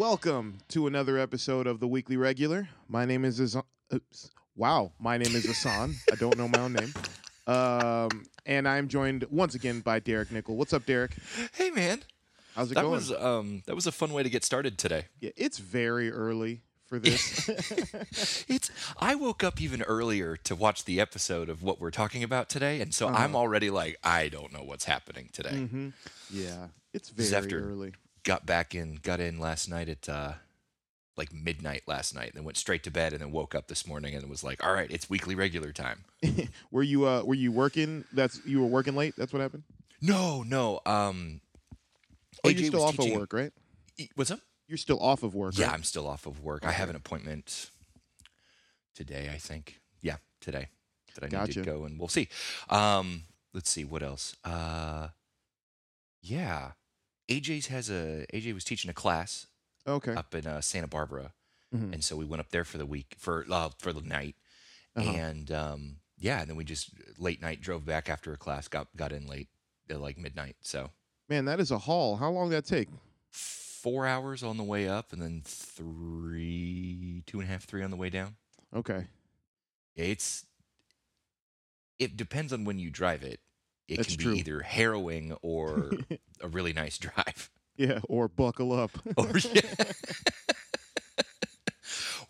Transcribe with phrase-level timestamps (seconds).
[0.00, 2.70] Welcome to another episode of the Weekly Regular.
[2.88, 3.64] My name is Azan.
[3.92, 4.30] Oops.
[4.56, 5.94] Wow, my name is Ahsohn.
[6.10, 6.94] I don't know my own name.
[7.46, 10.56] Um, and I'm joined once again by Derek Nickel.
[10.56, 11.12] What's up, Derek?
[11.52, 12.00] Hey man,
[12.56, 12.92] How's it that going?
[12.94, 15.04] was um that was a fun way to get started today.
[15.20, 17.50] Yeah, it's very early for this.
[18.48, 22.48] It's I woke up even earlier to watch the episode of what we're talking about
[22.48, 25.56] today, and so I'm already like I don't know what's happening today.
[25.56, 25.88] hmm
[26.30, 27.92] Yeah, it's very after- early.
[28.24, 30.34] Got back in, got in last night at uh
[31.16, 33.86] like midnight last night, and then went straight to bed, and then woke up this
[33.86, 36.04] morning and was like, all right, it's weekly regular time.
[36.70, 38.04] were you uh were you working?
[38.12, 39.14] That's you were working late.
[39.16, 39.64] That's what happened.
[40.00, 41.40] No, no, um.
[42.42, 43.52] Oh, AJ you're still off of work, right?
[44.14, 44.40] What's up?
[44.66, 45.58] You're still off of work.
[45.58, 45.74] Yeah, right?
[45.74, 46.64] I'm still off of work.
[46.64, 47.70] I have an appointment
[48.94, 49.80] today, I think.
[50.00, 50.68] Yeah, today
[51.14, 52.28] that I need to go and we'll see.
[52.68, 54.36] Um, let's see what else.
[54.44, 55.08] Uh,
[56.22, 56.72] yeah,
[57.30, 59.46] AJ's has a AJ was teaching a class
[59.86, 60.14] Okay.
[60.14, 61.32] up in uh, Santa Barbara,
[61.74, 61.92] Mhm.
[61.94, 64.36] and so we went up there for the week for uh, for the night,
[64.96, 65.10] Uh-huh.
[65.10, 68.94] and um, yeah, and then we just late night drove back after a class, got
[68.96, 69.48] got in late
[69.88, 70.56] at like midnight.
[70.60, 70.90] So
[71.28, 72.16] Man, that is a haul.
[72.16, 72.88] How long did that take?
[73.30, 77.90] four hours on the way up, and then three, two and a half, three on
[77.90, 78.36] the way down.
[78.74, 79.06] Okay.
[79.96, 80.44] It's
[81.98, 83.40] it depends on when you drive it.
[83.90, 84.34] It That's can be true.
[84.34, 85.90] either harrowing or
[86.40, 87.50] a really nice drive.
[87.76, 88.92] Yeah, or buckle up.
[89.16, 89.26] Or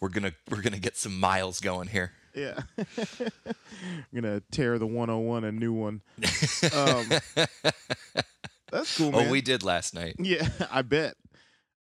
[0.00, 2.12] we're gonna we're gonna get some miles going here.
[2.34, 2.61] Yeah.
[2.78, 3.30] I'm
[4.14, 6.00] gonna tear the 101 a new one.
[6.72, 7.11] Um,
[8.72, 9.27] That's cool, man.
[9.27, 10.14] oh, we did last night.
[10.19, 11.14] Yeah, I bet.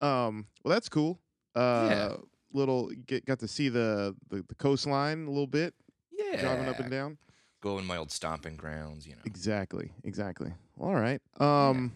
[0.01, 1.19] Um, well, that's cool.
[1.55, 2.15] Uh, Yeah.
[2.53, 5.73] little get got to see the, the the coastline a little bit,
[6.11, 7.17] Yeah, driving up and down.
[7.65, 9.07] Go in my old stomping grounds.
[9.07, 9.23] You know.
[9.25, 10.53] Exactly, exactly.
[10.79, 11.19] All right.
[11.39, 11.93] Um,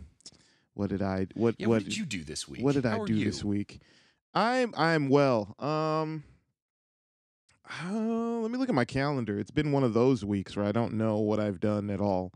[0.74, 2.64] what did I what Yeah, what what did you do this week?
[2.64, 3.26] what did How I do you?
[3.26, 3.80] this week?
[4.34, 5.54] I'm I'm well.
[5.60, 6.24] Um,
[7.70, 9.38] uh, let me look at my calendar.
[9.38, 12.32] It's been one of those weeks where I don't know what I've done at all.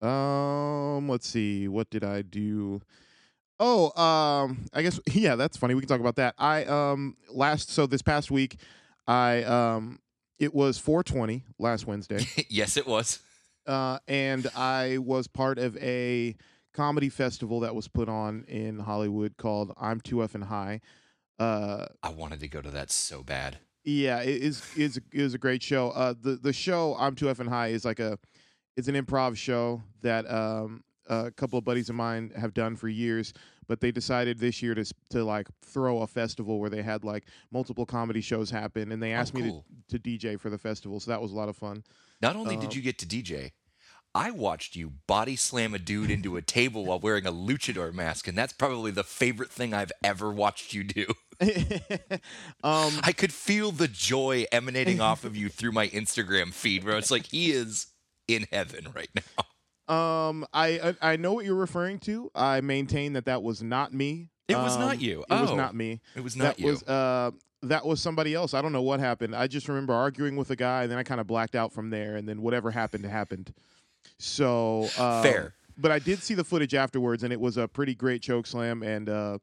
[0.00, 1.66] Um, let's see.
[1.66, 2.80] What did I do?
[3.58, 5.74] Oh, um, I guess yeah, that's funny.
[5.74, 6.36] We can talk about that.
[6.38, 8.60] I um last so this past week,
[9.08, 9.98] I um
[10.42, 12.26] it was 420 last Wednesday.
[12.50, 13.20] yes, it was.
[13.66, 16.34] uh, and I was part of a
[16.74, 20.80] comedy festival that was put on in Hollywood called I'm Too Effing High.
[21.38, 23.58] Uh, I wanted to go to that so bad.
[23.84, 25.90] yeah, it is is is a great show.
[25.90, 28.18] Uh, the the show I'm Too Effing High is like a
[28.76, 32.88] it's an improv show that um a couple of buddies of mine have done for
[32.88, 33.32] years.
[33.68, 37.04] But they decided this year to s- to like throw a festival where they had
[37.04, 39.64] like multiple comedy shows happen, and they asked me Oh, cool.
[39.88, 41.00] to, to DJ for the festival.
[41.00, 41.84] So that was a lot of fun.
[42.20, 43.52] Not only Uh, did you get to DJ,
[44.14, 48.28] I watched you body slam a dude into a table while wearing a luchador mask,
[48.28, 51.06] and that's probably the favorite thing I've ever watched you do.
[52.62, 56.98] um, I could feel the joy emanating off of you through my Instagram feed, where
[56.98, 57.86] it's like he is
[58.28, 59.44] in heaven right now.
[59.88, 62.30] Um, I, I know what you're referring to.
[62.34, 64.28] I maintain that that was not me.
[64.48, 65.24] It was Um, not you.
[65.28, 65.56] It was Oh.
[65.56, 66.00] not me.
[66.14, 66.66] It was not that you.
[66.66, 67.30] was uh
[67.62, 68.54] that was somebody else.
[68.54, 69.36] I don't know what happened.
[69.36, 71.90] I just remember arguing with a guy, and then I kind of blacked out from
[71.90, 72.16] there.
[72.16, 73.52] And then whatever happened happened.
[74.18, 75.54] So uh, Fair.
[75.78, 78.82] But I did see the footage afterwards, and it was a pretty great choke slam.
[78.82, 79.38] And uh,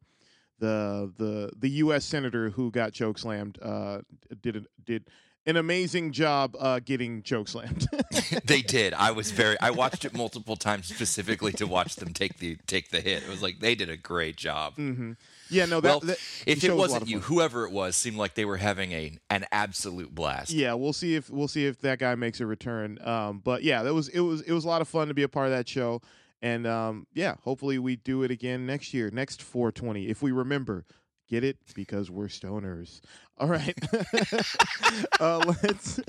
[0.60, 2.06] the the the U.S.
[2.06, 4.00] senator who got choke slammed uh,
[4.42, 5.06] did did
[5.46, 7.88] an amazing job uh, getting choke slammed.
[8.46, 8.94] they did.
[8.94, 9.60] I was very.
[9.60, 13.24] I watched it multiple times specifically to watch them take the take the hit.
[13.24, 14.76] It was like they did a great job.
[14.76, 15.14] hmm
[15.50, 17.96] Yeah, no, that, well, that if it was a lot wasn't you, whoever it was,
[17.96, 20.52] seemed like they were having a an absolute blast.
[20.52, 23.00] Yeah, we'll see if we'll see if that guy makes a return.
[23.04, 25.24] Um, but yeah, that was it was it was a lot of fun to be
[25.24, 26.02] a part of that show,
[26.42, 30.86] and um, yeah, hopefully we do it again next year, next 420, if we remember.
[31.30, 33.02] Get it because we're stoners.
[33.38, 33.78] All right,
[35.20, 36.00] uh, let's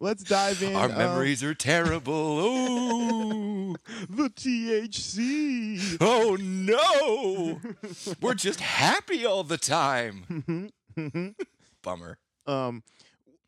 [0.00, 0.74] let's dive in.
[0.74, 2.12] Our um, memories are terrible.
[2.12, 3.76] Oh,
[4.10, 5.96] the THC.
[6.00, 7.60] oh no!
[8.20, 10.72] We're just happy all the time.
[11.82, 12.18] Bummer.
[12.46, 12.82] um,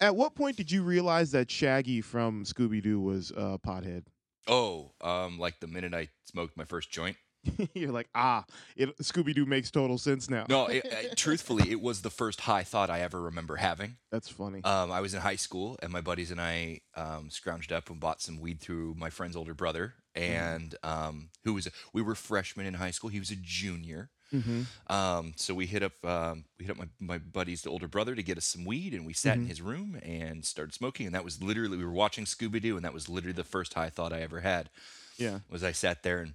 [0.00, 4.04] at what point did you realize that Shaggy from Scooby Doo was uh, pothead?
[4.46, 7.16] Oh, um, like the minute I smoked my first joint.
[7.74, 8.44] You're like, ah,
[8.76, 10.46] it, Scooby Doo makes total sense now.
[10.48, 10.84] No, it,
[11.16, 13.96] truthfully, it was the first high thought I ever remember having.
[14.10, 14.62] That's funny.
[14.64, 18.00] Um, I was in high school, and my buddies and I um, scrounged up and
[18.00, 22.66] bought some weed through my friend's older brother, and um, who was we were freshmen
[22.66, 23.10] in high school.
[23.10, 24.10] He was a junior.
[24.32, 24.62] mm-hmm.
[24.94, 28.22] Um, so we hit up um, we hit up my, my buddy's older brother to
[28.22, 29.48] get us some weed, and we sat in Mhm.
[29.48, 31.06] his room and started smoking.
[31.06, 33.74] And that was literally we were watching Scooby Doo, and that was literally the first
[33.74, 34.70] high thought I ever had.
[35.16, 35.40] Yeah.
[35.50, 36.34] Was I sat there and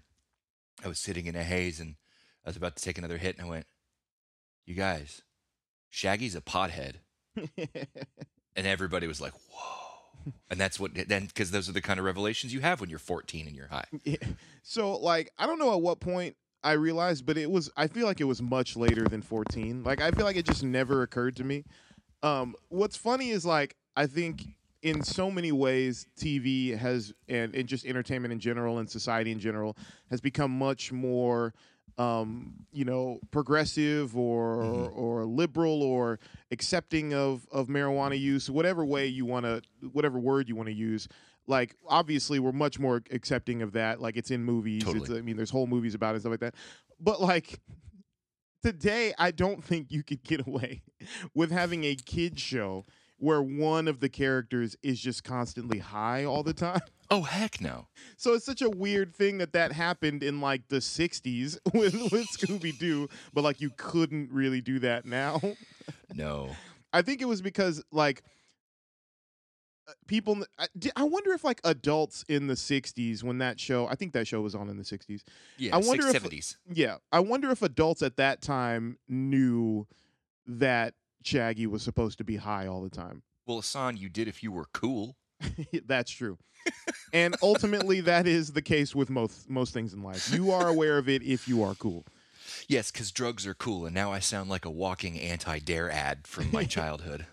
[0.84, 1.96] I was sitting in a haze, and
[2.46, 3.66] I was about to take another hit, and I went,
[4.66, 5.22] you guys,
[5.90, 6.96] Shaggy's a pothead.
[8.56, 10.32] and everybody was like, whoa.
[10.50, 13.00] And that's what, then, because those are the kind of revelations you have when you're
[13.00, 13.86] 14 and you're high.
[14.04, 14.18] Yeah.
[14.64, 18.08] So like I don't know at what point I realized, but it was I feel
[18.08, 19.84] like it was much later than 14.
[19.84, 21.66] Like I feel like it just never occurred to me.
[22.22, 24.44] Um what's funny is like I think
[24.84, 29.40] in so many ways TV has and, and just entertainment in general and society in
[29.40, 29.76] general
[30.12, 31.54] has become much more
[32.00, 34.98] um, you know, progressive or Mhm.
[34.98, 36.20] or liberal or
[36.50, 40.74] accepting of of marijuana use, whatever way you want to, whatever word you want to
[40.74, 41.08] use.
[41.46, 44.02] Like, obviously, we're much more accepting of that.
[44.02, 44.84] Like, it's in movies.
[44.88, 46.56] It's, I mean, there's whole movies about it and stuff like that.
[47.00, 47.60] But like
[48.64, 50.82] today, I don't think you could get away
[51.36, 52.86] with having a kid show
[53.18, 56.82] where one of the characters is just constantly high all the time.
[57.12, 57.86] Oh, heck no.
[58.18, 62.26] So it's such a weird thing that that happened in like the 60s with, with
[62.30, 65.40] Scooby Doo, but like you couldn't really do that now.
[66.16, 66.50] No.
[66.92, 68.24] I think it was because like
[69.88, 73.96] uh, people I, I wonder if like adults in the 60s when that show I
[73.96, 75.22] think that show was on in the 60s.
[75.58, 76.56] Yeah, I wonder if- 70s.
[76.72, 79.86] Yeah, I wonder if adults at that time knew
[80.48, 80.94] that
[81.26, 83.24] Shaggy was supposed to be high all the time.
[83.46, 85.16] Well, Hassan, you did if you were cool.
[85.86, 86.38] That's true.
[87.12, 90.32] and ultimately that is the case with most most things in life.
[90.34, 92.06] You are aware of it if you are cool.
[92.68, 96.50] Yes, because drugs are cool, and now I sound like a walking anti-dare ad from
[96.52, 97.26] my childhood.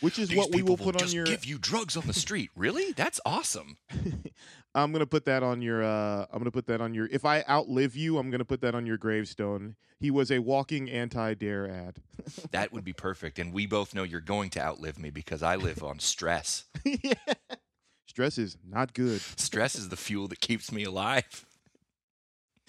[0.00, 2.12] Which is These what we will put on just your give you drugs on the
[2.12, 2.50] street.
[2.54, 2.92] really?
[2.92, 3.78] That's awesome.
[4.82, 5.82] I'm gonna put that on your.
[5.82, 7.06] Uh, I'm gonna put that on your.
[7.10, 9.76] If I outlive you, I'm gonna put that on your gravestone.
[10.00, 11.96] He was a walking anti-dare ad.
[12.52, 13.38] That would be perfect.
[13.38, 16.64] And we both know you're going to outlive me because I live on stress.
[16.84, 17.14] yeah.
[18.06, 19.20] Stress is not good.
[19.20, 21.46] Stress is the fuel that keeps me alive.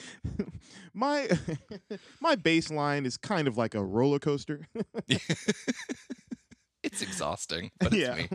[0.93, 1.27] My
[2.19, 4.67] my baseline is kind of like a roller coaster.
[6.83, 8.29] It's exhausting, but it's yeah, me.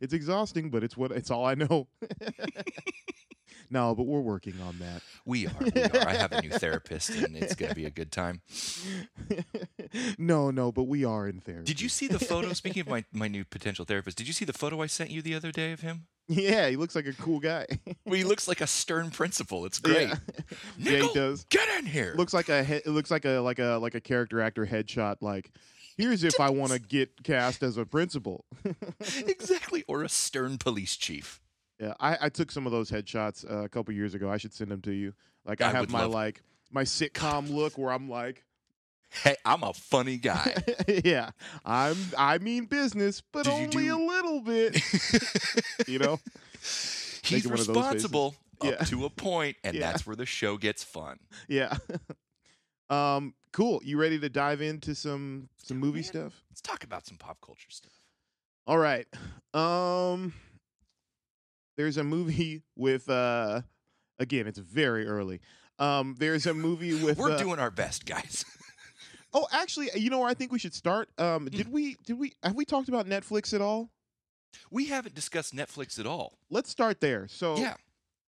[0.00, 1.88] It's exhausting, but it's what it's all I know.
[3.70, 5.02] no, but we're working on that.
[5.24, 5.52] We are.
[5.60, 6.08] We are.
[6.08, 8.40] I have a new therapist, and it's going to be a good time.
[10.18, 11.64] no, no, but we are in therapy.
[11.64, 12.52] Did you see the photo?
[12.52, 15.22] Speaking of my, my new potential therapist, did you see the photo I sent you
[15.22, 16.06] the other day of him?
[16.28, 17.66] Yeah, he looks like a cool guy.
[18.04, 19.64] Well, he looks like a stern principal.
[19.64, 20.08] It's great.
[20.08, 20.16] Yeah,
[20.78, 21.44] yeah, he does.
[21.44, 22.14] Get in here.
[22.16, 25.16] Looks like a he- it looks like a like a like a character actor headshot.
[25.22, 25.50] Like,
[25.98, 28.46] here's if I want to get cast as a principal.
[29.26, 29.84] exactly.
[29.86, 31.40] Or a stern police chief.
[31.78, 34.30] Yeah, I, I took some of those headshots uh, a couple years ago.
[34.30, 35.12] I should send them to you.
[35.44, 36.42] Like, I, I have my love- like
[36.72, 38.44] my sitcom look where I'm like,
[39.10, 40.54] Hey, I'm a funny guy.
[41.04, 41.30] yeah,
[41.64, 44.80] I'm I mean business, but Did only do- a little bit.
[45.88, 46.18] you know?
[46.60, 47.94] He's Making one of those faces.
[47.94, 48.70] responsible Yeah.
[48.72, 49.80] up to a point, and Yeah.
[49.92, 51.18] that's where the show gets fun.
[51.48, 51.76] Yeah.
[52.90, 53.34] Um.
[53.52, 53.80] Cool.
[53.82, 56.04] You ready to dive into some some movie man.
[56.04, 56.42] stuff?
[56.50, 57.92] Let's talk about some pop culture stuff.
[58.66, 59.06] All right.
[59.54, 60.34] Um
[61.78, 63.62] there's a movie with uh
[64.18, 65.40] again, it's very early.
[65.78, 68.44] Um there's a movie with We're uh, doing our best, guys.
[69.34, 71.08] Oh, actually, you know where I think we should start?
[71.18, 71.50] Um Mm.
[71.50, 73.90] did we did we have we talked about Netflix at all?
[74.70, 76.38] We haven't discussed Netflix at all.
[76.50, 77.28] Let's start there.
[77.28, 77.74] So Yeah.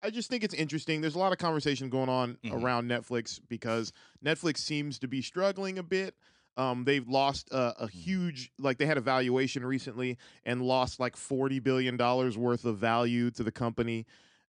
[0.06, 1.00] I just think it's interesting.
[1.00, 2.62] There's a lot of conversation going on Mhm.
[2.62, 3.92] around Netflix because
[4.24, 6.14] Netflix seems to be struggling a bit.
[6.56, 7.98] Um, they've lost a, a Mm-hmm.
[7.98, 12.78] huge, like they had a valuation recently and lost like forty billion dollars worth of
[12.78, 14.06] value to the company,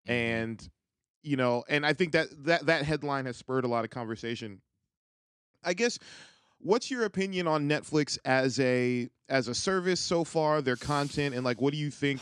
[0.08, 0.12] Mhm.
[0.12, 0.70] and
[1.24, 4.62] you know, and I think that that that headline has spurred a lot of conversation.
[5.64, 5.98] I guess,
[6.60, 10.62] what's your opinion on Netflix as a as a service so far?
[10.62, 12.20] Their content and like, what do you think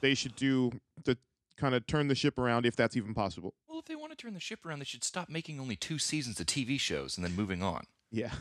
[0.00, 0.72] they should do
[1.04, 1.16] to
[1.60, 3.54] kind of turn the ship around if that's even possible?
[3.68, 5.98] Well, if they want to turn the ship around, they should stop making only two
[5.98, 7.84] seasons of TV shows and then moving on.
[8.12, 8.32] Yeah.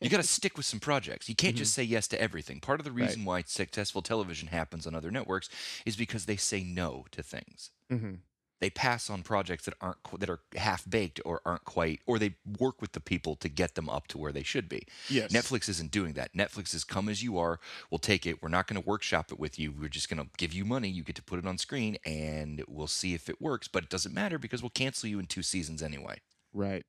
[0.00, 1.28] You got to stick with some projects.
[1.28, 2.60] You can't just say yes to everything.
[2.60, 3.00] Part of the Mm-hmm.
[3.00, 3.06] Right.
[3.08, 5.48] reason why successful television happens on other networks
[5.84, 7.70] is because they say no to things.
[7.90, 8.14] hmm
[8.60, 12.34] They pass on projects that aren't that are half baked or aren't quite, or they
[12.58, 14.86] work with the people to get them up to where they should be.
[15.08, 15.32] Yes.
[15.32, 16.34] Netflix isn't doing that.
[16.34, 17.58] Netflix is come as you are.
[17.90, 18.42] We'll take it.
[18.42, 19.72] We're not going to workshop it with you.
[19.72, 20.88] We're just going to give you money.
[20.90, 23.66] You get to put it on screen, and we'll see if it works.
[23.66, 26.18] But it doesn't matter because we'll cancel you in two seasons anyway.
[26.52, 26.84] Right.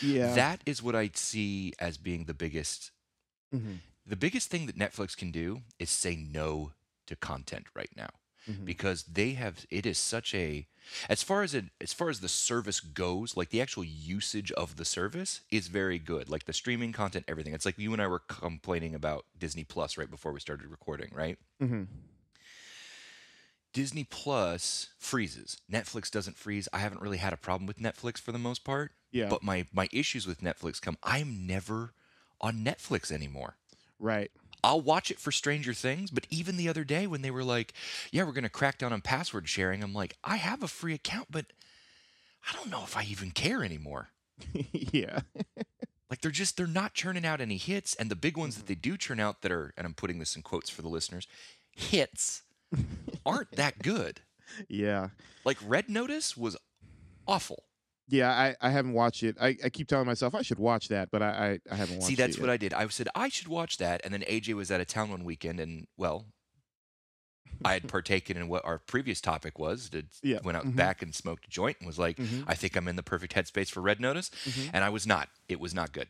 [0.00, 0.34] Yeah.
[0.34, 2.92] That is what I see as being the biggest.
[3.52, 3.78] Mhm.
[4.06, 6.72] The biggest thing that Netflix can do is say no
[7.06, 8.10] to content right now
[8.48, 8.64] Mhm.
[8.64, 10.66] because they have it is such a
[11.08, 14.76] as far as it as far as the service goes like the actual usage of
[14.76, 18.06] the service is very good like the streaming content everything it's like you and i
[18.06, 21.82] were complaining about disney plus right before we started recording right mm-hmm.
[23.72, 28.32] disney plus freezes netflix doesn't freeze i haven't really had a problem with netflix for
[28.32, 29.28] the most part Yeah.
[29.28, 31.92] but my my issues with netflix come i'm never
[32.40, 33.56] on Netflix anymore.
[33.98, 34.30] Right.
[34.62, 37.72] I'll watch it for Stranger Things, but even the other day when they were like,
[38.10, 40.94] "Yeah, we're going to crack down on password sharing," I'm like, "I have a free
[40.94, 41.46] account, but
[42.48, 44.10] I don't know if I even care anymore."
[44.72, 45.20] yeah.
[46.10, 48.68] Like they're just they're not churning out any hits, and the big ones that mm-hmm.
[48.68, 51.26] they do churn out that are, and I'm putting this in quotes for the listeners,
[51.72, 52.42] hits
[53.24, 54.20] aren't that good.
[54.66, 55.10] Yeah.
[55.44, 56.56] Like Red Notice was
[57.26, 57.64] awful.
[58.10, 59.36] Yeah, I, I haven't watched it.
[59.40, 61.28] I, I keep telling myself I should watch that, but I,
[61.68, 62.06] I, I haven't watched it.
[62.06, 62.16] See, it.
[62.16, 62.40] that's yet.
[62.40, 62.72] what I did.
[62.72, 65.60] I said I should watch that, and then AJ was out of town one weekend,
[65.60, 66.24] and well,
[67.64, 69.90] I had partaken in what our previous topic was.
[69.90, 70.38] Did Yeah.
[70.42, 70.76] went out Mhm.
[70.76, 72.44] back and smoked a joint, and was like, Mhm.
[72.46, 74.70] I think I'm in the perfect headspace for Red Notice, Mhm.
[74.72, 75.28] and I was not.
[75.48, 76.08] It was not good.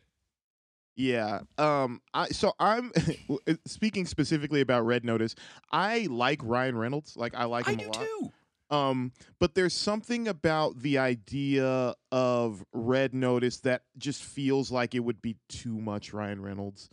[0.95, 1.41] Yeah.
[1.59, 2.01] Um.
[2.13, 2.93] I so I'm
[3.67, 5.35] speaking specifically about Red Notice.
[5.73, 7.17] I like Ryan Reynolds.
[7.17, 8.05] Like I like I him do a lot.
[8.05, 8.33] too.
[8.71, 9.13] Um.
[9.39, 15.23] But there's something about the idea of Red Notice that just feels like it would
[15.23, 16.89] be too much Ryan Reynolds.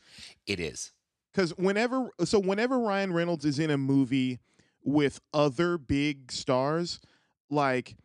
[0.46, 0.94] It is.
[1.34, 4.39] Because whenever so whenever Ryan Reynolds is in a movie
[4.84, 7.00] with other big stars,
[7.50, 7.96] like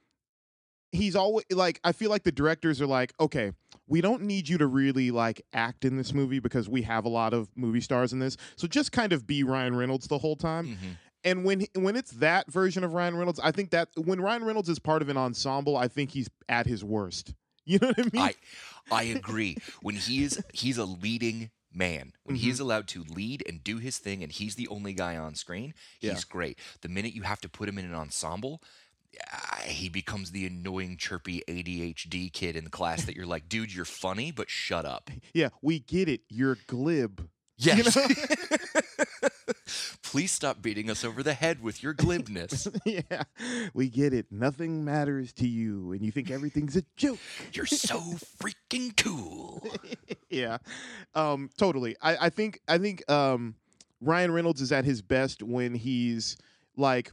[0.92, 3.52] he's always like I feel like the directors are like, okay,
[3.86, 7.08] we don't need you to really like act in this movie because we have a
[7.08, 8.36] lot of movie stars in this.
[8.56, 10.66] So just kind of be Ryan Reynolds the whole time.
[10.66, 10.96] Mhm.
[11.24, 14.68] And when when it's that version of Ryan Reynolds, I think that when Ryan Reynolds
[14.68, 17.34] is part of an ensemble, I think he's at his worst.
[17.66, 18.22] You know what I mean?
[18.22, 18.34] I
[18.90, 19.56] I agree.
[19.82, 22.14] When he is he's a leading man.
[22.24, 22.44] When Mm-hmm.
[22.46, 25.74] he's allowed to lead and do his thing and he's the only guy on screen,
[26.00, 26.18] he's Yeah.
[26.28, 26.58] great.
[26.80, 28.60] The minute you have to put him in an ensemble,
[29.32, 33.72] uh, he becomes the annoying chirpy ADHD kid in the class that you're like, "Dude,
[33.72, 36.22] you're funny, but shut up." yeah, we get it.
[36.28, 37.28] You're glib.
[37.62, 37.94] Yes.
[37.94, 38.80] know?
[40.02, 42.68] Please stop beating us over the head with your glibness.
[42.84, 43.24] yeah,
[43.74, 44.26] we get it.
[44.30, 47.18] Nothing matters to you, and you think everything's a joke.
[47.52, 49.62] You're so freaking cool.
[50.30, 50.58] yeah,
[51.14, 51.96] um, totally.
[52.02, 53.54] I, I think I think um,
[54.00, 56.36] Ryan Reynolds is at his best when he's
[56.76, 57.12] like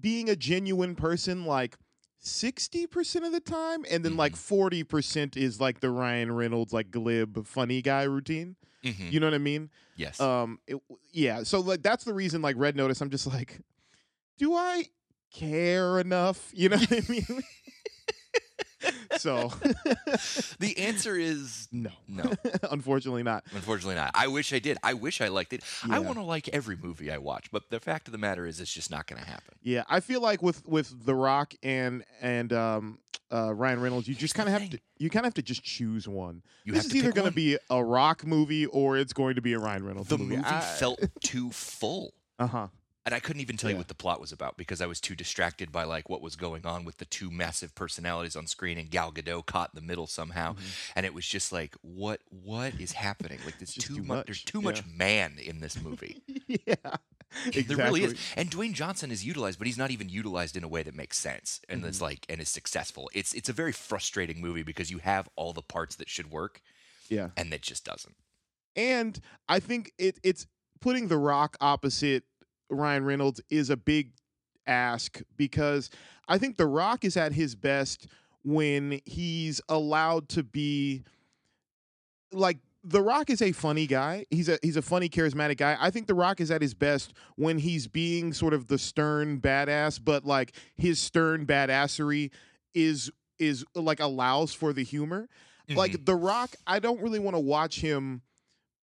[0.00, 1.76] being a genuine person, like
[2.18, 6.72] sixty percent of the time, and then like forty percent is like the Ryan Reynolds
[6.72, 8.56] like glib funny guy routine.
[8.84, 9.12] Mhm.
[9.12, 9.70] You know what I mean?
[9.96, 10.20] Yes.
[10.20, 10.76] Um, it,
[11.12, 11.42] yeah.
[11.42, 13.00] So like that's the reason like Red Notice.
[13.00, 13.60] I'm just like,
[14.38, 14.84] do I
[15.32, 16.50] care enough?
[16.54, 17.26] You know what I mean?
[19.18, 19.48] so
[20.58, 22.32] the answer is no, no.
[22.70, 23.44] unfortunately not.
[23.54, 24.10] Unfortunately, not.
[24.14, 24.78] I wish I did.
[24.82, 25.62] I wish I liked it.
[25.88, 28.60] I want to like every movie I watch, but the fact of the matter is,
[28.60, 29.54] it's just not going to happen.
[29.62, 32.98] Yeah, I feel like with with The Rock and and um,
[33.32, 35.42] uh, Ryan Reynolds, you just kind of the have to you kind of have to
[35.42, 36.42] just choose one.
[36.64, 39.36] You this have is to either going to be a Rock movie or it's going
[39.36, 40.36] to be a Ryan Reynolds The movie.
[40.36, 40.48] movie
[40.78, 42.12] felt too full.
[42.38, 42.66] Uh huh.
[43.04, 45.16] And I couldn't even tell you what the plot was about because I was too
[45.16, 48.90] distracted by like what was going on with the two massive personalities on screen and
[48.90, 50.54] Gal Gadot caught in the middle somehow.
[50.94, 53.38] And it was just like, what what is happening?
[53.44, 53.94] Like there's Mm-hmm.
[53.94, 54.26] Too, too much.
[54.26, 54.64] There's too Yeah.
[54.64, 56.22] much man in this movie.
[56.46, 56.74] yeah.
[57.46, 57.62] Exactly.
[57.62, 58.14] There really is.
[58.36, 61.18] And Dwayne Johnson is utilized, but he's not even utilized in a way that makes
[61.18, 62.04] sense and is Mm-hmm.
[62.04, 63.10] like and is successful.
[63.14, 66.60] It's it's a very frustrating movie because you have all the parts that should work
[67.08, 67.30] Yeah.
[67.36, 68.14] and it just doesn't.
[68.76, 69.18] And
[69.48, 70.46] I think it it's
[70.80, 72.24] putting The Rock opposite
[72.72, 74.12] Ryan Reynolds is a big
[74.66, 75.90] ask because
[76.28, 78.06] I think The Rock is at his best
[78.44, 81.04] when he's allowed to be
[82.32, 84.26] like The Rock is a funny guy.
[84.30, 85.76] He's a he's a funny, charismatic guy.
[85.80, 89.40] I think The Rock is at his best when he's being sort of the stern
[89.40, 92.30] badass, but like his stern badassery
[92.74, 95.28] is is like allows for the humor.
[95.68, 96.04] Like mm-hmm.
[96.04, 98.22] The Rock, I don't really want to watch him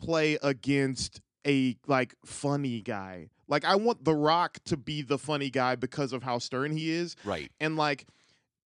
[0.02, 3.30] play against a like funny guy.
[3.50, 6.92] Like I want The Rock to be the funny guy because of how stern he
[6.92, 7.52] is right.
[7.60, 8.06] and like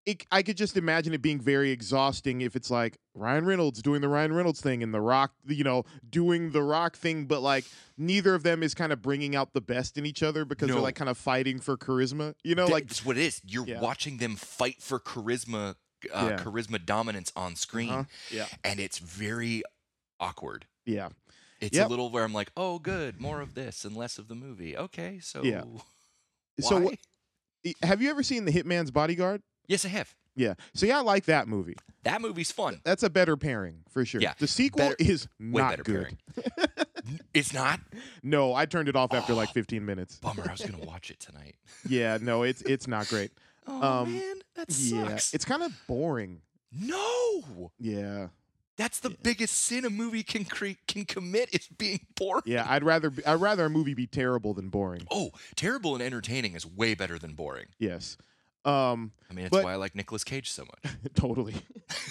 [0.06, 4.02] it, I could just imagine it being very exhausting if it's like Ryan Reynolds doing
[4.02, 7.64] the Ryan Reynolds thing and The Rock, you know, doing the Rock thing, but like
[7.98, 10.74] neither of them is kind of bringing out the best in each other because No.
[10.74, 13.42] they're like kind of fighting for charisma, you know, Th- like that's what it is.
[13.46, 13.80] You're Yeah.
[13.80, 15.76] watching them fight for charisma,
[16.14, 16.38] uh, Yeah.
[16.44, 18.04] charisma dominance on screen, Uh-huh.
[18.30, 19.64] yeah, and it's very
[20.20, 20.66] awkward.
[20.86, 21.08] yeah,
[21.64, 21.88] It's Yep.
[21.88, 24.78] a little where I'm like, oh, good, more of this and less of the movie.
[24.78, 25.64] Okay, so Yeah.
[25.66, 25.82] why?
[26.60, 26.96] So what,
[27.82, 29.42] have you ever seen The Hitman's Bodyguard?
[29.68, 30.14] yes, I have.
[30.36, 31.76] Yeah, so yeah, I like that movie.
[32.04, 32.82] That movie's fun.
[32.84, 34.20] That's a better pairing for sure.
[34.20, 36.18] Yeah, the sequel better- is not better good.
[36.36, 36.88] pairing.
[37.36, 37.80] it's not.
[38.24, 39.54] No, I turned it off after like Oh.
[39.54, 40.18] 15 minutes.
[40.18, 40.44] Bummer.
[40.48, 41.56] I was gonna watch it tonight.
[41.88, 43.32] Yeah, no, it's it's not great.
[43.68, 44.92] Oh Um, man, that sucks.
[45.34, 46.42] Yeah, it's kind of boring.
[46.72, 47.72] no.
[47.80, 48.30] Yeah.
[48.78, 52.44] That's the biggest sin a movie can cre- can commit is being boring.
[52.46, 55.06] Yeah, I'd rather be, I'd rather a movie be terrible than boring.
[55.12, 57.68] Oh, terrible and entertaining is way better than boring.
[57.78, 58.18] Yes.
[58.66, 60.94] Um I mean, that's But- why I like Nicolas Cage so much.
[61.16, 61.56] totally.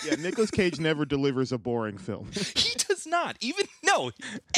[0.07, 2.31] yeah, Nicolas Cage never delivers a boring film.
[2.57, 3.37] he does not.
[3.41, 4.11] Even no,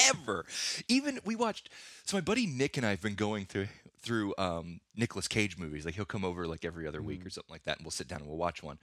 [0.08, 0.44] ever.
[0.88, 1.70] Even we watched.
[2.04, 3.68] So my buddy Nick and I have been going through
[4.02, 5.86] through um, Nicolas Cage movies.
[5.86, 8.08] Like he'll come over like every other week or something like that, and we'll sit
[8.08, 8.78] down and we'll watch one.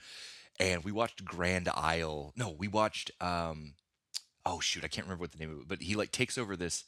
[0.61, 2.33] And we watched Grand Isle.
[2.35, 3.11] No, we watched.
[3.19, 3.73] Um,
[4.45, 5.67] oh shoot, I can't remember what the name of it.
[5.67, 6.85] But he like takes over this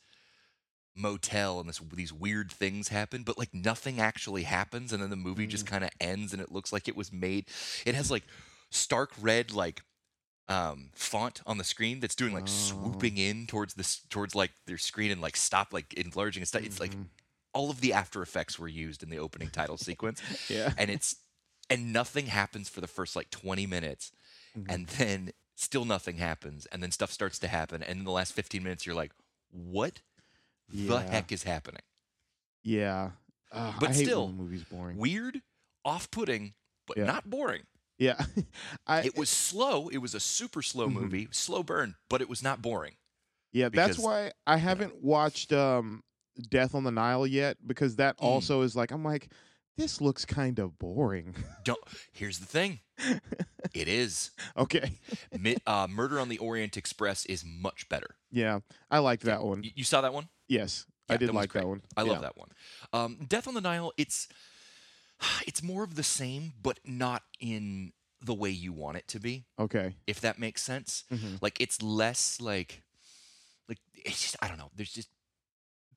[0.95, 5.15] motel and this these weird things happen but like nothing actually happens and then the
[5.15, 7.45] movie just kind of ends and it looks like it was made
[7.83, 8.21] it has like
[8.69, 9.81] stark red like
[10.49, 14.77] um font on the screen that's doing like swooping in towards this towards like their
[14.77, 16.91] screen and like stop like enlarging and stuff it's like
[17.53, 20.73] all of the after effects were used in the opening title sequence Yeah.
[20.77, 21.15] and it's
[21.73, 24.11] and nothing happens for the first like 20 minutes
[24.69, 28.33] and then still nothing happens and then stuff starts to happen and in the last
[28.33, 29.11] 15 minutes you're like
[29.51, 30.01] what
[30.69, 31.81] the heck is happening
[32.63, 33.11] Yeah.
[33.51, 34.97] Ugh, But I still, movie's boring.
[34.97, 35.41] weird
[35.85, 36.53] off-putting
[36.87, 37.05] but Yeah.
[37.05, 37.63] not boring
[37.99, 38.19] yeah.
[38.87, 40.93] I it was slow it was a super slow Mhm.
[40.93, 42.95] movie slow burn but it was not boring
[43.51, 46.03] Yeah, that's why I haven't watched um
[46.49, 48.23] Death on the Nile yet because that Mm.
[48.23, 49.29] also is like I'm like
[49.77, 51.35] this looks kind of boring.
[51.63, 51.79] don't
[52.11, 52.79] here's the thing
[53.73, 54.93] it is okay.
[55.39, 58.59] Mi- uh, murder on the orient express is much better Yeah,
[58.91, 59.63] I liked that one.
[59.63, 61.81] you, you saw that one Yes, I did that like that one.
[61.97, 62.21] I love Yeah.
[62.21, 62.49] that one.
[62.91, 64.27] Um, Death on the Nile, it's
[65.47, 69.43] it's more of the same, but not in the way you want it to be,
[69.59, 69.95] Okay.
[70.07, 71.03] if that makes sense.
[71.11, 71.39] Mhm.
[71.41, 72.83] Like it's less like
[73.67, 74.69] like it's just I don't know.
[74.75, 75.09] There's just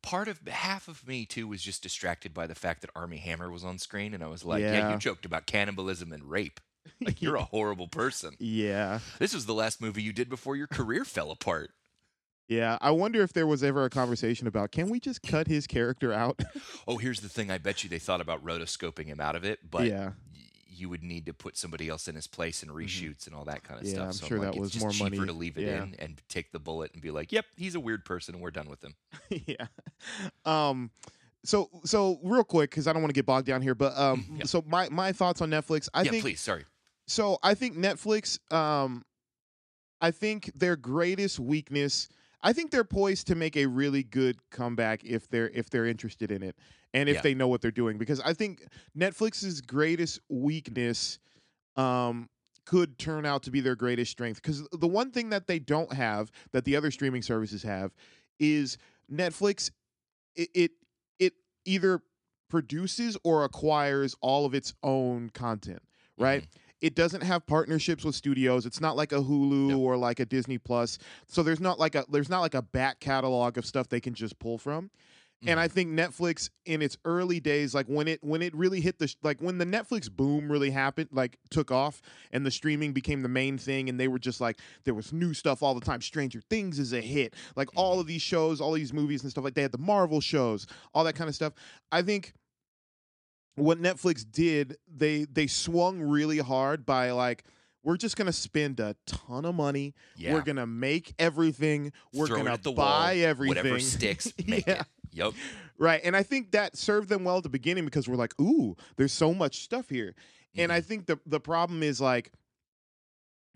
[0.06, 3.50] part of half of me too was just distracted by the fact that Armie Hammer
[3.50, 4.92] was on screen, and I was like, yeah, Yeah.
[4.92, 6.60] you joked about cannibalism and rape.
[7.00, 8.36] Like you're a horrible person.
[8.38, 9.00] Yeah.
[9.18, 11.70] This was the last movie you did before your career fell apart.
[12.48, 12.78] Yeah.
[12.80, 16.12] I wonder if there was ever a conversation about can we just cut his character
[16.12, 16.40] out?
[16.88, 17.50] Oh, here's the thing.
[17.50, 20.12] I bet you they thought about rotoscoping him out of it, but yeah.
[20.78, 23.62] You would need to put somebody else in his place and reshoots and all that
[23.62, 23.96] kind of Mm-hmm.
[23.96, 24.06] Yeah, stuff.
[24.06, 25.26] I'm so sure like, that it's was just more cheaper money.
[25.26, 25.82] to leave it Yeah.
[25.84, 28.50] in and take the bullet and be like, "Yep, he's a weird person, and we're
[28.50, 28.94] done with him."
[29.46, 29.66] yeah.
[30.44, 30.90] Um.
[31.44, 34.24] So so real quick because I don't want to get bogged down here, but um.
[34.30, 34.44] Mm, yeah.
[34.46, 35.88] So my my thoughts on Netflix.
[35.94, 36.40] I yeah, think please.
[36.40, 36.64] Sorry.
[37.06, 39.04] so I think Netflix um
[40.00, 42.08] I think their greatest weakness
[42.46, 46.30] I think they're poised to make a really good comeback if they're if they're interested
[46.30, 46.54] in it
[46.94, 47.22] and if Yeah.
[47.22, 48.64] they know what they're doing because I think
[48.96, 51.18] Netflix's greatest weakness
[51.74, 52.28] um
[52.64, 55.92] could turn out to be their greatest strength cuz the one thing that they don't
[55.92, 57.92] have that the other streaming services have
[58.38, 58.78] is
[59.12, 59.72] Netflix
[60.36, 60.70] it it,
[61.18, 61.32] it
[61.64, 62.00] either
[62.48, 65.82] produces or acquires all of its own content
[66.16, 66.48] right Mhm.
[66.80, 68.66] It doesn't have partnerships with studios.
[68.66, 69.78] It's not like a Hulu Yep.
[69.78, 70.98] or like a Disney Plus.
[71.26, 74.14] So there's not like a there's not like a back catalog of stuff they can
[74.14, 74.90] just pull from.
[75.46, 75.62] And Mhm.
[75.62, 79.06] I think Netflix in its early days, like when it when it really hit the
[79.06, 82.00] sh- like when the Netflix boom really happened, like took off,
[82.32, 85.34] and the streaming became the main thing, and they were just like there was new
[85.34, 86.00] stuff all the time.
[86.00, 87.78] Stranger Things is a hit, like Mm-hmm.
[87.78, 90.66] all of these shows, all these movies and stuff like they had the Marvel shows,
[90.94, 91.52] all that kind of stuff.
[91.92, 92.32] I think
[93.56, 97.44] what Netflix did, they they swung really hard by like
[97.82, 99.94] we're just gonna spend a ton of money.
[100.16, 100.32] yeah.
[100.34, 101.92] We're gonna make everything.
[102.12, 103.08] We're Throw gonna buy wall.
[103.08, 103.56] everything.
[103.56, 104.80] Whatever sticks, make Yeah.
[104.80, 104.86] it.
[105.12, 105.32] Yep.
[105.78, 106.00] Right.
[106.04, 109.12] And I think that served them well at the beginning because we're like, ooh, there's
[109.12, 110.14] so much stuff here.
[110.56, 110.76] And Mm-hmm.
[110.76, 112.32] I think the the problem is like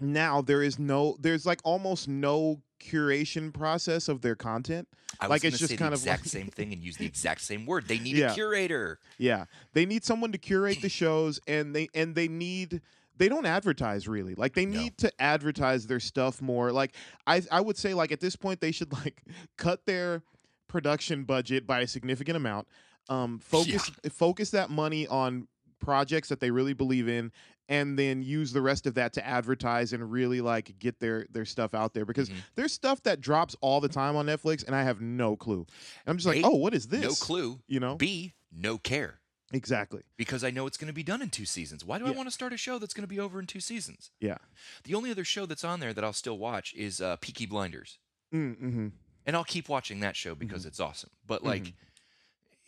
[0.00, 4.88] now there is no there's like almost no curation process of their content.
[5.20, 6.96] I was like, it's just say kind the of exact like- same thing and use
[6.96, 7.86] the exact same word.
[7.88, 8.32] They need Yeah.
[8.32, 8.98] a curator.
[9.18, 9.44] Yeah.
[9.74, 12.80] They need someone to curate the shows and they and they need
[13.16, 14.34] they don't advertise really.
[14.34, 14.80] Like they No.
[14.80, 16.72] need to advertise their stuff more.
[16.72, 16.94] Like
[17.26, 19.22] I I would say like at this point they should like
[19.58, 20.22] cut their
[20.68, 22.66] production budget by a significant amount.
[23.08, 25.48] Um focus focus that money on
[25.80, 27.32] projects that they really believe in
[27.70, 31.46] and then use the rest of that to advertise and really like get their their
[31.46, 32.34] stuff out there because Mhm.
[32.56, 35.60] there's stuff that drops all the time on Netflix and I have no clue.
[36.04, 37.62] And I'm just like, A, "Oh, what is this?" No clue.
[37.68, 37.94] You know?
[37.94, 39.20] B, no care.
[39.52, 40.02] exactly.
[40.16, 41.84] Because I know it's going to be done in two seasons.
[41.84, 43.58] Why do I want to start a show that's going to be over in two
[43.58, 44.12] seasons?
[44.20, 44.38] Yeah.
[44.84, 47.98] The only other show that's on there that I'll still watch is uh, Peaky Blinders.
[48.32, 48.88] Mm-hmm.
[49.26, 50.68] and I'll keep watching that show because Mhm.
[50.68, 51.10] it's awesome.
[51.26, 51.74] But like,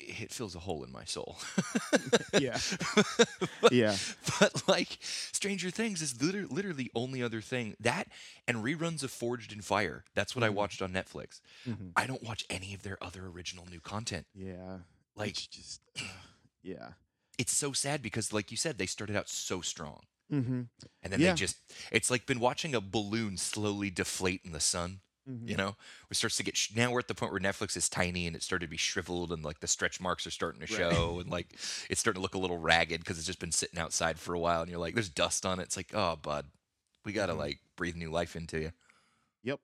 [0.09, 1.39] it fills a hole in my soul.
[2.39, 2.59] Yeah.
[3.71, 3.97] Yeah.
[4.41, 8.09] But like, Stranger Things is liter- literally the only other thing that
[8.49, 10.05] and reruns of Forged in Fire.
[10.15, 10.55] That's what I Mhm.
[10.55, 11.41] watched on Netflix.
[11.69, 11.89] Mm-hmm.
[11.97, 14.27] I don't watch any of their other original new content.
[14.35, 14.79] Yeah.
[15.17, 15.81] Like, it's just,
[16.63, 16.91] yeah.
[17.39, 20.01] it's so sad because, like you said, they started out so strong.
[20.33, 20.63] Mm-hmm.
[21.03, 21.33] And then Yeah.
[21.33, 21.57] they just,
[21.91, 25.01] it's like been watching a balloon slowly deflate in the sun.
[25.29, 25.49] Mm-hmm.
[25.49, 25.77] You know,
[26.11, 28.35] it starts to get sh- now we're at the point where Netflix is tiny and
[28.35, 30.93] it started to be shriveled and like the stretch marks are starting to Right.
[30.93, 31.53] show and like
[31.89, 34.39] it's starting to look a little ragged because it's just been sitting outside for a
[34.39, 35.65] while and you're like, there's dust on it.
[35.65, 36.47] It's like, oh, bud,
[37.05, 37.39] we got to Mhm.
[37.39, 38.73] like breathe new life into you.
[39.45, 39.61] Yep.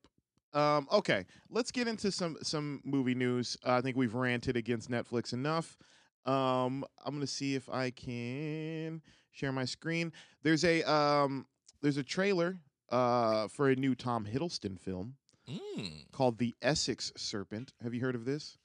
[0.54, 3.56] Um, okay, let's get into some some movie news.
[3.66, 5.76] Uh, I think we've ranted against Netflix enough.
[6.24, 10.12] Um, I'm gonna see if I can share my screen.
[10.42, 11.46] There's a um,
[11.82, 15.17] there's a trailer uh for a new Tom Hiddleston film
[15.50, 17.72] Mm, called The Essex Serpent.
[17.82, 18.58] Have you heard of this?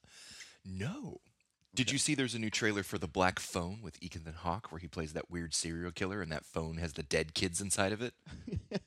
[0.65, 1.19] no.
[1.75, 4.77] Did you see there's a new trailer for The Black Phone with Ethan Hawke where
[4.77, 7.99] he plays that weird serial killer and that phone has the dead kids inside of
[8.03, 8.13] it?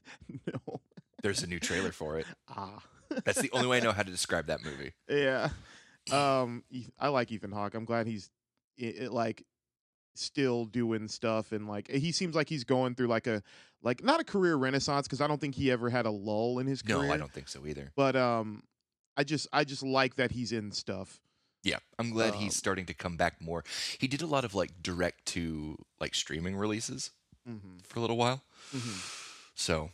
[0.47, 0.81] no.
[1.21, 2.27] There's a new trailer for it.
[2.49, 2.79] Ah.
[3.25, 4.93] That's the only way I know how to describe that movie.
[5.09, 5.49] Yeah.
[6.13, 6.63] Um,
[7.01, 7.75] I like Ethan Hawke.
[7.75, 8.31] I'm glad he's
[8.81, 9.45] i i- like
[10.19, 13.43] still doing stuff and like he seems like he's going through like a
[13.83, 16.67] like not a career renaissance because I don't think he ever had a lull in
[16.67, 17.13] his No, career.
[17.13, 17.93] I don't think so either.
[17.97, 18.63] But um,
[19.17, 21.21] I just I just like that he's in stuff.
[21.63, 23.65] Yeah, I'm glad Um, he's starting to come back more.
[23.99, 27.11] He did a lot of like direct to like streaming releases
[27.49, 27.79] Mm-hmm.
[27.85, 28.43] for a little while.
[29.55, 29.91] So,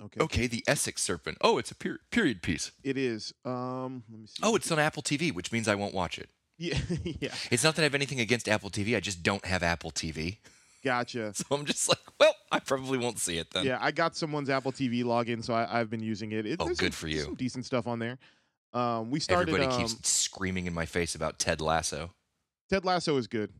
[0.00, 0.20] Okay.
[0.20, 1.36] okay, the Essex Serpent.
[1.42, 2.70] Oh, it's a per- period piece.
[2.82, 3.34] It is.
[3.44, 4.40] Um, let me see.
[4.42, 6.30] Oh, it's on Apple TV, which means I won't watch it.
[6.60, 6.78] Yeah,
[7.20, 7.34] yeah.
[7.50, 8.96] It's not that I have anything against Apple TV.
[8.96, 10.36] I just don't have Apple TV.
[10.84, 11.32] Gotcha.
[11.34, 13.64] So I'm just like, well, I probably won't see it then.
[13.66, 16.46] Yeah, I got someone's Apple TV login, so I, I've been using it.
[16.46, 17.22] it Oh, good some, for there's you.
[17.24, 18.18] Some decent stuff on there.
[18.72, 19.52] Um, we started.
[19.52, 22.12] Everybody um, keeps screaming in my face about Ted Lasso.
[22.70, 23.52] Ted Lasso is good.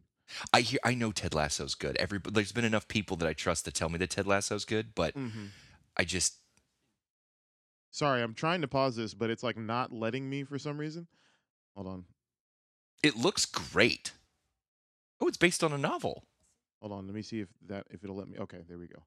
[0.52, 1.96] I hear, I know Ted Lasso's good.
[1.96, 4.94] Every there's been enough people that I trust to tell me that Ted Lasso's good,
[4.94, 5.46] but Mm-hmm.
[5.96, 6.34] I just
[7.90, 11.08] Sorry, I'm trying to pause this, but it's like not letting me for some reason.
[11.74, 12.04] Hold on.
[13.02, 14.12] It looks great.
[15.20, 16.24] Oh, it's based on a novel.
[16.80, 17.06] Hold on.
[17.06, 18.38] Let me see if that if it'll let me.
[18.38, 19.02] Okay, there we go.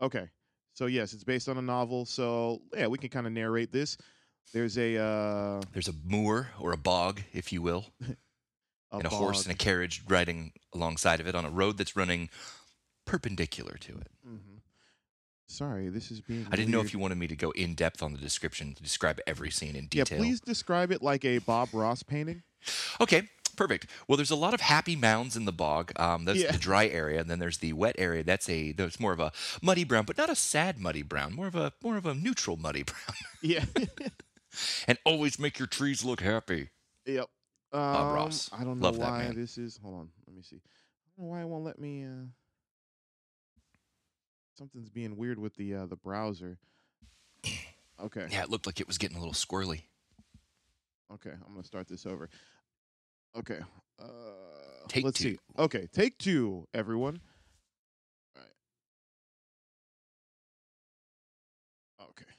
[0.00, 0.28] Okay.
[0.72, 2.06] So yes, it's based on a novel.
[2.06, 3.98] So yeah, we can kind of narrate this.
[4.52, 7.86] There's a uh There's a moor or a bog, if you will,
[8.92, 11.96] a, and a horse and a carriage riding alongside of it on a road that's
[11.96, 12.30] running
[13.04, 14.08] perpendicular to it.
[14.26, 14.56] Mm-hmm.
[15.46, 16.46] Sorry, this is being.
[16.50, 18.82] I didn't know if you wanted me to go in depth on the description to
[18.82, 19.98] describe every scene in detail.
[19.98, 20.18] Yeah, detail.
[20.18, 22.42] please describe it like a Bob Ross painting.
[23.00, 23.86] Okay, perfect.
[24.08, 25.92] Well, there's a lot of happy mounds in the bog.
[25.98, 26.52] Um, that's Yeah.
[26.52, 28.22] the dry area, and then there's the wet area.
[28.22, 31.34] That's a that's more of a muddy brown, but not a sad muddy brown.
[31.34, 33.16] More of a more of a neutral muddy brown.
[33.42, 33.64] Yeah.
[34.88, 36.70] and always make your trees look happy.
[37.06, 37.28] yep.
[37.72, 38.50] Um, Bob Ross.
[38.52, 39.36] I don't know Love that why man.
[39.36, 39.78] this is.
[39.82, 40.08] Hold on.
[40.26, 40.56] Let me see.
[40.56, 40.60] I
[41.16, 42.04] don't know why it won't let me.
[42.04, 42.26] Uh,
[44.58, 46.58] something's being weird with the uh, the browser.
[48.02, 48.26] Okay.
[48.30, 49.82] Yeah, it looked like it was getting a little squirrely.
[51.12, 52.28] Okay, I'm gonna start this over.
[53.36, 53.58] Okay.
[54.00, 54.06] Uh,
[54.88, 55.32] Take let's two.
[55.32, 55.38] see.
[55.58, 57.20] Okay, take two, everyone.
[58.36, 58.50] All right.
[62.10, 62.30] Okay.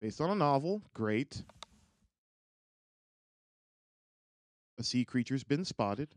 [0.00, 1.42] Based on a novel, great.
[4.78, 6.08] A sea creature's been spotted.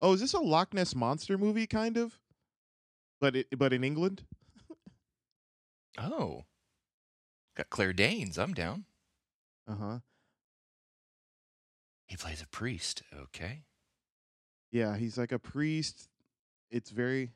[0.00, 2.18] Oh, is this a Loch Ness monster movie, kind of?
[3.20, 4.24] But it, but in England.
[5.98, 6.44] Oh,
[7.54, 8.38] got Claire Danes.
[8.38, 8.86] I'm down.
[9.68, 9.98] Uh huh.
[12.06, 13.02] He plays a priest.
[13.14, 13.62] Okay.
[14.70, 16.08] Yeah, he's like a priest.
[16.70, 17.30] It's very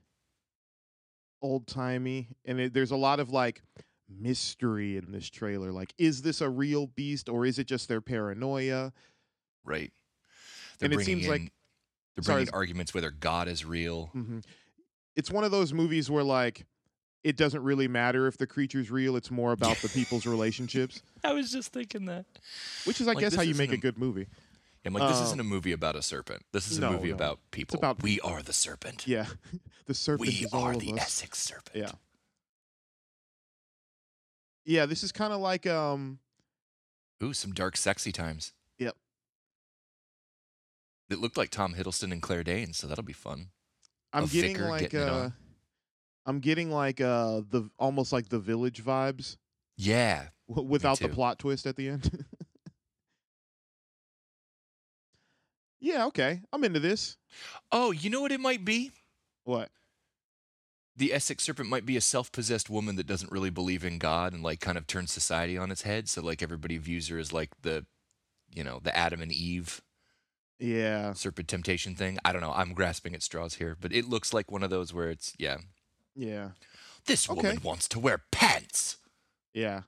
[1.42, 3.62] old timey, and it, there's a lot of like
[4.08, 5.72] mystery in this trailer.
[5.72, 8.92] Like, is this a real beast or is it just their paranoia?
[9.64, 9.92] Right.
[10.78, 11.50] They're And it seems like- in-
[12.14, 14.06] they're bringing s- arguments whether God is real.
[14.06, 14.38] hmm
[15.16, 16.64] It's one of those movies where like
[17.26, 19.16] it doesn't really matter if the creature's real.
[19.16, 22.24] It's more about the people's relationships, I was just thinking that.
[22.84, 24.28] which is, I Like, guess, how you make a a- good movie.
[24.84, 26.44] I'm like, this isn't Um, a movie about a serpent.
[26.52, 27.16] This is a no, movie no.
[27.16, 27.74] about people.
[27.74, 29.04] It's about we are the serpent.
[29.08, 29.26] Yeah,
[29.86, 31.00] the serpent we is all are of the us.
[31.00, 31.74] Essex serpent.
[31.74, 31.90] Yeah.
[34.64, 36.18] Yeah, this is kind of like um.
[37.22, 38.52] Ooh, some dark, sexy times.
[38.78, 38.94] Yep.
[41.10, 43.48] It looked like Tom Hiddleston and Claire Danes, so that'll be fun.
[44.12, 45.32] I'm A getting like getting it uh, on.
[46.26, 49.36] I'm getting like uh the almost like the village vibes
[49.76, 50.28] Yeah.
[50.48, 52.24] w- without the plot twist at the end.
[55.80, 57.16] yeah, okay, I'm into this.
[57.70, 58.92] Oh, you know what it might be?
[59.44, 59.70] What?
[60.96, 64.42] The Essex serpent might be a self-possessed woman that doesn't really believe in God and
[64.42, 66.08] like kind of turns society on its head.
[66.08, 67.84] So like everybody views her as like the,
[68.50, 69.82] you know, the Adam and Eve
[70.58, 72.18] Yeah, serpent temptation thing.
[72.24, 72.52] I don't know.
[72.52, 75.58] I'm grasping at straws here, but it looks like one of those where it's yeah.
[76.16, 76.50] Yeah,
[77.04, 77.36] This Okay.
[77.36, 78.96] woman wants to wear pants.
[79.54, 79.82] yeah.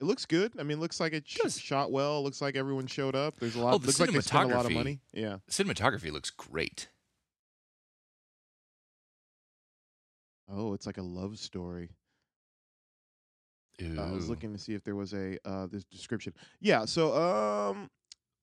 [0.00, 0.52] It looks good.
[0.58, 2.22] I mean, looks like it sh- shot well.
[2.22, 3.36] Looks like everyone showed up.
[3.38, 3.74] There's a lot.
[3.74, 5.00] Oh, the looks like they spent a lot of money.
[5.12, 5.38] Yeah.
[5.48, 6.88] Cinematography looks great.
[10.48, 11.90] Oh, it's like a love story.
[13.82, 16.32] Uh, I was looking to see if there was a uh this description.
[16.60, 17.14] Yeah, so
[17.70, 17.90] um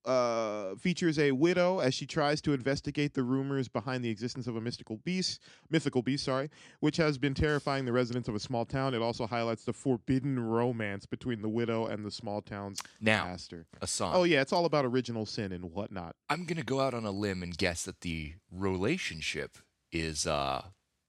[0.05, 4.55] uh, features a widow as she tries to investigate the rumors behind the existence of
[4.55, 8.65] a mystical beast, mythical beast, sorry, which has been terrifying the residents of a small
[8.65, 8.93] town.
[8.93, 13.65] It also highlights the forbidden romance between the widow and the small town's Now, pastor.
[13.81, 14.13] a song.
[14.15, 16.15] Oh yeah, it's all about original sin and whatnot.
[16.29, 19.57] I'm gonna go out on a limb and guess that the relationship
[19.91, 20.63] is uh,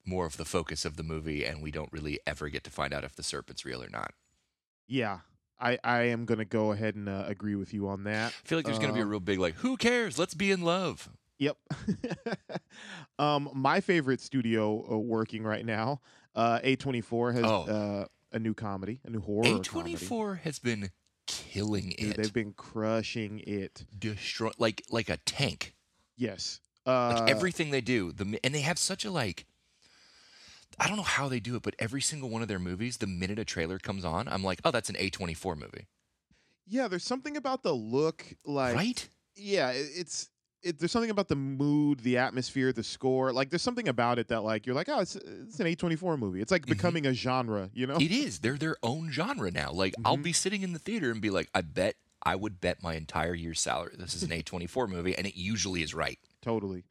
[0.05, 2.93] more of the focus of the movie, and we don't really ever get to find
[2.93, 4.13] out if the serpent's real or not.
[4.89, 5.21] Yeah,
[5.63, 8.33] I I am gonna go ahead and uh, agree with you on that.
[8.45, 10.19] I feel like there's gonna be a Um, real big like, who cares?
[10.19, 11.09] Let's be in love.
[11.39, 11.57] Yep.
[13.19, 16.01] um, my favorite studio uh, working right now,
[16.35, 17.63] uh, A24 has Oh.
[17.65, 19.45] uh, a new comedy, a new horror.
[19.45, 20.91] A24 has been
[21.27, 23.85] killing Dude, it, they've been crushing it.
[23.99, 25.75] destroy like like a tank.
[26.17, 26.61] Yes.
[26.87, 29.47] Uh, Like everything they do, the and they have such a like.
[30.81, 33.07] I don't know how they do it, but every single one of their movies, the
[33.07, 35.87] minute a trailer comes on, I'm like, oh, that's an A24 movie,
[36.67, 39.09] yeah, there's something about the look, like right?
[39.37, 40.29] yeah, it's
[40.63, 43.33] it, there's something about the mood, the atmosphere, the score.
[43.33, 46.41] Like there's something about it that like you're like, oh, it's it's an A24 movie.
[46.41, 46.69] It's like Mhm.
[46.69, 47.97] becoming a genre, you know?
[47.97, 48.39] It is.
[48.39, 49.73] They're their own genre now.
[49.73, 50.23] Like I'll Mhm.
[50.23, 53.35] be sitting in the theater and be like, I bet I would bet my entire
[53.35, 56.21] year's salary this is an A24 movie, and it usually is right.
[56.41, 56.85] Totally.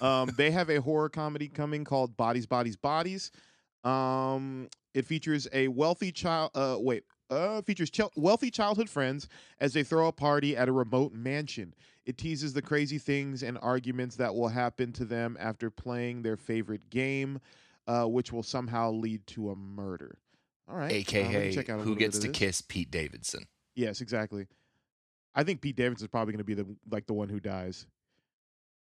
[0.00, 3.30] Um, they have a horror comedy coming called Bodies, Bodies, Bodies.
[3.84, 6.50] Um, it features a wealthy child.
[6.54, 7.04] Uh, wait.
[7.30, 9.28] Uh, features chil- wealthy childhood friends
[9.60, 11.72] as they throw a party at a remote mansion.
[12.04, 16.36] It teases the crazy things and arguments that will happen to them after playing their
[16.36, 17.38] favorite game,
[17.86, 20.18] uh, which will somehow lead to a murder.
[20.68, 20.90] All right.
[20.90, 22.36] uh, AKA, out who gets to this.
[22.36, 23.46] kiss Pete Davidson?
[23.76, 24.48] Yes, exactly.
[25.34, 27.86] I think Pete Davidson's probably going to be the like the one who dies.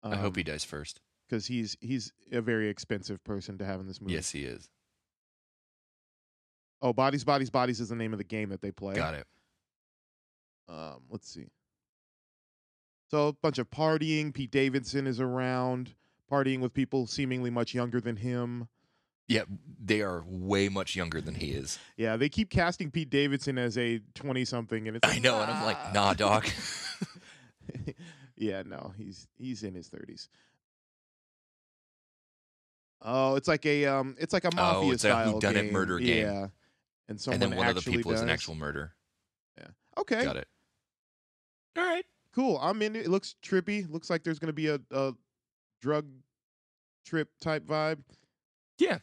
[0.02, 1.00] I hope he Um, dies first.
[1.28, 4.14] because he's he's a very expensive person to have in this movie.
[4.14, 4.68] Yes, he is.
[6.80, 8.94] Oh, bodies, bodies, bodies is the name of the game that they play.
[8.94, 9.26] Got it.
[10.68, 11.46] Um, let's see.
[13.10, 14.32] So a bunch of partying.
[14.32, 15.94] Pete Davidson is around,
[16.30, 18.68] partying with people seemingly much younger than him.
[19.26, 19.42] Yeah,
[19.82, 21.78] they are way much younger than he is.
[21.96, 25.50] Yeah, they keep casting Pete Davidson as a twenty-something, and it's I like, know, and
[25.50, 26.46] I'm like, nah, dog.
[28.38, 30.28] yeah, no, he's he's in his thirties.
[33.02, 35.72] Oh, it's like a um, it's like a mafia Oh, it's a style whodunit game.
[35.72, 36.26] murder game.
[36.26, 36.46] Yeah,
[37.08, 38.94] and someone and then one of the actually people is an actual murder.
[39.58, 39.68] Yeah.
[39.98, 40.48] Okay, Got it.
[41.76, 42.04] All right.
[42.34, 42.58] cool.
[42.60, 43.06] I'm in it.
[43.06, 43.88] It looks trippy.
[43.88, 45.12] Looks like there's gonna be a, a
[45.80, 46.06] drug
[47.04, 47.98] trip type vibe.
[48.78, 48.98] Yeah.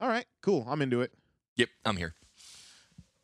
[0.00, 0.66] All right, cool.
[0.68, 1.12] I'm into it.
[1.54, 2.14] Yep, I'm here.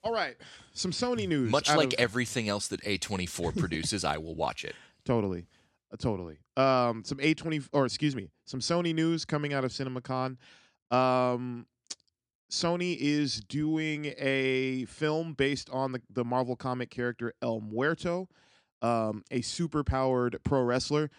[0.09, 0.37] All right,
[0.73, 1.51] some Sony news.
[1.51, 4.75] Much like of- everything else that A24 produces, I will watch it.
[5.05, 5.47] Totally.
[5.93, 6.39] Uh, totally.
[6.57, 10.37] Um, some A20 or excuse me, some Sony news coming out of CinemaCon.
[10.91, 11.67] Um,
[12.51, 18.29] Sony is doing a film based on the, the Marvel comic character El Muerto,
[18.83, 21.11] um, a super powered pro wrestler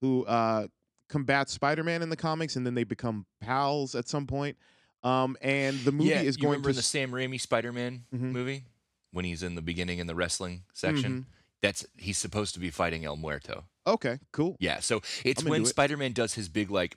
[0.00, 0.66] who uh,
[1.08, 4.56] combats Spider Man in the comics and then they become pals at some point.
[5.02, 8.04] Um, and the movie yeah, is you going remember to in the Sam Raimi Spider-Man
[8.14, 8.20] Mhm.
[8.32, 8.64] movie
[9.10, 11.22] when he's in the beginning in the wrestling section?
[11.22, 11.24] Mhm.
[11.60, 13.64] That's he's supposed to be fighting El Muerto.
[13.86, 14.56] Okay, cool.
[14.60, 15.66] Yeah, so it's when it.
[15.66, 16.96] Spider-Man does his big like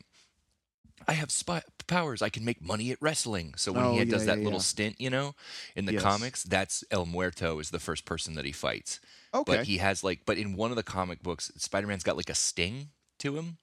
[1.08, 2.22] I have spy- powers.
[2.22, 3.54] I can make money at wrestling.
[3.58, 4.64] So when Oh, he yeah, does that yeah, little yeah.
[4.64, 5.36] stint, you know,
[5.76, 6.02] in the Yes.
[6.04, 9.00] comics, that's El Muerto is the first person that he fights.
[9.34, 9.58] Okay.
[9.58, 12.34] But he has like, but in one of the comic books, Spider-Man's got like a
[12.36, 12.90] sting
[13.20, 13.58] to him,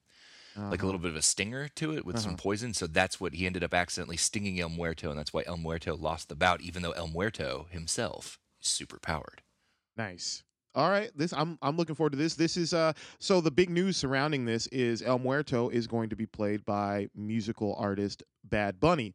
[0.55, 0.85] like a Uh-huh.
[0.85, 2.37] little bit of a stinger to it with some Uh-huh.
[2.43, 2.73] poison.
[2.73, 5.95] So that's what he ended up accidentally stinging El Muerto, and that's why El Muerto
[5.95, 9.41] lost the bout, even though El Muerto himself is super powered.
[9.97, 10.43] Nice.
[10.75, 12.33] All right, this I'm I'm looking forward to this.
[12.35, 16.15] This is uh so the big news surrounding this is El Muerto is going to
[16.15, 19.13] be played by musical artist Bad Bunny,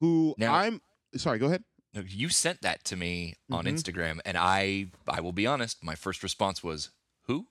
[0.00, 0.80] who Now- I'm
[1.16, 1.62] sorry, go ahead.
[1.94, 3.72] You sent that to me on Mhm.
[3.72, 6.90] Instagram, and I, I will be honest, my first response was,
[7.22, 7.46] "Who?"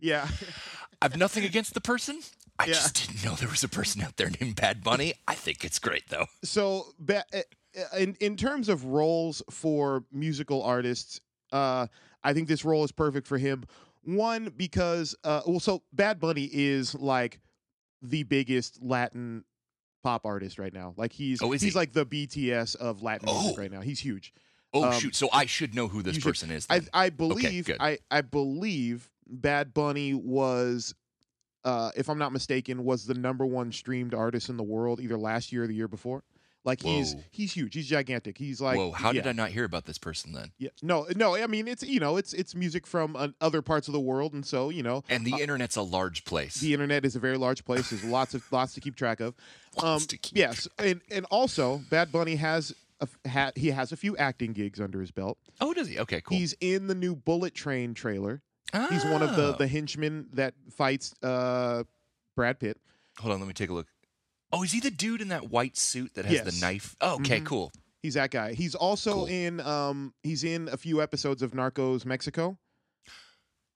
[0.00, 0.28] Yeah.
[1.02, 2.20] I've nothing against the person.
[2.58, 2.72] I Yeah.
[2.74, 5.14] just didn't know there was a person out there named Bad Bunny.
[5.28, 6.26] I think it's great though.
[6.42, 7.40] so uh, uh,
[7.98, 11.20] in in terms of roles for musical artists,
[11.52, 11.86] uh,
[12.24, 13.64] I think this role is perfect for him.
[14.04, 17.40] One because uh, well, so Bad Bunny is like
[18.02, 19.44] the biggest Latin
[20.02, 20.94] pop artist right now.
[20.96, 21.70] Like he's Oh, he's he?
[21.72, 23.60] like the BTS of Latin music Oh.
[23.60, 23.80] right now.
[23.82, 24.32] He's huge.
[24.72, 25.14] Oh Um, shoot!
[25.14, 26.66] So I should know who this you should- person is.
[26.70, 26.80] I.
[26.94, 27.76] I believe good.
[27.80, 30.94] I I believe Bad Bunny was.
[31.64, 35.16] Uh, if I'm not mistaken, was the number one streamed artist in the world either
[35.18, 36.22] last year or the year before.
[36.64, 37.20] Like he's Whoa.
[37.30, 37.74] he's huge.
[37.74, 38.38] He's gigantic.
[38.38, 38.90] He's like Whoa!
[38.90, 39.26] How did.
[39.26, 40.50] I not hear about this person then?
[40.58, 41.36] Yeah, no, no.
[41.36, 44.32] I mean, it's you know, it's it's music from uh, other parts of the world,
[44.32, 46.54] and so you know, And the internet's a large place.
[46.56, 47.90] the internet is a very large place.
[47.90, 49.34] There's lots of lots to keep track of.
[49.78, 53.92] Um, Lots to keep yes, and and also Bad Bunny has a, ha- he has
[53.92, 55.36] a few acting gigs under his belt.
[55.60, 55.98] Oh, does he?
[55.98, 56.38] Okay, cool.
[56.38, 58.40] He's in the new Bullet Train trailer.
[58.90, 59.56] He's one of the Oh.
[59.58, 61.84] the henchmen that fights uh,
[62.34, 62.78] Brad Pitt.
[63.18, 63.86] Hold on, let me take a look.
[64.52, 66.54] Oh, is he the dude in that white suit that has Yes.
[66.54, 66.94] the knife?
[67.00, 67.46] Oh, okay, Mhm.
[67.46, 67.72] cool.
[68.02, 68.52] He's that guy.
[68.54, 69.26] He's also Cool.
[69.26, 72.58] in um he's in a few episodes of Narcos Mexico.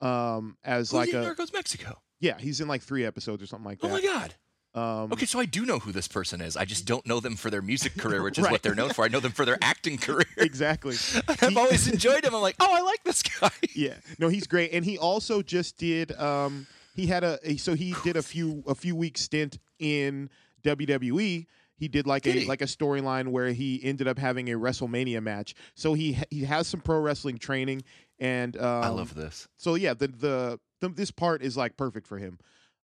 [0.00, 2.00] Um as Who's like in a Narcos Mexico?
[2.20, 3.86] yeah, he's in like 3 episodes or something like that.
[3.86, 4.34] Oh my god.
[4.74, 6.56] Um Okay, so I do know who this person is.
[6.56, 8.52] I just don't know them for their music career, which is Right.
[8.52, 9.04] what they're known for.
[9.04, 10.26] I know them for their acting career.
[10.36, 10.96] exactly.
[11.28, 12.34] I've always enjoyed him.
[12.34, 13.50] I'm like, oh, I like this guy.
[13.74, 13.94] Yeah.
[14.18, 17.94] No, he's great and he also just did um he had a a- so he
[18.04, 20.28] did a few a few week stint in
[20.64, 21.46] WWE.
[21.76, 22.46] He did like Did a he?
[22.46, 25.54] like a storyline where he ended up having a WrestleMania match.
[25.74, 27.82] So he he has some pro wrestling training
[28.18, 29.48] and um, I love this.
[29.56, 32.38] So yeah, the, the the this part is like perfect for him.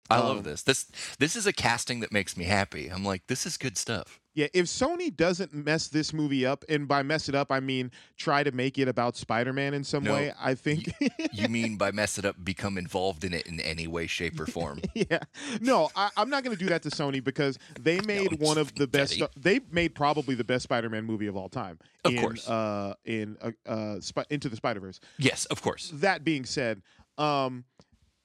[0.09, 0.63] I um, love this.
[0.63, 0.85] This
[1.19, 2.89] this is a casting that makes me happy.
[2.89, 4.19] I'm like, this is good stuff.
[4.35, 7.89] Yeah, if Sony doesn't mess this movie up, and by mess it up I mean
[8.17, 10.93] try to make it about Spider-Man in some No, way, I think.
[11.31, 14.45] You mean by mess it up, become involved in it in any way, shape, or
[14.45, 14.81] form?
[14.93, 15.19] yeah,
[15.61, 18.57] no, I, I'm not going to do that to Sony because they made I'm one
[18.57, 19.13] of the best.
[19.13, 19.27] kidding.
[19.37, 21.79] They made probably the best Spider-Man movie of all time.
[22.03, 22.47] Of in, course.
[22.47, 24.99] uh, in uh, uh, Spi- Into the Spider-Verse.
[25.17, 25.91] yes, of course.
[25.93, 26.81] That being said,
[27.17, 27.63] um,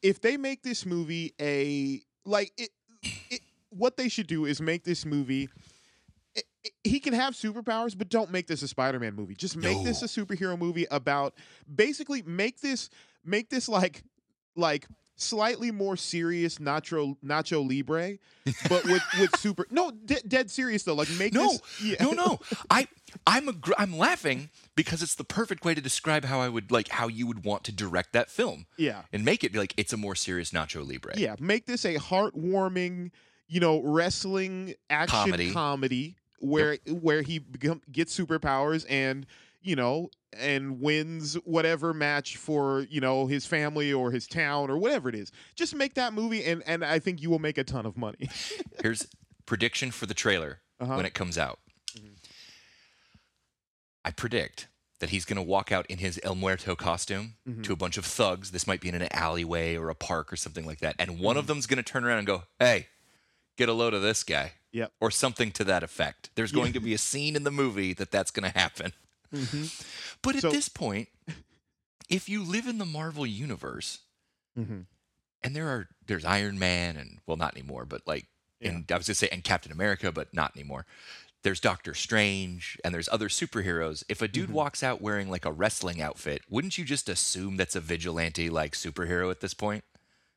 [0.03, 2.71] if they make this movie a like it,
[3.31, 5.49] it, what they should do is make this movie.
[6.85, 9.35] He can have superpowers, but don't make this a Spider-Man movie.
[9.35, 11.35] Just make this a superhero movie about
[11.75, 12.91] basically make this
[13.25, 14.03] make this like
[14.57, 14.87] like
[15.21, 18.19] slightly more serious Nacho Nacho Libre,
[18.69, 20.95] but with with super no de- dead serious though.
[20.95, 21.97] Like make No, this yeah.
[22.05, 22.39] no, no.
[22.71, 22.89] I
[23.27, 27.09] I'm I'm laughing because it's the perfect way to describe how I would like how
[27.09, 29.97] you would want to direct that film yeah and make it be like it's a
[29.97, 31.13] more serious Nacho Libre.
[31.17, 33.11] yeah make this a heartwarming
[33.49, 35.53] you know wrestling action Comedy.
[35.53, 39.27] comedy, where where he become, gets superpowers and
[39.63, 44.79] you know and wins whatever match for you know his family or his town or
[44.79, 47.65] whatever it is just make that movie and and i think you will make a
[47.65, 48.29] ton of money
[48.83, 49.07] Here's
[49.47, 50.97] prediction for the trailer Uh-huh.
[50.97, 51.59] when it comes out.
[51.97, 52.17] Mhm.
[54.05, 54.69] I predict
[55.01, 57.63] that he's going to walk out in his El Muerto costume Mhm.
[57.65, 58.51] to a bunch of thugs.
[58.51, 60.95] This might be in an alleyway or a park or something like that.
[60.99, 61.49] And one of Mhm.
[61.49, 62.89] them's going to turn around and go, "Hey,
[63.57, 64.93] get a load of this guy." Yep.
[65.01, 66.31] Or something to that effect.
[66.35, 66.57] There's Yeah.
[66.61, 68.93] going to be a scene in the movie that that's going to happen.
[69.35, 69.65] Mm-hmm.
[70.23, 71.09] But at So- this point,
[72.09, 73.99] if you live in the Marvel universe,
[74.59, 74.81] Mm-hmm.
[75.45, 78.27] and there are there's Iron Man and well not anymore, but like
[78.61, 80.85] and I was gonna say and Captain America, but not anymore.
[81.43, 84.03] There's Doctor Strange and there's other superheroes.
[84.09, 84.55] If a dude Mhm.
[84.55, 88.73] walks out wearing like a wrestling outfit, wouldn't you just assume that's a vigilante like
[88.75, 89.85] superhero at this point?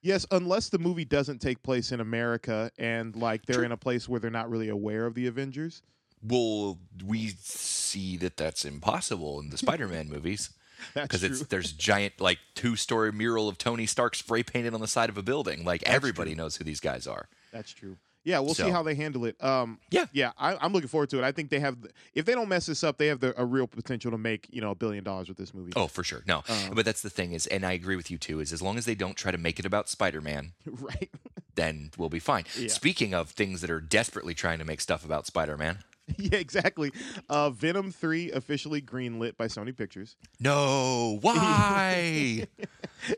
[0.02, 3.66] Yes, unless the movie doesn't take place in America and like they're True.
[3.66, 5.82] in a place where they're not really aware of the Avengers.
[6.26, 10.50] Well, we see that that's impossible in the Spider-Man movies
[10.94, 15.10] because it's there's giant like two-story mural of Tony Stark spray painted on the side
[15.10, 15.64] of a building.
[15.64, 16.38] Like everybody true.
[16.44, 17.28] knows who these guys are.
[17.52, 17.98] That's true.
[18.26, 19.42] Yeah, we'll see how they handle it.
[19.44, 20.06] Um, Yeah.
[20.14, 21.26] yeah, I, I'm looking forward to it.
[21.26, 21.76] I think they have,
[22.14, 24.62] if they don't mess this up, they have the, a real potential to make you
[24.62, 25.74] know a billion dollars with this movie.
[25.76, 26.24] Oh, for sure.
[26.26, 28.40] No, Um, but that's the thing is, and I agree with you too.
[28.40, 31.10] Is as long as they don't try to make it about Spider-Man, right.
[31.56, 32.46] then we'll be fine.
[32.58, 32.70] Yeah.
[32.70, 35.80] Speaking of things that are desperately trying to make stuff about Spider-Man,
[36.18, 36.92] yeah, exactly.
[37.30, 40.16] Uh, Venom three officially greenlit by Sony Pictures.
[40.40, 42.46] no, why?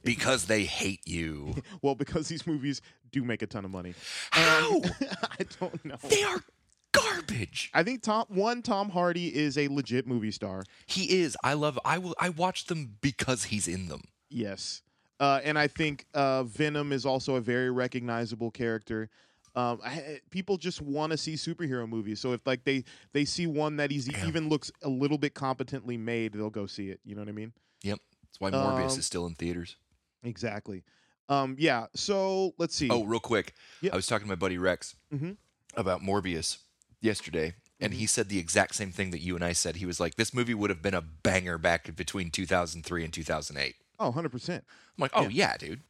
[0.04, 1.56] because they hate you.
[1.82, 3.94] Well, because these movies do make a ton of money.
[4.32, 4.76] How?
[4.82, 4.96] And-
[5.40, 5.98] I don't know.
[6.10, 6.44] they are
[6.92, 7.70] garbage.
[7.74, 10.64] I think Tom one Tom Hardy is a legit movie star.
[10.88, 11.38] He is.
[11.44, 11.78] I love.
[11.86, 12.16] I will.
[12.20, 14.02] I watch them because he's in them.
[14.30, 14.82] Yes.
[15.20, 19.10] Uh, and I think uh, Venom is also a very recognizable character.
[19.56, 22.20] Um, I, people just want to see superhero movies.
[22.20, 25.96] So if like they they see one that he's even looks a little bit competently
[25.98, 27.00] made, they'll go see it.
[27.06, 27.54] You know what I mean?
[27.84, 28.00] Yep.
[28.24, 29.78] That's why Morbius Um, is still in theaters.
[30.24, 30.84] Exactly.
[31.30, 31.88] Um, yeah.
[31.96, 32.90] So let's see.
[32.90, 33.54] Oh, real quick.
[33.82, 33.94] Yep.
[33.94, 35.38] I was talking to my buddy Rex Mhm.
[35.76, 36.58] about Morbius
[37.02, 38.00] yesterday, and Mm-hmm.
[38.00, 39.78] he said the exact same thing that you and I said.
[39.78, 43.76] He was like, "This movie would have been a banger back between 2003 and 2008."
[44.00, 44.66] Oh, 100 percent.
[44.98, 45.30] I'm like, "Oh Yeah.
[45.30, 45.82] yeah, dude,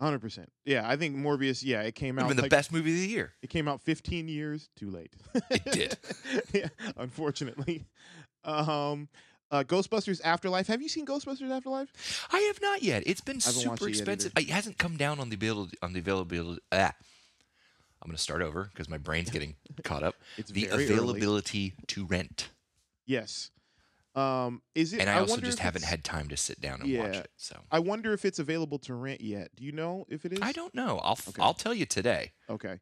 [0.00, 0.50] Hundred percent.
[0.64, 1.62] Yeah, I think Morbius.
[1.62, 2.26] Yeah, it came out.
[2.28, 5.12] been the like- best movie of the year." It came out 15 years too late.
[5.50, 5.98] It did.
[6.54, 7.84] yeah, unfortunately.
[8.44, 9.08] Um,
[9.50, 10.66] uh, Ghostbusters Afterlife.
[10.68, 11.92] Have you seen Ghostbusters Afterlife?
[12.32, 13.02] I have not yet.
[13.04, 14.32] It's been super expensive.
[14.38, 16.60] It hasn't come down on the avail- on the availability.
[16.72, 16.92] Ah.
[18.02, 20.14] I'm going to start over because my brain's getting caught up.
[20.38, 20.84] It's The very early.
[20.86, 22.48] availability to rent,
[23.04, 23.50] Yes.
[24.14, 25.00] Um, is it?
[25.00, 27.30] and I, also just haven't had time to sit down and watch it.
[27.36, 29.50] So I wonder if it's available to rent yet.
[29.54, 30.40] Do you know if it is?
[30.42, 30.98] I don't know.
[31.02, 31.40] I'll Okay.
[31.42, 32.32] I'll tell you today.
[32.48, 32.80] Okay.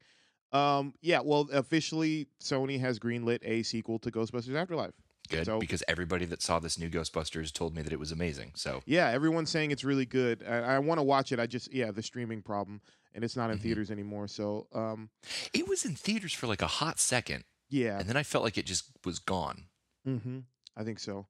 [0.52, 4.94] Um, yeah, well, officially, Sony has greenlit a sequel to Ghostbusters Afterlife.
[5.28, 8.52] Good So- because everybody that saw this new Ghostbusters told me that it was amazing.
[8.54, 10.42] So Yeah, everyone's saying it's really good.
[10.42, 11.38] I, I want to watch it.
[11.38, 12.80] I just, yeah, the streaming problem,
[13.14, 13.62] and it's not in Mhm.
[13.62, 14.26] theaters anymore.
[14.28, 15.10] So, um,
[15.52, 18.56] it was in theaters for like a hot second, yeah, and then I felt like
[18.56, 19.66] it just was gone.
[20.06, 20.38] Mm hmm
[20.78, 21.26] I think so.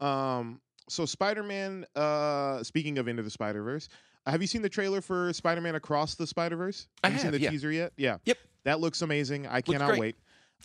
[0.00, 1.86] Um, so Spider Man.
[1.94, 3.88] Uh, speaking of Into the Spider Verse,
[4.26, 6.88] have you seen the trailer for Spider Man Across the Spider Verse?
[7.04, 7.50] I you seen the yeah.
[7.50, 7.92] teaser yet?
[7.96, 8.18] Yeah.
[8.24, 8.38] Yep.
[8.64, 9.46] That looks amazing.
[9.46, 10.00] I cannot great.
[10.00, 10.16] wait.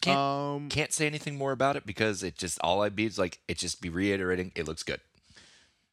[0.01, 3.17] Can't um, can't say anything more about it because it just all I'd be is
[3.17, 4.99] like it just be reiterating it looks good.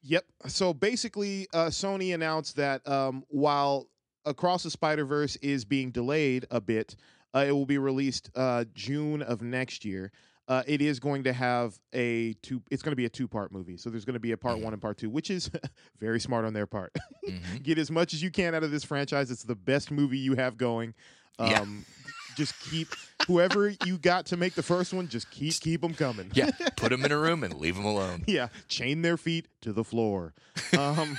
[0.03, 0.25] Yep.
[0.49, 3.87] So basically, uh, Sony announced that um, while
[4.25, 6.97] Across the Spider Verse is being delayed a bit,
[7.35, 10.11] uh, it will be released uh, June of next year.
[10.49, 12.61] Uh, it is going to have a two.
[12.71, 13.77] It's going to be a two-part movie.
[13.77, 14.63] So there's going to be a part Mhm.
[14.65, 15.51] one and part two, which is
[16.01, 16.93] very smart on their part.
[17.27, 17.63] Mhm.
[17.63, 19.31] Get as much as you can out of this franchise.
[19.31, 20.95] It's the best movie you have going.
[21.39, 21.65] Um, Yeah.
[22.35, 22.89] Just keep
[23.27, 25.07] whoever you got to make the first one.
[25.07, 26.31] Just keep keep them coming.
[26.33, 28.25] Yeah, put them in a room and leave them alone.
[28.27, 30.33] Yeah, chain their feet to the floor.
[30.79, 31.15] Um,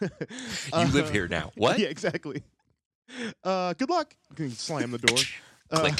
[0.00, 0.08] You
[0.92, 1.52] live uh, here now.
[1.56, 1.78] What?
[1.78, 2.42] Yeah, exactly.
[3.42, 4.14] Uh, good luck.
[4.30, 5.18] You can Slam the door.
[5.70, 5.90] Uh,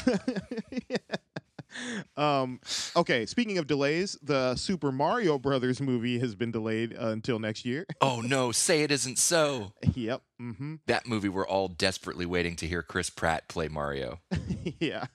[2.17, 2.59] um,
[2.95, 7.65] okay, speaking of delays, the Super Mario Brothers movie has been delayed uh, until next
[7.65, 7.85] year.
[8.01, 9.73] Oh no, say it isn't so.
[9.93, 10.21] yep.
[10.39, 14.19] hmm That movie we're all desperately waiting to hear Chris Pratt play Mario.
[14.79, 15.05] yeah.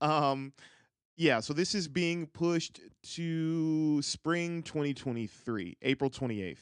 [0.00, 0.52] Um,
[1.16, 1.40] yeah.
[1.40, 2.80] So this is being pushed
[3.14, 6.58] to spring 2023, April 28th.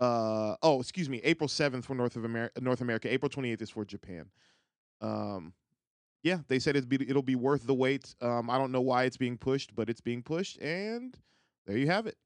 [0.00, 2.60] Uh, oh, excuse me, April 7th for North of America.
[2.60, 3.12] North America.
[3.12, 4.26] April 28th is for Japan.
[5.00, 5.54] Um,
[6.22, 8.14] yeah, they said it'd be, it'll be worth the wait.
[8.20, 11.16] Um, I don't know why it's being pushed, but it's being pushed, and
[11.66, 12.16] there you have it.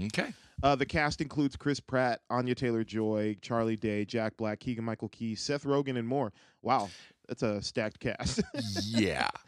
[0.00, 0.32] Okay.
[0.62, 5.08] Uh, the cast includes Chris Pratt, Anya Taylor Joy, Charlie Day, Jack Black, Keegan Michael
[5.08, 6.32] Key, Seth Rogen, and more.
[6.62, 6.88] Wow,
[7.26, 8.40] that's a stacked cast.
[8.84, 9.28] Yeah.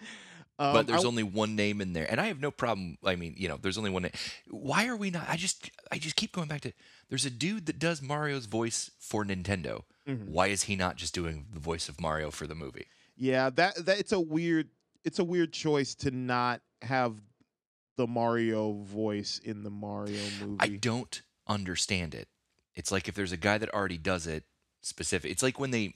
[0.59, 2.99] Um, but there's I- only one name in there, and I have no problem.
[3.03, 4.13] I mean, you know, there's only one name.
[4.51, 5.25] Why are we not?
[5.27, 6.73] I just, I just keep going back to.
[7.09, 9.85] There's a dude that does Mario's voice for Nintendo.
[10.07, 10.29] Mhm.
[10.29, 12.89] Why is he not just doing the voice of Mario for the movie?
[13.21, 14.71] Yeah, that that it's a weird
[15.05, 17.15] it's a weird choice to not have
[17.97, 20.57] the Mario voice in the Mario movie.
[20.59, 22.29] I don't understand it.
[22.75, 24.45] It's like if there's a guy that already does it
[24.81, 25.31] specific.
[25.31, 25.93] It's like when they,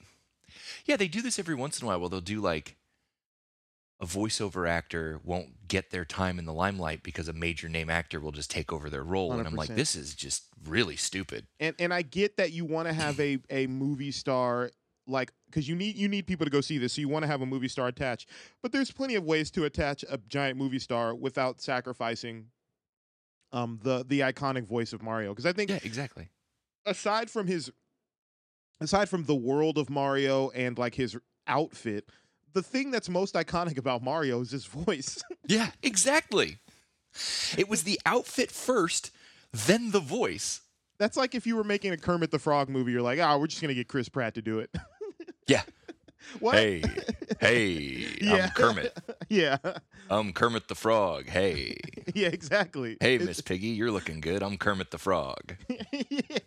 [0.85, 1.99] yeah, they do this every once in a while.
[1.99, 2.75] Well, they'll do like
[3.99, 8.19] a voiceover actor won't get their time in the limelight because a major name actor
[8.19, 11.47] will just take over their role, and I'm like, this is just really stupid.
[11.59, 14.69] and and I get that you want to have a a movie star
[15.07, 17.27] like because you need you need people to go see this, so you want to
[17.27, 18.29] have a movie star attached.
[18.61, 22.47] But there's plenty of ways to attach a giant movie star without sacrificing
[23.51, 25.29] um the the iconic voice of Mario.
[25.31, 26.29] Because I think Yeah, exactly.
[26.85, 27.71] aside from his
[28.81, 32.09] aside from the world of Mario and like his outfit,
[32.53, 35.21] the thing that's most iconic about Mario is his voice.
[35.47, 36.57] Yeah, exactly.
[37.57, 39.11] It was the outfit first,
[39.53, 40.61] then the voice.
[40.97, 43.47] that's like if you were making a Kermit the Frog movie, you're like, oh, we're
[43.47, 44.69] just gonna get Chris Pratt to do it.
[45.47, 45.61] Yeah.
[46.39, 46.55] what?
[46.55, 46.83] Hey,
[47.39, 48.33] hey, Yeah.
[48.45, 48.97] I'm Kermit.
[49.29, 49.57] yeah,
[50.09, 51.27] I'm Kermit the Frog.
[51.27, 51.77] Hey,
[52.13, 52.97] yeah, exactly.
[52.99, 54.41] hey, Miss Piggy, you're looking good.
[54.43, 55.55] I'm Kermit the Frog.
[56.09, 56.37] yeah.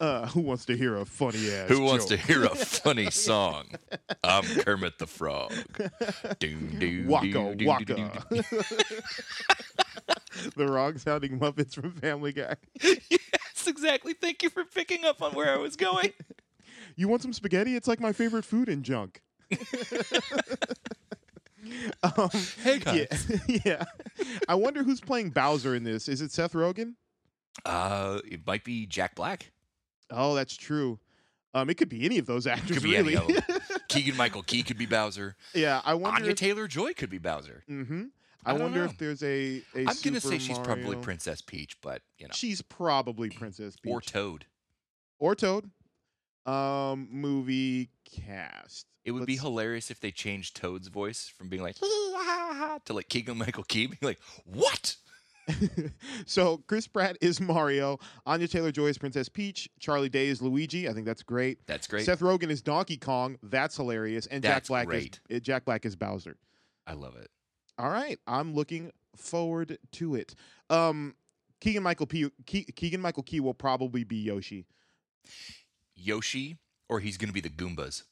[0.00, 1.68] Uh, who wants to hear a funny ass?
[1.68, 3.66] Who wants to hear a funny song?
[4.24, 5.52] I'm Kermit the Frog.
[6.40, 7.84] Doo, doo, Waka doo, doo, waka.
[7.84, 8.42] doo, doo, doo.
[10.56, 12.56] the wrong sounding Muppets from Family Guy.
[12.82, 14.12] yes, exactly.
[14.12, 16.12] Thank you for picking up on where I was going.
[16.98, 17.76] You want some spaghetti?
[17.76, 19.22] It's like my favorite food in junk.
[22.02, 22.28] um,
[22.62, 23.30] Hey guys.
[23.46, 23.84] yeah, yeah.
[24.48, 26.08] I wonder who's playing Bowser in this.
[26.08, 26.94] Is it Seth Rogen?
[27.64, 29.52] Uh, it might be Jack Black.
[30.10, 30.98] Oh, that's true.
[31.54, 32.78] Um, it could be any of those actors.
[32.78, 33.36] Could be any really.
[33.36, 33.58] of them.
[33.88, 35.36] Keegan Michael Key could be Bowser.
[35.54, 36.16] yeah, I wonder.
[36.18, 37.62] Anya if, Taylor Joy could be Bowser.
[37.68, 38.06] hmm
[38.44, 38.84] I I, wonder know.
[38.86, 39.62] if there's a.
[39.76, 43.92] a I'm gonna say she's probably Princess Peach, but you know, She's probably Princess Peach
[43.92, 44.46] or Toad.
[45.20, 45.70] or Toad.
[46.50, 48.86] Um, movie cast.
[49.04, 51.76] It would be Let's- hilarious if they changed Toad's voice from being like
[52.84, 54.96] to like Keegan Michael Key being like, "What?"
[56.26, 60.88] so Chris Pratt is Mario, Anya Taylor Joy is Princess Peach, Charlie Day is Luigi.
[60.88, 61.66] I think that's great.
[61.66, 62.04] That's great.
[62.04, 63.38] Seth Rogen is Donkey Kong.
[63.42, 64.26] That's hilarious.
[64.26, 65.20] And Jack Black great.
[65.30, 66.36] is uh, Jack Black is Bowser.
[66.86, 67.28] I love it.
[67.78, 70.34] All right, I'm looking forward to it.
[70.68, 71.14] Um,
[71.60, 72.28] Keegan Michael P.
[72.46, 74.66] Keegan Michael Key will probably be Yoshi.
[75.98, 78.04] Yoshi, or he's gonna be the Goombas.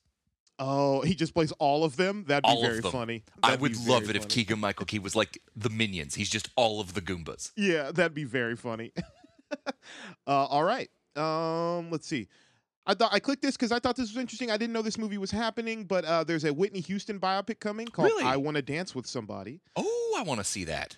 [0.59, 2.25] Oh, he just plays all of them.
[2.29, 3.25] That'd be All very funny.
[3.43, 4.27] I That'd would love it if.
[4.27, 6.15] Keegan Michael Key was like the Minions.
[6.15, 7.53] He's just all of the Goombas.
[7.57, 8.93] Yeah, that'd be very funny.
[9.67, 9.71] uh,
[10.27, 10.89] all right.
[11.15, 12.29] Um, let's see.
[12.87, 14.51] I thought I clicked this because I thought this was interesting.
[14.51, 17.87] I didn't know this movie was happening, but uh, there's a Whitney Houston biopic coming
[17.89, 18.25] called Really?
[18.25, 20.97] "I Want to Dance with Somebody," Oh, I want to see that.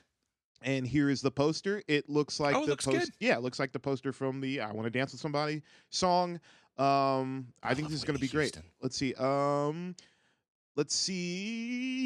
[0.63, 1.83] and here is the poster.
[1.89, 3.09] It looks like Oh, the good.
[3.21, 6.39] Yeah, it looks like the poster from the "I Want to Dance with Somebody" song.
[6.79, 8.55] Um, I, I think this is going to be great.
[8.55, 8.63] Houston.
[8.81, 9.15] Let's see.
[9.15, 9.97] Um,
[10.77, 10.95] let's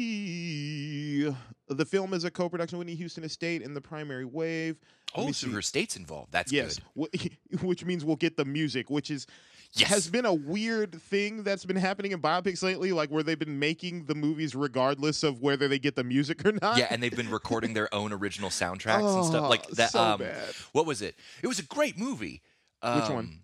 [0.03, 1.33] see.
[1.69, 4.77] The film is a co-production with Whitney Houston Estate and the Primary Wave.
[5.15, 5.53] Let Oh, so see.
[5.53, 6.31] her state's involved.
[6.31, 7.07] That's yes, good.
[7.51, 9.27] wh- which means we'll get the music, which is
[9.75, 9.89] Yes.
[9.89, 13.57] has been a weird thing that's been happening in biopics lately, like where they've been
[13.57, 16.77] making the movies regardless of whether they get the music or not.
[16.77, 19.89] yeah, and they've been recording their own original soundtracks and stuff like Oh, that.
[19.89, 20.53] so um, bad.
[20.73, 21.15] what was it?
[21.41, 22.43] It was a great movie.
[22.83, 23.39] Which one?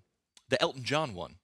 [0.51, 1.35] Um, The Elton John one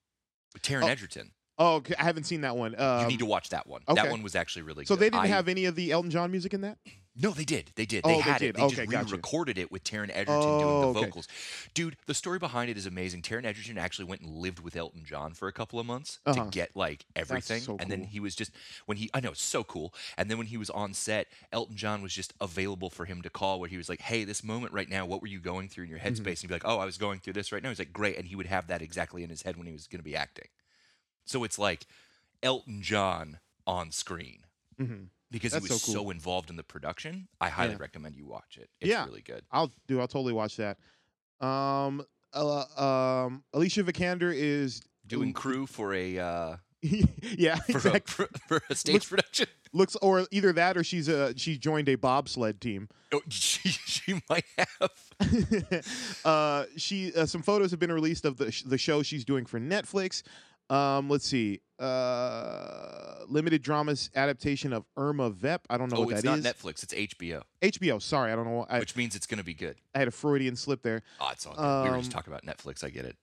[0.53, 1.31] with Taron Oh, Egerton.
[1.57, 2.77] Oh, okay, I haven't seen that one.
[2.79, 3.81] Um, you need to watch that one.
[3.87, 4.01] okay.
[4.01, 4.99] That one was actually really so good.
[4.99, 6.77] So they didn't I- have any of the Elton John music in that.
[7.17, 7.71] No, they did.
[7.75, 8.03] They did.
[8.03, 8.51] Oh, They they had did.
[8.51, 8.57] it.
[8.57, 11.13] They Okay, just re-recorded it with Taron Egerton Oh, doing the okay.
[11.13, 11.29] vocals.
[11.73, 13.21] Dude, the story behind it is amazing.
[13.21, 16.33] Taron Egerton actually went and lived with Elton John for a couple of months Uh-huh.
[16.33, 18.51] to get like everything, so and then he was just
[18.85, 19.93] when he I know it's so cool.
[20.17, 23.29] And then when he was on set, Elton John was just available for him to
[23.29, 23.61] call.
[23.61, 25.89] Where he was like, "Hey, this moment right now, what were you going through in
[25.89, 26.27] your headspace?" Mm-hmm.
[26.27, 28.17] And he'd be like, "Oh, I was going through this right now." He's like, "Great,"
[28.17, 30.17] and he would have that exactly in his head when he was going to be
[30.17, 30.49] acting.
[31.25, 31.87] So it's like
[32.43, 34.45] Elton John on screen
[34.77, 35.05] hmm
[35.35, 37.27] because That's he was so so, involved in the production.
[37.41, 37.77] I highly Yeah.
[37.81, 38.69] recommend you watch it.
[38.79, 39.05] It's Yeah.
[39.05, 39.43] really good.
[39.51, 39.99] I'll do.
[39.99, 40.77] I'll totally watch that.
[41.45, 42.63] Um, uh,
[43.25, 48.25] um, Alicia Vikander is Doing crew for a uh, yeah, for, exactly.
[48.25, 49.47] a, for, for a stage Looks- production.
[49.73, 52.87] Looks or either that or she's a she joined a bobsled team.
[53.13, 54.89] Oh, she, she might have.
[56.23, 59.45] uh, she uh, some photos have been released of the sh- the show she's doing
[59.45, 60.23] for Netflix.
[60.69, 61.61] Um, let's see.
[61.79, 65.61] Uh, limited dramas adaptation of Irma Vep.
[65.69, 66.23] I don't know Oh, what that is.
[66.23, 66.55] it's not.
[66.55, 66.83] Netflix.
[66.83, 68.01] It's HBO, HBO.
[68.01, 68.65] Sorry, I don't know.
[68.69, 69.75] I, which means it's going to be good.
[69.93, 71.01] I had a Freudian slip there.
[71.19, 71.83] Oh, it's all good.
[71.83, 72.83] we were just Um, talking about Netflix.
[72.83, 73.17] I get it.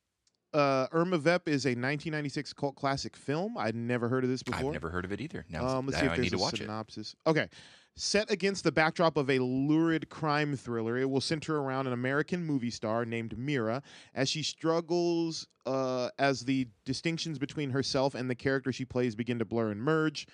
[0.53, 3.57] Uh, Irma Vep is a 1996 cult classic film.
[3.57, 4.67] I'd never heard of this before.
[4.69, 5.47] I've never heard of it either.
[5.49, 6.65] Now, Um, let's see now if I need there's to a watch it.
[6.65, 7.17] synopsis.
[7.27, 7.49] Okay.
[7.95, 12.43] Set against the backdrop of a lurid crime thriller, it will center around an American
[12.43, 13.83] movie star named Mira
[14.15, 19.39] as she struggles uh, as the distinctions between herself and the character she plays begin
[19.39, 20.27] to blur and merge.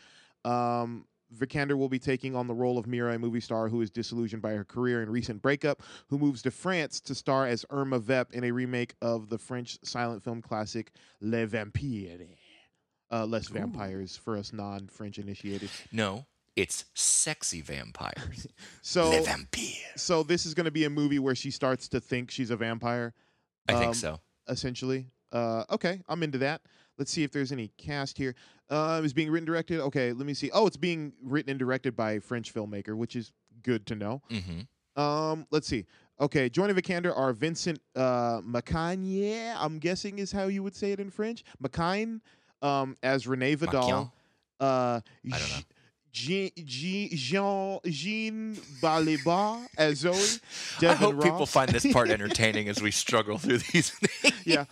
[0.45, 1.07] Um,
[1.37, 4.41] Vikander will be taking on the role of Mira, a movie star who is disillusioned
[4.41, 8.33] by her career and recent breakup, who moves to France to star as Irma Vep
[8.33, 12.39] in a remake of the French silent film classic Les Vampires.
[13.11, 13.55] Uh, less Ooh.
[13.55, 15.71] vampires for us non-French initiated.
[15.93, 16.27] No,
[16.61, 18.47] it's sexy vampires.
[18.83, 19.77] So, Les vampires.
[19.97, 22.57] so this is going to be a movie where she starts to think she's a
[22.57, 23.13] vampire,
[23.69, 24.21] I Um, think so.
[24.49, 25.07] essentially.
[25.31, 26.63] Uh, okay, I'm into that.
[26.97, 28.35] Let's see if there's any cast here.
[28.71, 29.81] Uh, it's being written directed.
[29.81, 30.51] Okay, let me see.
[30.53, 33.31] Oh, it's being written and directed by a French filmmaker, which is
[33.63, 34.23] good to know.
[34.31, 34.61] hmm
[35.01, 35.85] Um, let's see.
[36.21, 40.99] Okay, joining Vikander are Vincent uh, Macaigne, I'm guessing is how you would say it
[41.01, 41.45] in French.
[41.63, 42.21] Macaigne,
[42.63, 44.13] um, as Rene Vidal.
[44.61, 45.01] Uh,
[45.33, 45.61] I don't know.
[46.13, 50.13] Jean, Jean, Jean, Jeanne Balibar as Zoe.
[50.79, 53.93] I Devin hope people find this part entertaining as we struggle through these
[54.25, 54.35] names.
[54.45, 54.65] yeah,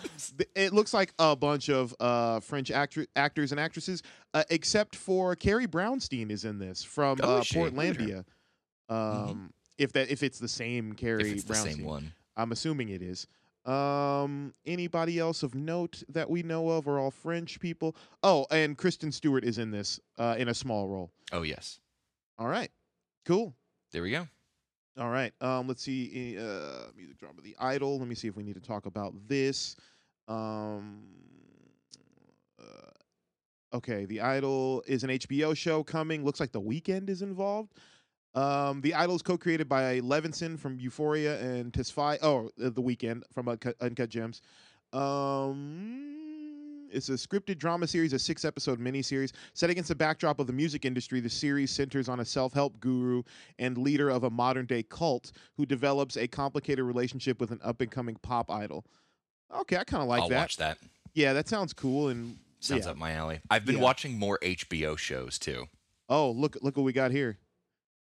[0.55, 4.03] it looks like a bunch of uh, French actor- actors and actresses,
[4.34, 7.59] uh, except for Carrie Brownstein is in this from Oh, uh, is she?
[7.61, 8.03] Look at her.
[8.05, 8.24] Portlandia.
[8.89, 12.12] Um, If that if it's the same Carrie If it's the same one.
[12.37, 13.26] I'm assuming it is.
[13.67, 17.97] Um, anybody else of note that we know of are all French people.
[18.23, 21.11] Oh, and Kristen Stewart is in this uh, in a small role.
[21.33, 21.81] Oh, yes.
[22.39, 22.71] All right,
[23.25, 23.55] cool.
[23.93, 24.29] There we go.
[24.99, 25.33] All right.
[25.41, 26.37] Um, let's see.
[26.39, 27.99] Uh, music drama, The Idol.
[27.99, 29.77] Let me see if we need to talk about this.
[30.27, 31.03] Um,
[32.59, 36.25] uh, okay, The Idol is an HBO show coming.
[36.25, 37.75] Looks like The Weeknd is involved.
[38.37, 42.18] Um, the Idol is co-created by Levinson from Euphoria and Tesfaye.
[42.22, 44.43] Oh, uh, The Weeknd from Uncut, Uncut Gems.
[44.93, 50.53] Um, it's a scripted drama series, a six-episode miniseries set against the backdrop of the
[50.53, 51.20] music industry.
[51.20, 53.22] The series centers on a self-help guru
[53.59, 58.51] and leader of a modern-day cult who develops a complicated relationship with an up-and-coming pop
[58.51, 58.84] idol.
[59.61, 60.22] Okay, I kind of like that.
[60.24, 60.37] I'll that.
[60.41, 60.78] watch that.
[61.14, 62.09] Yeah, that sounds cool.
[62.11, 62.91] And Sounds yeah.
[62.93, 63.41] up my alley.
[63.51, 63.82] I've been Yeah.
[63.82, 65.66] watching more HBO shows too.
[66.09, 67.39] oh, look, look what we got here.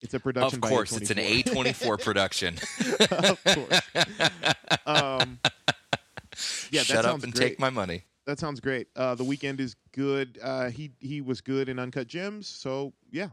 [0.01, 0.63] It's a production.
[0.63, 1.73] Of course, it's an A24.
[1.73, 2.55] A24 production.
[3.09, 3.81] Of course.
[4.85, 5.39] um,
[6.71, 7.49] yeah, that Shut up and great.
[7.49, 8.03] take my money.
[8.25, 8.87] that sounds great.
[8.95, 10.37] Uh, the Weeknd is good.
[10.41, 13.29] Uh, he he was good in Uncut Gems, so yeah,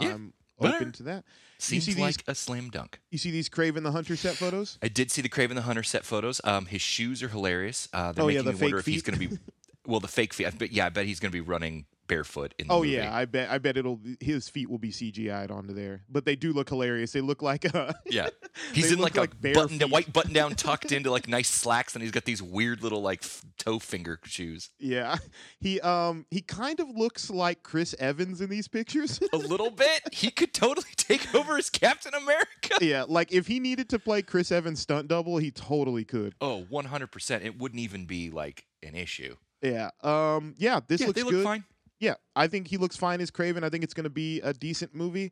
[0.00, 1.24] Yeah, I'm open to that.
[1.58, 3.00] Seems see these- like a slam dunk.
[3.10, 4.78] You see these Kraven the Hunter set photos?
[4.82, 6.40] I did see the Kraven the Hunter set photos.
[6.44, 7.88] Um, his shoes are hilarious.
[7.92, 9.38] Uh, they're Oh, yeah, making the me wonder fake if he's going to be.
[9.84, 10.46] Well, the fake feet.
[10.60, 12.90] But yeah, I bet he's going to be running barefoot in the Oh movie.
[12.90, 16.02] yeah, I bet I bet it'll his feet will be CGI'd onto there.
[16.10, 17.12] But they do look hilarious.
[17.12, 18.28] They look like a Yeah.
[18.72, 22.02] He's in like, like a button white button down tucked into like nice slacks and
[22.02, 23.24] he's got these weird little like
[23.58, 24.70] toe finger shoes.
[24.78, 25.16] yeah.
[25.60, 29.20] He um he kind of looks like Chris Evans in these pictures.
[29.32, 30.02] A little bit.
[30.12, 32.76] He could totally take over as Captain America.
[32.80, 36.34] yeah, like if he needed to play Chris Evans stunt double, he totally could.
[36.40, 37.44] Oh, 100%.
[37.44, 39.36] It wouldn't even be like an issue.
[39.62, 39.90] Yeah.
[40.02, 41.44] Um yeah, this yeah, looks they look good.
[41.44, 41.64] fine.
[42.02, 43.62] Yeah, I think he looks fine as Kraven.
[43.64, 45.30] I think it's going to be a decent movie.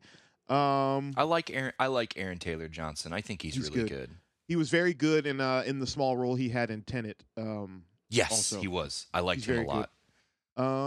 [0.49, 3.13] Um I like Aaron I like Aaron Taylor Johnson.
[3.13, 3.89] I think he's, He's really good.
[3.89, 4.09] good.
[4.47, 7.23] he was very good in uh in the small role he had in Tenet.
[7.37, 9.07] Um Yes, Also, he was.
[9.13, 9.67] I liked he's him a good.
[9.67, 9.89] lot.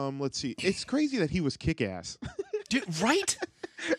[0.09, 0.55] um let's see.
[0.59, 2.18] It's crazy that he was kick ass.
[2.68, 3.37] Dude, right?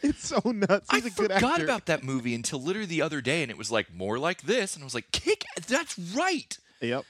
[0.03, 0.87] it's so nuts.
[0.89, 3.57] I He's a good forgot about that movie until literally the other day and it
[3.57, 7.05] was like more like this and I was like, "Kick that's right." Yep.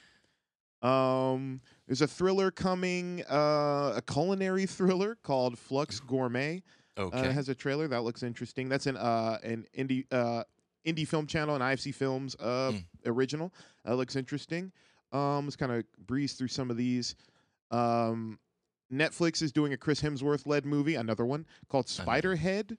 [0.81, 6.61] Um, there's a thriller coming, uh, a culinary thriller called Flux Gourmet.
[6.97, 7.17] Okay.
[7.17, 8.69] Uh, it has a trailer that looks interesting.
[8.69, 10.43] That's an uh an indie uh
[10.85, 12.85] indie film channel, an IFC Films uh Mm.
[13.05, 13.53] original.
[13.83, 14.71] That looks interesting.
[15.11, 17.15] Um, let's kind of breeze through some of these.
[17.71, 18.39] Um,
[18.93, 21.87] Netflix is doing a Chris Hemsworth led movie, another one called.
[21.87, 22.77] Spiderhead.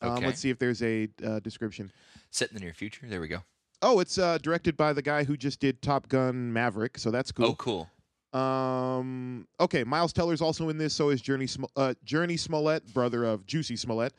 [0.00, 0.26] Um, Okay.
[0.26, 1.90] let's see if there's a uh, description.
[2.30, 3.06] Set in the near future.
[3.08, 3.42] There we go.
[3.80, 7.30] Oh, it's uh, directed by the guy who just did Top Gun Maverick, so that's
[7.30, 7.46] cool.
[7.46, 7.88] Oh, cool.
[8.32, 10.94] Um, okay, Miles Teller's also in this.
[10.94, 14.12] So is Jurnee Sm- uh, Jurnee Smollett, brother of Jussie Smollett,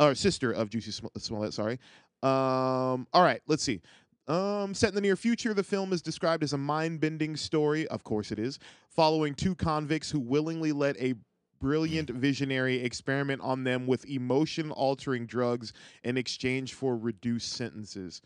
[0.00, 1.52] or sister of Jussie Sm- Smollett.
[1.54, 1.78] Sorry.
[2.22, 3.80] Um, all right, let's see.
[4.26, 7.86] Um, set in the near future, the film is described as a mind-bending story.
[7.88, 8.58] Of course, it is.
[8.88, 11.14] Following two convicts who willingly let a
[11.60, 18.22] brilliant visionary experiment on them with emotion-altering drugs in exchange for reduced sentences.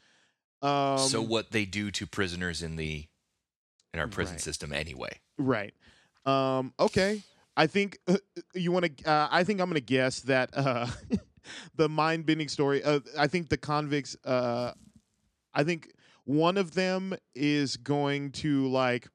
[0.63, 3.07] Um, so what they do to prisoners in the
[3.95, 4.41] in our prison Right.
[4.43, 5.21] system anyway.
[5.39, 5.73] Right.
[6.27, 7.23] Um, okay.
[7.57, 8.17] I think uh,
[8.55, 9.11] you want to.
[9.11, 10.87] Uh, I think I'm going to guess that uh,
[11.77, 12.83] the mind bending story.
[12.85, 14.17] Uh, I think the convicts.
[14.25, 14.73] Uh,
[15.55, 15.93] I think
[16.25, 19.09] one of them is going to like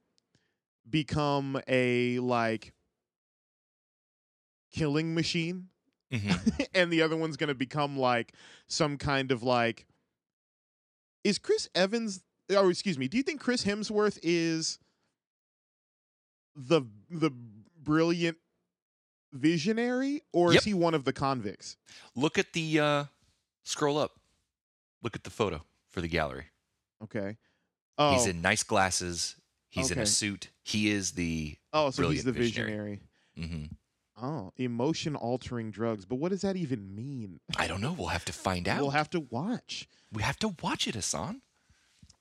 [0.89, 2.73] become a like
[4.71, 5.69] killing machine,
[6.11, 6.67] Mhm.
[6.73, 8.33] and the other one's going to become like
[8.67, 9.85] some kind of like.
[11.23, 12.21] Is Chris Evans?
[12.55, 13.07] Or excuse me.
[13.07, 14.79] Do you think Chris Hemsworth is
[16.55, 17.31] the the
[17.81, 18.37] brilliant
[19.31, 20.59] visionary, or Yep.
[20.59, 21.77] is he one of the convicts?
[22.15, 23.03] Look at the uh
[23.63, 24.19] scroll up.
[25.01, 26.45] Look at the photo for the gallery.
[27.03, 27.37] Okay.
[27.97, 29.35] Oh, He's in nice glasses.
[29.69, 30.49] He's in a suit.
[30.63, 32.99] He is the oh, so he's the visionary.
[33.35, 33.69] visionary.
[33.69, 33.69] mhm.
[34.21, 36.05] Oh, emotion altering drugs.
[36.05, 37.39] But what does that even mean?
[37.57, 37.93] I don't know.
[37.93, 38.81] We'll have to find out.
[38.81, 39.87] We'll have to watch.
[40.11, 41.41] we have to watch it, Ahsohn.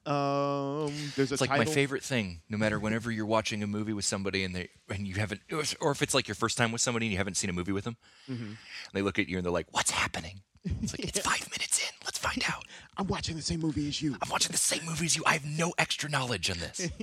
[0.04, 1.64] Um, there's a It's like title.
[1.64, 2.40] my favorite thing.
[2.48, 5.42] No matter whenever you're watching a movie with somebody and they and you haven't,
[5.80, 7.70] or if it's like your first time with somebody and you haven't seen a movie
[7.72, 7.96] with them,
[8.28, 8.40] Mhm.
[8.40, 8.56] and
[8.94, 11.94] they look at you and they're like, "What's happening?" It's like it's five minutes in.
[12.04, 12.64] Let's find out.
[12.96, 14.16] I'm watching the same movie as you.
[14.20, 15.22] I'm watching the same movie as you.
[15.24, 16.88] I have no extra knowledge on this.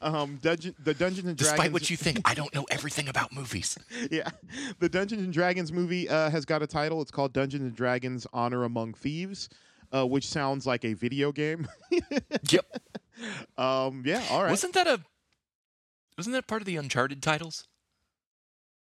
[0.00, 3.76] Um, Dungeon, the Dungeons and Despite what you think, I don't know everything about movies.
[4.10, 4.28] yeah,
[4.78, 7.00] the Dungeons and Dragons movie uh, has got a title.
[7.02, 9.48] It's called Dungeons and Dragons: Honor Among Thieves,
[9.92, 11.66] uh, which sounds like a video game.
[12.50, 12.66] Yep.
[13.56, 14.50] um, yeah, all right.
[14.50, 15.00] Wasn't that a
[16.18, 17.66] wasn't that part of the Uncharted titles?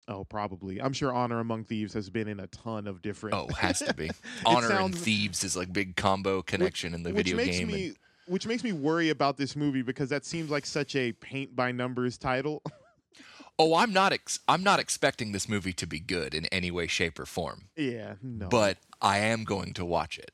[0.07, 0.81] oh, probably.
[0.81, 3.35] I'm sure Honor Among Thieves has been in a ton of different.
[3.35, 4.09] Oh, has to be.
[4.45, 7.67] Honor and Thieves is like big combo connection in the which video makes game.
[7.67, 7.97] me and-
[8.27, 11.71] which makes me worry about this movie because that seems like such a paint by
[11.71, 12.63] numbers title.
[13.59, 16.87] oh, I'm not ex- I'm not expecting this movie to be good in any way,
[16.87, 17.69] shape, or form.
[17.75, 18.47] yeah, no.
[18.47, 20.31] But I am going to watch it.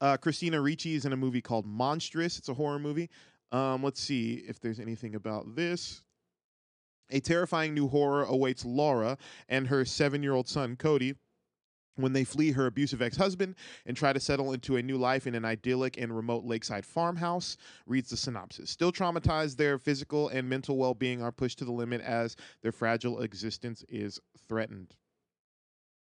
[0.00, 2.38] Uh, Christina Ricci is in a movie called Monstrous.
[2.38, 3.08] It's a horror movie.
[3.52, 6.02] Um, let's see if there's anything about this.
[7.10, 9.16] A terrifying new horror awaits Laura
[9.48, 11.14] and her seven year old son, Cody,
[11.96, 13.54] when they flee her abusive ex husband
[13.86, 17.56] and try to settle into a new life in an idyllic and remote lakeside farmhouse.
[17.86, 18.70] Reads the synopsis.
[18.70, 22.72] Still traumatized, their physical and mental well being are pushed to the limit as their
[22.72, 24.94] fragile existence is threatened.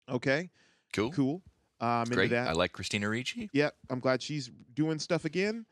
[0.10, 0.50] Okay,
[0.94, 1.12] Cool.
[1.12, 1.42] cool.
[1.80, 2.34] I'm Great.
[2.34, 3.50] I like Christina Ricci.
[3.54, 5.66] Yep, I'm glad she's doing stuff again.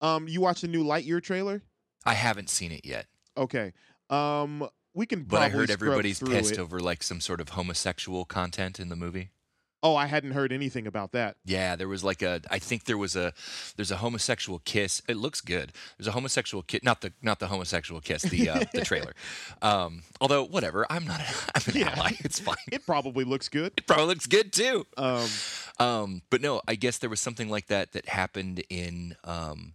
[0.00, 1.62] Um, you watched the new Lightyear trailer?
[2.04, 3.06] I haven't seen it yet,
[3.36, 3.72] Okay.
[4.10, 5.22] Um, we can.
[5.22, 6.58] but I heard everybody's pissed it.
[6.58, 9.30] over like some sort of homosexual content in the movie.
[9.84, 11.36] Oh, I hadn't heard anything about that.
[11.44, 12.40] Yeah, there was like a.
[12.50, 13.32] I think there was a.
[13.76, 15.02] There's a homosexual kiss.
[15.08, 15.72] It looks good.
[15.98, 16.82] There's a homosexual kiss.
[16.84, 18.22] Not the not the homosexual kiss.
[18.22, 19.12] The uh, the trailer.
[19.62, 20.86] Um, although whatever.
[20.90, 21.20] I'm not.
[21.54, 21.90] I'm an Yeah.
[21.96, 22.12] ally.
[22.20, 22.56] It's fine.
[22.70, 23.72] It probably looks good.
[23.76, 24.86] It probably looks good too.
[24.96, 25.28] Um,
[25.78, 29.74] Um, but no, I guess there was something like that that happened in um,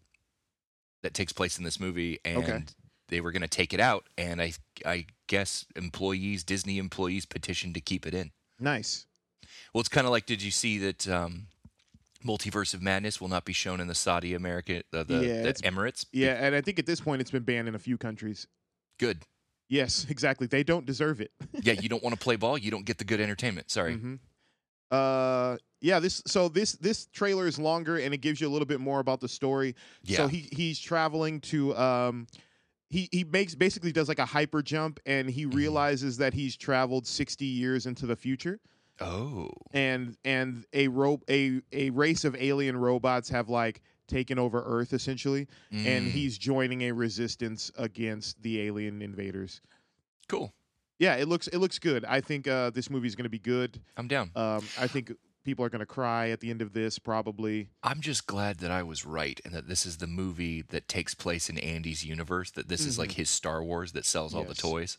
[1.04, 2.64] that takes place in this movie, and Okay.
[3.10, 4.54] they were going to take it out, and I
[4.86, 8.32] I guess employees, Disney employees, petitioned to keep it in.
[8.60, 9.06] Nice.
[9.74, 11.48] Well, it's kind of like, did you see that um,
[12.26, 15.54] Multiverse of Madness will not be shown in the Saudi American, uh, the, Yeah, the
[15.64, 16.06] Emirates?
[16.12, 18.48] Yeah, and I think at this point it's been banned in a few countries.
[19.00, 19.20] Good.
[19.70, 20.48] Yes, exactly.
[20.48, 21.32] They don't deserve it.
[21.62, 23.70] Yeah, you don't want to play ball, you don't get the good entertainment.
[23.72, 23.96] Sorry.
[23.98, 24.20] Mhm.
[24.90, 26.00] Uh, yeah.
[26.00, 29.00] This so this this trailer is longer and it gives you a little bit more
[29.00, 29.76] about the story.
[30.04, 30.18] Yeah.
[30.18, 32.28] So he he's traveling to um.
[32.90, 35.58] He, he makes basically does like a hyper jump and he Mm-hmm.
[35.58, 38.62] realizes that he's traveled 60 years into the future
[39.00, 39.50] oh.
[39.72, 44.94] and and a ro- a a race of alien robots have like taken over earth
[44.94, 49.62] essentially and Mm, he's joining a resistance against the alien invaders
[50.30, 50.54] cool.
[51.00, 53.82] yeah it looks it looks good i think uh this is going to be good
[53.98, 54.32] I'm down.
[54.36, 55.12] um i think
[55.44, 58.70] people are going to cry at the end of this probably I'm just glad that
[58.70, 62.52] I was right and that this is the movie that takes place in Andy's universe,
[62.52, 64.98] that this is like his Star Wars that sells all the toys.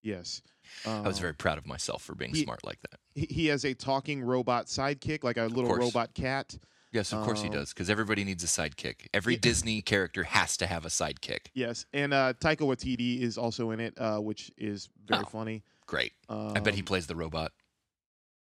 [0.00, 0.40] yes
[0.86, 3.00] I was Um, very proud of myself for being he- smart like that.
[3.14, 6.56] he, he has a talking robot sidekick like a little robot cat
[6.90, 9.08] Yes, of course he um, does, because everybody needs a sidekick.
[9.12, 9.40] Every Yeah.
[9.42, 11.48] Disney character has to have a sidekick.
[11.54, 15.28] yes and uh taika waititi is also in it uh which is very Oh.
[15.28, 16.12] funny Great.
[16.28, 17.52] um, I bet he plays the robot.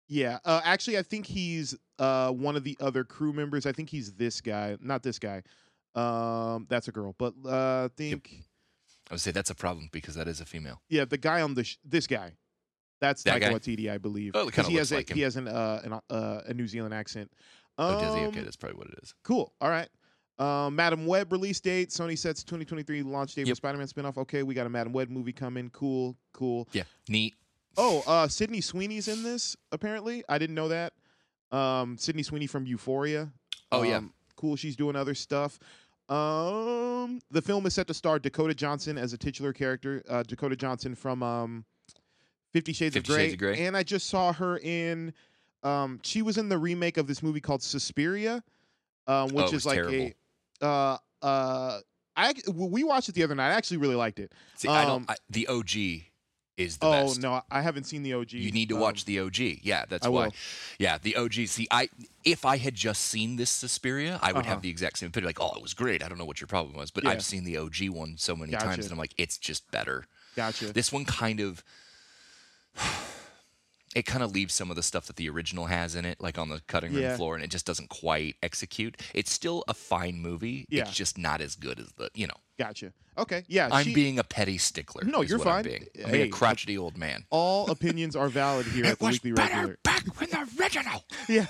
[0.08, 3.66] Yeah, uh, actually, I think he's uh, one of the other crew members.
[3.66, 5.42] I think he's this guy, not this guy.
[5.96, 8.44] Um, that's a girl, but uh, I think
[9.10, 10.82] I would say that's a problem because that is a female.
[10.90, 12.34] yeah, the guy on the sh- this guy,
[13.02, 13.52] that's That Taika?
[13.54, 14.32] Waititi, I believe.
[14.36, 15.18] Oh, 'Cause kinda he has a like him.
[15.18, 17.32] he has an, uh, an uh, a New Zealand accent.
[17.78, 18.22] Um, Oh, does he?
[18.28, 19.14] Okay, that's probably what it is.
[19.24, 19.54] cool.
[19.62, 19.90] All right.
[20.38, 21.90] Um, Madame Web release date.
[21.92, 24.18] Sony sets 2023 launch date for Spider-Man spinoff.
[24.18, 25.70] Okay, we got a Madame Web movie coming.
[25.70, 26.68] Cool, cool.
[26.74, 27.36] Yeah, neat.
[27.78, 29.56] Oh, uh, Sydney Sweeney's in this.
[29.72, 30.94] Apparently, I didn't know that.
[31.52, 33.32] Um, Sydney Sweeney from Euphoria.
[33.72, 33.98] Oh, yeah.
[33.98, 34.56] Um, cool.
[34.56, 35.60] She's doing other stuff.
[36.10, 40.04] Um, the film is set to star Dakota Johnson as a titular character.
[40.10, 41.66] Uh, Dakota Johnson from um,
[42.54, 43.24] Fifty Shades, Fifty of, Grey.
[43.24, 43.66] Shades of Grey.
[43.66, 45.14] And I just saw her in.
[45.64, 48.44] Um, she was in the remake of this movie called Suspiria,
[49.08, 50.12] um, which Oh, is like terrible.
[50.62, 50.66] a.
[50.66, 51.80] Uh, uh,
[52.16, 53.50] I we watched it the other night.
[53.50, 54.32] I actually really liked it.
[54.56, 55.12] See, I Um, don't.
[55.12, 56.04] I, the OG
[56.58, 57.22] is the oh best.
[57.22, 58.32] no, I haven't seen the OG.
[58.34, 59.40] You need to Um, watch the OG.
[59.62, 60.26] Yeah, that's I why.
[60.28, 60.34] will.
[60.80, 61.48] Yeah, the OG.
[61.48, 61.90] See, I
[62.24, 64.50] if I had just seen this Suspiria, I would Uh-huh.
[64.56, 65.28] have the exact same opinion.
[65.28, 66.02] Like, oh, it was great.
[66.04, 67.12] I don't know what your problem was, but Yeah.
[67.12, 68.66] I've seen the OG one so many Gotcha.
[68.66, 70.06] times, and I'm like, it's just better.
[70.36, 70.72] Gotcha.
[70.74, 71.64] This one kind of.
[73.96, 76.38] It kind of leaves some of the stuff that the original has in it, like
[76.38, 77.16] on the cutting room Yeah.
[77.16, 79.02] floor, and it just doesn't quite execute.
[79.14, 80.66] It's still a fine movie.
[80.68, 80.82] Yeah.
[80.82, 82.36] It's just not as good as the, you know.
[82.58, 82.94] Gotcha.
[83.18, 83.44] Okay.
[83.48, 83.70] Yeah.
[83.72, 85.04] I'm she- being a petty stickler.
[85.04, 85.64] No, you're what I'm fine.
[85.64, 85.86] being.
[86.04, 87.26] I'm Hey, being a crotchety old man.
[87.30, 89.78] all opinions are valid here at the Weekly Regular.
[89.84, 91.04] back when the original.
[91.28, 91.48] Yeah.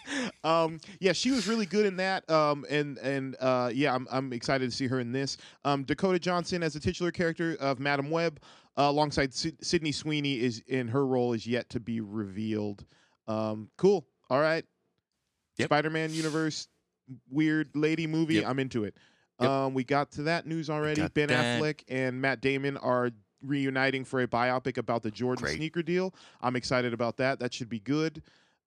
[0.44, 2.28] um, yeah, she was really good in that.
[2.30, 5.36] Um, and and uh, yeah, I'm I'm excited to see her in this.
[5.64, 8.40] Um, Dakota Johnson as a titular character of Madame Web,
[8.78, 12.84] uh, alongside Syd- Sydney Sweeney is in her role is yet to be revealed.
[13.26, 14.06] Um, cool.
[14.30, 14.64] All right.
[15.58, 15.66] Yep.
[15.68, 16.68] Spider-Man universe,
[17.30, 18.34] weird lady movie.
[18.36, 18.44] Yep.
[18.46, 18.94] I'm into it.
[19.40, 19.50] Yep.
[19.50, 21.06] Um, we got to that news already.
[21.08, 21.60] Ben that.
[21.62, 23.10] Affleck and Matt Damon are
[23.42, 25.56] reuniting for a biopic about the Jordan Great.
[25.56, 26.12] sneaker deal.
[26.40, 27.38] I'm excited about that.
[27.38, 28.22] That should be good.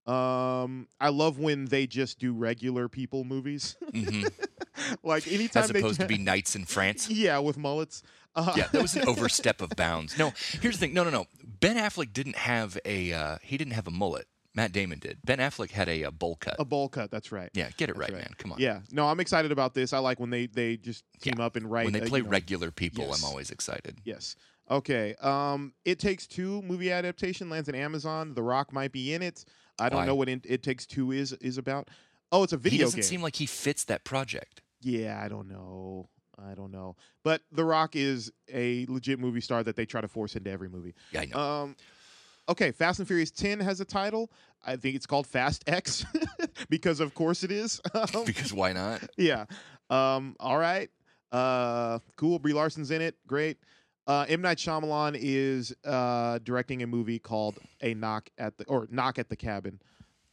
[0.08, 3.76] Um, I love when they just do regular people movies.
[3.94, 4.24] hmm
[5.04, 7.10] like anytime As they opposed to be knights in France.
[7.10, 8.02] yeah, with mullets.
[8.34, 10.18] Uh, Yeah, that was an overstep of bounds.
[10.18, 10.94] No, here's the thing.
[10.94, 11.26] No, no, no.
[11.44, 14.26] Ben Affleck didn't have a uh, he didn't have a mullet.
[14.54, 15.18] Matt Damon did.
[15.24, 16.56] Ben Affleck had a, uh bowl cut.
[16.60, 17.10] a bowl cut.
[17.12, 17.50] That's right.
[17.54, 18.20] yeah, get it right, right.
[18.20, 18.34] man.
[18.38, 18.60] Come on.
[18.60, 18.82] Yeah.
[18.92, 19.94] No, I'm excited about this.
[19.94, 21.46] I like when they they just team Yeah.
[21.46, 21.86] up and write.
[21.86, 23.24] when they uh, play you know, regular people, yes.
[23.24, 24.00] I'm always excited.
[24.04, 24.36] Yes.
[24.70, 25.16] Okay.
[25.22, 28.34] Um, It Takes Two movie adaptation lands on Amazon.
[28.34, 29.46] The Rock might be in it.
[29.80, 30.06] I don't Why?
[30.06, 31.90] know what it, it Takes Two is is about.
[32.32, 32.78] Oh, it's a video.
[32.78, 33.04] He doesn't game.
[33.04, 34.62] seem like he fits that project.
[34.82, 36.10] yeah, I don't know.
[36.44, 36.96] I don't know.
[37.24, 40.70] But The Rock is a legit movie star that they try to force into every
[40.70, 40.96] movie.
[41.12, 41.38] Yeah, I know.
[41.40, 41.76] Um,
[42.52, 44.32] okay, Fast and Furious 10 has a title.
[44.66, 46.06] I think it's called Fast X
[46.70, 47.82] because, of course, it is.
[47.94, 49.02] Um, because why not?
[49.18, 49.46] yeah.
[49.90, 50.90] Um, all right.
[51.32, 52.40] Uh, cool.
[52.40, 53.16] Brie Larson's in it.
[53.28, 53.58] Great.
[54.08, 58.88] Uh, M Night Shyamalan is uh, directing a movie called A Knock at the or
[58.90, 59.80] Knock at the Cabin.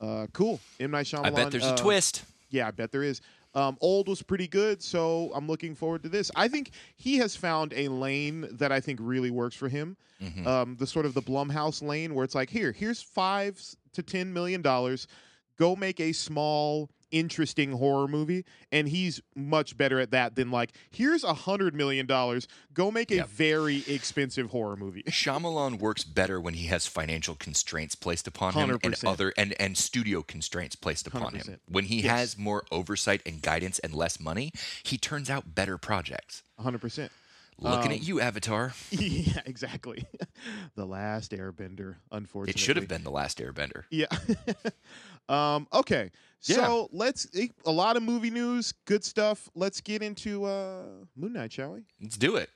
[0.00, 0.60] Uh, cool.
[0.80, 1.26] M Night Shyamalan.
[1.26, 2.24] I bet there's uh, a twist.
[2.50, 3.20] Yeah, I bet there is.
[3.59, 6.30] Um, Old was pretty good, so I'm looking forward to this.
[6.36, 9.96] I think he has found a lane that I think really works for him.
[10.22, 10.46] Mhm.
[10.46, 13.61] Um, the sort of the Blumhouse lane where it's like, here, here's five
[13.92, 15.09] to ten million dollars.
[15.59, 20.72] Go make a small, interesting horror movie, and he's much better at that than like,
[20.90, 22.48] here's a hundred million dollars.
[22.72, 23.28] Go make a Yep.
[23.28, 25.02] very expensive horror movie.
[25.09, 29.76] Shyamalan works better when he has financial constraints placed upon him and other and, and
[29.78, 31.42] studio constraints placed upon him.
[31.46, 31.59] 100%.
[31.68, 32.18] When he Yes.
[32.18, 34.52] has more oversight and guidance and less money,
[34.82, 36.42] he turns out better projects.
[36.59, 37.11] hundred percent.
[37.61, 38.72] Looking Um, at you, Avatar.
[38.92, 40.04] yeah, exactly.
[40.76, 42.52] the last Airbender, unfortunately.
[42.61, 43.82] It should have been the last Airbender.
[43.90, 44.06] Yeah.
[45.29, 45.66] Um.
[45.72, 46.11] Okay.
[46.43, 46.57] Yeah.
[46.57, 47.26] So let's
[47.66, 49.49] a lot of movie news, good stuff.
[49.55, 50.83] Let's get into uh
[51.16, 51.83] Moon Knight, shall we?
[52.01, 52.49] Let's do it.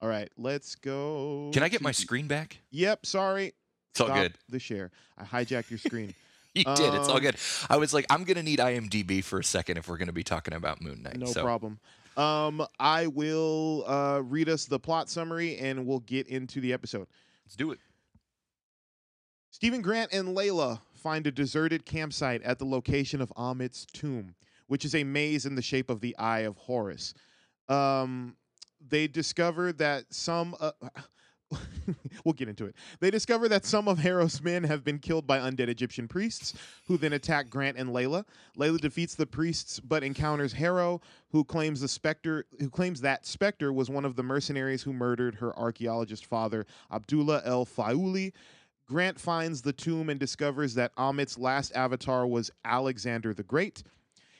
[0.00, 0.30] All right.
[0.36, 1.50] Let's go.
[1.52, 2.58] Can I get my screen back?
[2.70, 3.04] Yep.
[3.06, 3.52] Sorry.
[3.90, 4.34] It's all Stop good.
[4.48, 4.90] The share.
[5.18, 6.14] I hijacked your screen.
[6.54, 6.94] You did.
[6.94, 7.36] It's all Um, good.
[7.68, 10.54] I was like, I'm gonna need IMDb for a second if we're gonna be talking
[10.54, 11.18] about Moon Knight.
[11.18, 11.78] No so problem.
[12.16, 17.08] Um, I will uh, read us the plot summary and we'll get into the episode.
[17.44, 17.78] let's do it.
[19.50, 24.34] Steven Grant and Layla find a deserted campsite at the location of Ammit's tomb,
[24.66, 27.14] which is a maze in the shape of the Eye of Horus.
[27.68, 28.34] Um,
[28.88, 30.56] they discover that some.
[30.58, 30.72] Uh,
[32.24, 32.74] we'll get into it.
[32.98, 36.54] They discover that some of Harrow's men have been killed by undead Egyptian priests,
[36.88, 38.24] who then attack Grant and Layla.
[38.58, 41.00] Layla defeats the priests, but encounters Harrow,
[41.30, 45.36] who claims the Spector, who claims that Spector was one of the mercenaries who murdered
[45.36, 48.32] her archaeologist father, Abdullah El Faouli.
[48.86, 53.82] Grant finds the tomb and discovers that Ammit's last avatar was Alexander the Great.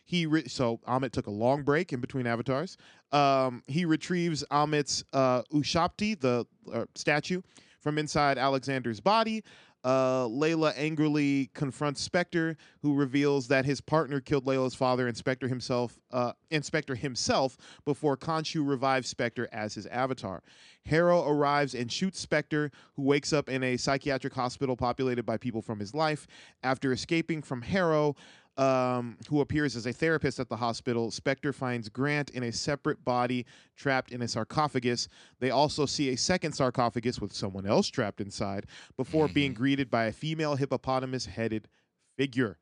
[0.04, 2.76] He re- so Amit took a long break in between avatars.
[3.10, 7.42] Um, he retrieves Ammit's uh, Ushabti, the uh, statue,
[7.80, 9.42] from inside Alexander's body.
[9.86, 16.00] Uh, Layla angrily confronts Spector, who reveals that his partner killed Layla's father, Inspector himself,
[16.10, 20.42] uh, Inspector himself, before Khonshu revives Spector as his avatar.
[20.86, 25.62] Harrow arrives and shoots Spector, who wakes up in a psychiatric hospital populated by people
[25.62, 26.26] from his life.
[26.64, 28.16] After escaping from Harrow,
[28.58, 33.04] um, who appears as a therapist at the hospital, Spector finds Grant in a separate
[33.04, 33.44] body
[33.76, 35.08] trapped in a sarcophagus.
[35.40, 39.56] They also see a second sarcophagus with someone else trapped inside before being Mhm.
[39.56, 41.68] greeted by a female hippopotamus headed
[42.16, 42.58] figure.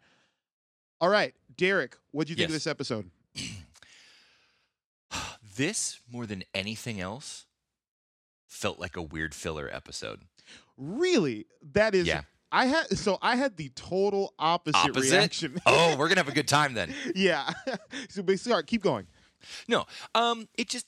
[1.01, 3.11] All right, Derek, what do you think of this episode?
[5.57, 7.47] This more than anything else
[8.49, 10.22] felt like a weird filler episode.
[10.76, 11.47] Really?
[11.62, 12.22] That is Yeah.
[12.55, 15.12] I had so I had the total opposite, Opposite?
[15.12, 15.61] reaction.
[15.66, 16.94] Oh, we're gonna have a good time then.
[17.14, 17.50] yeah.
[18.09, 19.07] so basically, all right, keep going.
[19.68, 19.84] No,
[20.14, 20.86] um, it just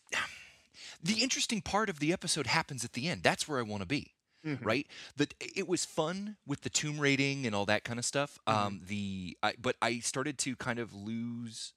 [1.02, 3.22] the interesting part of the episode happens at the end.
[3.22, 4.12] That's where I want to be.
[4.46, 4.64] Mhm.
[4.64, 4.86] right
[5.16, 8.52] that it was fun with the tomb raiding and all that kind of stuff Mhm.
[8.54, 11.72] um the I, but i started to kind of lose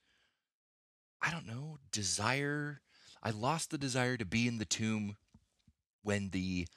[1.19, 2.81] i don't know desire
[3.23, 5.17] i lost the desire to be in the tomb
[6.03, 6.67] when the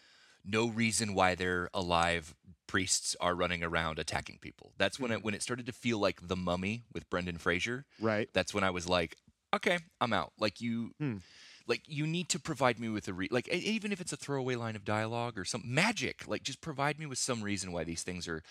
[0.45, 2.35] no reason why they're alive
[2.67, 6.27] priests are running around attacking people that's when it when it started to feel like
[6.27, 8.29] the mummy with brendan fraser Right.
[8.33, 9.17] that's when I was like,
[9.55, 10.33] okay, I'm out.
[10.39, 11.17] Like you, Hmm.
[11.69, 14.55] like you need to provide me with a re- like even if it's a throwaway
[14.55, 18.03] line of dialogue or some magic, like just provide me with some reason why these
[18.03, 18.43] things are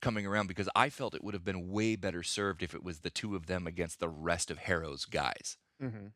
[0.00, 0.46] coming around.
[0.46, 3.36] Because I felt it would have been way better served if it was the two
[3.36, 5.58] of them against the rest of Harrow's guys.
[5.82, 6.06] Mm-hmm.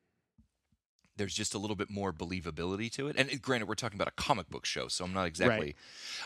[1.21, 3.17] There's just a little bit more believability to it.
[3.19, 5.77] And uh, granted, we're talking about a comic book show, so I'm not exactly.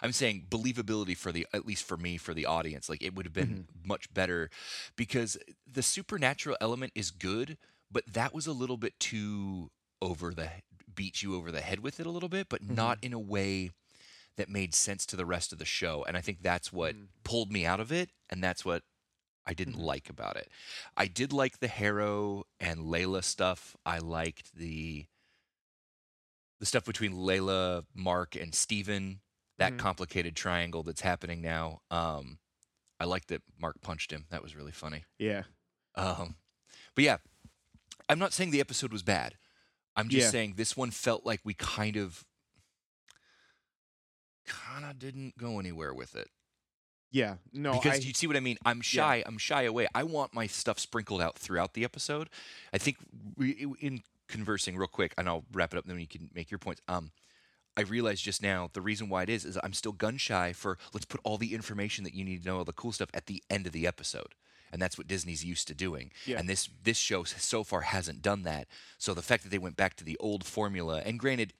[0.02, 2.88] I'm saying believability for the at least for me for the audience.
[2.88, 4.50] Like it would have been much better
[4.94, 5.36] because
[5.70, 7.58] the supernatural element is good,
[7.90, 9.70] but that was a little bit too
[10.00, 10.48] over the
[10.94, 13.70] beat you over the head with it a little bit, but not in a way
[14.36, 16.04] that made sense to the rest of the show.
[16.06, 17.06] And I think that's what Mm.
[17.24, 18.82] pulled me out of it, and that's what
[19.46, 19.82] I didn't Mhm.
[19.84, 20.50] like about it.
[20.96, 23.76] I did like the Harrow and Layla stuff.
[23.84, 25.06] I liked the
[26.60, 29.20] the stuff between Layla, Mark, and Steven,
[29.58, 29.78] that Mhm.
[29.78, 31.82] complicated triangle that's happening now.
[31.90, 32.38] Um,
[32.98, 34.26] I liked that Mark punched him.
[34.30, 35.04] That was really funny.
[35.18, 35.42] Yeah.
[35.94, 36.36] Um,
[36.94, 37.18] but yeah,
[38.08, 39.36] I'm not saying the episode was bad.
[39.96, 40.30] I'm just Yeah.
[40.30, 42.24] saying this one felt like we kind of
[44.46, 46.30] kind of didn't go anywhere with it.
[47.14, 47.36] Yeah.
[47.52, 47.74] No.
[47.74, 48.58] because I, you see what I mean.
[48.64, 49.22] I'm shy.
[49.24, 49.86] I'm shy away.
[49.94, 52.28] I want my stuff sprinkled out throughout the episode.
[52.72, 52.96] I think
[53.36, 56.50] we, in conversing real quick, and I'll wrap it up, and then you can make
[56.50, 56.82] your points.
[56.88, 57.12] Um,
[57.76, 60.76] I realized just now the reason why it is is I'm still gun shy for
[60.92, 63.26] let's put all the information that you need to know, all the cool stuff at
[63.26, 64.34] the end of the episode.
[64.72, 66.10] And that's what Disney's used to doing.
[66.26, 66.40] Yeah.
[66.40, 68.66] And this this show so far hasn't done that.
[68.98, 71.52] So the fact that they went back to the old formula, and granted,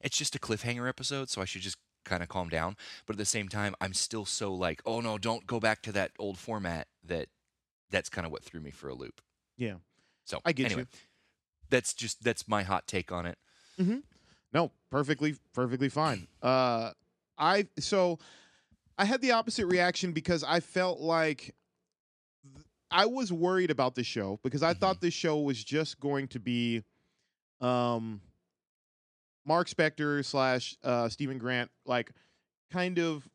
[0.00, 2.76] it's just a cliffhanger episode, so I should just kind of calm down.
[3.06, 5.92] But at the same time, I'm still so like, oh no, don't go back to
[5.92, 6.88] that old format.
[7.04, 7.28] That
[7.90, 9.20] that's kind of what threw me for a loop.
[9.56, 9.74] Yeah.
[10.24, 10.98] So I get anyway, you.
[11.70, 13.38] that's just that's my hot take on it.
[13.78, 13.98] Mm-hmm.
[14.52, 16.28] No, perfectly, perfectly fine.
[16.42, 16.92] Uh,
[17.36, 18.18] I so
[18.96, 21.54] I had the opposite reaction because I felt like
[22.54, 24.78] th- I was worried about the show because I Mhm.
[24.78, 26.84] thought this show was just going to be,
[27.60, 28.20] um,
[29.46, 32.12] Marc Spector slash uh, Steven Grant, like
[32.70, 33.28] kind of.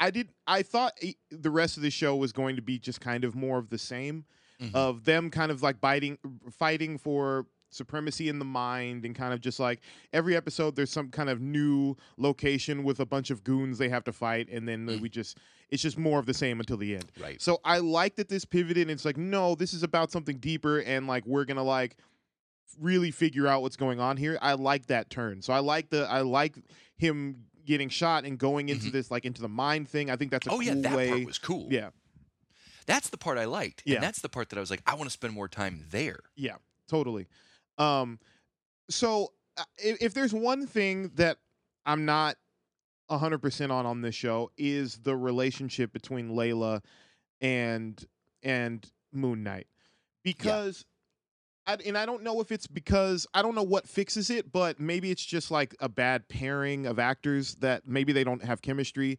[0.00, 0.28] I did.
[0.46, 0.92] I thought
[1.30, 3.78] the rest of the show was going to be just kind of more of the
[3.78, 4.24] same
[4.60, 4.74] Mhm.
[4.74, 6.18] of them kind of like biting
[6.50, 9.80] fighting for supremacy in the mind and kind of just like
[10.12, 14.02] every episode there's some kind of new location with a bunch of goons they have
[14.02, 15.00] to fight and then Mm.
[15.00, 15.36] we just
[15.68, 17.12] it's just more of the same until the end.
[17.20, 17.40] Right.
[17.42, 20.78] So I like that this pivoted and it's like no, this is about something deeper
[20.80, 21.96] and like we're going to like
[22.80, 24.38] really figure out what's going on here.
[24.42, 25.42] I like that turn.
[25.42, 26.56] So I like the I like
[26.96, 28.92] him getting shot and going into Mhm.
[28.92, 30.10] this like into the mind thing.
[30.10, 31.08] I think that's a Oh cool yeah, that way.
[31.10, 31.68] part was cool.
[31.70, 31.90] yeah.
[32.86, 33.82] That's the part I liked.
[33.84, 33.96] Yeah.
[33.96, 36.20] And that's the part that I was like, I want to spend more time there.
[36.36, 36.56] Yeah,
[36.88, 37.26] totally.
[37.76, 38.18] Um,
[38.88, 41.36] so uh, if, if there's one thing that
[41.84, 42.36] I'm not
[43.10, 46.82] 100% on on this show is the relationship between Layla
[47.40, 48.02] and
[48.42, 49.66] and Moon Knight
[50.22, 50.84] because
[51.68, 54.80] I, and I don't know if it's because I don't know what fixes it, but
[54.80, 59.18] maybe it's just like a bad pairing of actors that maybe they don't have chemistry.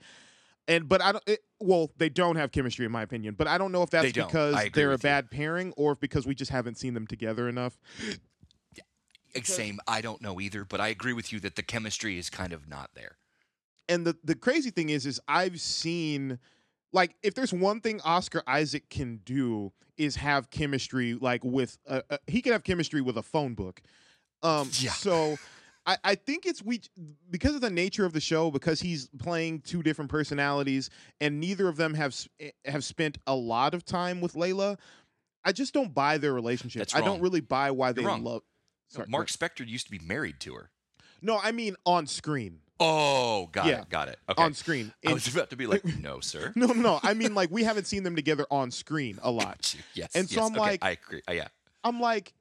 [0.68, 1.24] And but I don't.
[1.28, 3.36] It, well, they don't have chemistry in my opinion.
[3.36, 4.28] But I don't know if that's They don't.
[4.28, 5.10] because I agree they're a with you.
[5.10, 7.80] bad pairing or if because we just haven't seen them together enough.
[9.44, 12.52] Same, I don't know either, but I agree with you that the chemistry is kind
[12.52, 13.18] of not there.
[13.88, 16.40] and the the crazy thing is is I've seen
[16.92, 22.04] like if there's one thing Oscar Isaac can do is have chemistry like with a,
[22.10, 23.82] a, he can have chemistry with a phone book.
[24.44, 24.92] Um Yeah.
[24.92, 25.38] so
[25.86, 26.82] I, I think it's we
[27.30, 31.68] because of the nature of the show because he's playing two different personalities and neither
[31.68, 34.78] of them have eh, have spent a lot of time with Layla.
[35.44, 36.80] I just don't buy their relationship.
[36.80, 38.24] That's I don't really buy why they wrong.
[38.24, 38.42] love.
[38.90, 40.70] Sorry, Marc Spector used to be married to her.
[41.22, 42.60] No, I mean on screen.
[42.80, 43.82] Oh, got Yeah.
[43.82, 44.18] it, got it.
[44.30, 44.42] Okay.
[44.42, 44.94] On screen.
[45.06, 46.54] I was about to be like, no, sir.
[46.56, 47.00] No, no, no.
[47.04, 49.76] I mean, like we haven't seen them together on screen a lot.
[49.94, 50.16] Yes.
[50.16, 51.22] And so yes, I'm okay, like- I agree.
[51.28, 51.48] Uh, yeah.
[51.84, 52.34] I'm like,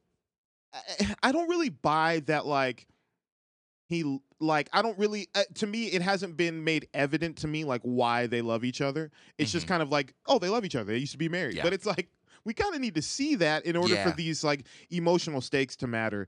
[0.73, 2.45] I- I don't really buy that.
[2.45, 2.87] Like,
[3.87, 5.27] he like I don't really.
[5.33, 8.81] Uh, to me, it hasn't been made evident to me like why they love each
[8.81, 9.11] other.
[9.37, 9.69] It's just Mhm.
[9.69, 10.91] kind of like, oh, they love each other.
[10.91, 11.63] They used to be married, Yeah.
[11.63, 12.07] but it's like
[12.45, 15.87] we kind of need to see that in order for these like emotional stakes to
[15.87, 16.27] matter.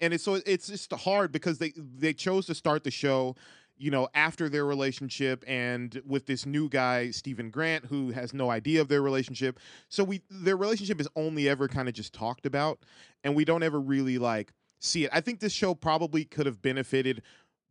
[0.00, 3.36] And it's so it's just hard because they they chose to start the show
[3.78, 8.50] you know, after their relationship and with this new guy, Steven Grant, who has no
[8.50, 9.58] idea of their relationship.
[9.88, 12.80] So we their relationship is only ever kind of just talked about
[13.24, 15.10] and we don't ever really like see it.
[15.12, 17.22] I think this show probably could have benefited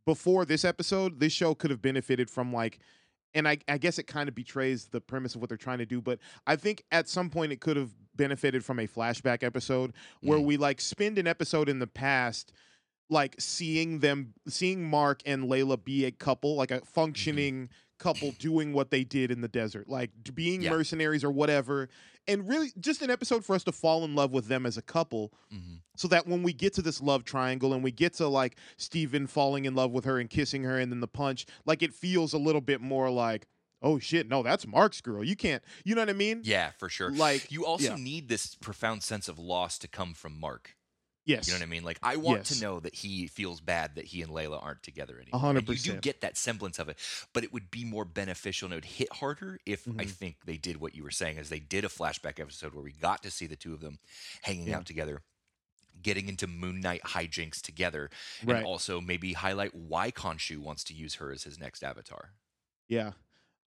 [0.06, 1.20] before this episode.
[1.20, 2.78] This show could have benefited from like
[3.34, 5.86] and I, I guess it kind of betrays the premise of what they're trying to
[5.86, 9.92] do, but I think at some point it could have benefited from a flashback episode
[10.22, 10.44] where Mhm.
[10.44, 12.52] we like spend an episode in the past
[13.10, 18.72] like seeing them seeing Marc and Layla be a couple, like a functioning couple doing
[18.72, 20.70] what they did in the desert, like being Yeah.
[20.70, 21.88] mercenaries or whatever.
[22.26, 24.82] And really just an episode for us to fall in love with them as a
[24.82, 28.28] couple hmm so that when we get to this love triangle and we get to
[28.28, 31.82] like Steven falling in love with her and kissing her and then the punch, like
[31.82, 33.48] it feels a little bit more like,
[33.82, 35.24] oh shit, no, that's Marc's girl.
[35.24, 36.42] You can't, you know what I mean?
[36.44, 37.10] Yeah, for sure.
[37.10, 38.02] Like, you also yeah.
[38.02, 40.76] need this profound sense of loss to come from Marc.
[41.28, 41.46] Yes.
[41.46, 41.84] You know what I mean?
[41.84, 42.58] Like I want Yes.
[42.58, 45.40] to know that he feels bad that he and Layla aren't together anymore.
[45.40, 46.98] hundred And You do get that semblance of it,
[47.32, 50.10] but it would be more beneficial and it would hit harder if I Mhm.
[50.10, 52.92] think they did what you were saying, as they did a flashback episode where we
[52.92, 54.00] got to see the two of them
[54.42, 54.78] hanging Yeah.
[54.78, 55.22] out together.
[56.00, 58.08] Getting into Moon Knight hijinks together,
[58.44, 58.58] Right.
[58.58, 62.34] and also maybe highlight why Khonshu wants to use her as his next avatar.
[62.88, 63.12] Yeah.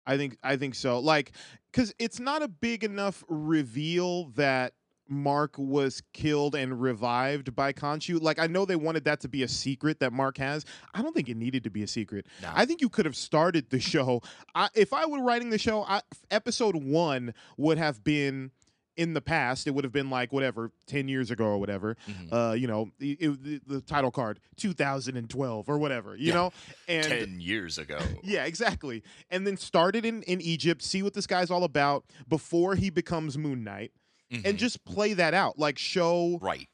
[0.06, 0.98] I think I think so.
[1.00, 1.32] Like
[1.74, 4.74] cuz it's not a big enough reveal that
[5.12, 8.22] Marc was killed and revived by Khonshu.
[8.22, 10.66] Like I know they wanted that to be a secret that Marc has.
[10.94, 12.26] I don't think it needed to be a secret.
[12.42, 14.22] Now, I think you could have started the show.
[14.56, 16.02] I, if I were writing the show, I,
[16.32, 18.52] episode 1 would have been
[18.98, 19.68] in the past.
[19.68, 21.96] It would have been like whatever 10 years ago or whatever.
[22.10, 22.32] mhm.
[22.52, 26.34] Uh, you know, it, it- the, the title card 2012 or whatever, you Yeah.
[26.34, 26.54] know?
[26.88, 28.00] And ten years ago.
[28.24, 29.04] yeah, exactly.
[29.30, 33.38] And then started in, in Egypt, see what this guy's all about before he becomes
[33.38, 33.92] Moon Knight,
[34.32, 34.46] Mhm.
[34.46, 35.60] and just play that out.
[35.60, 36.68] Like show right.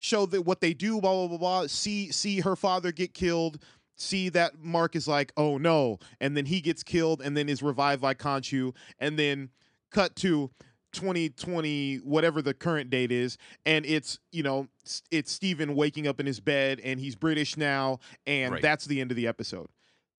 [0.00, 1.66] show that what they do, blah blah blah blah.
[1.68, 3.62] See see her father get killed.
[3.96, 7.62] See that Marc is like, oh no, and then he gets killed, and then is
[7.62, 9.50] revived by Khonshu, and then
[9.90, 10.50] cut to
[10.92, 14.68] 2020 whatever the current date is and it's you know
[15.10, 18.62] it's Steven waking up in his bed and he's British now and Right.
[18.62, 19.68] that's the end of the episode.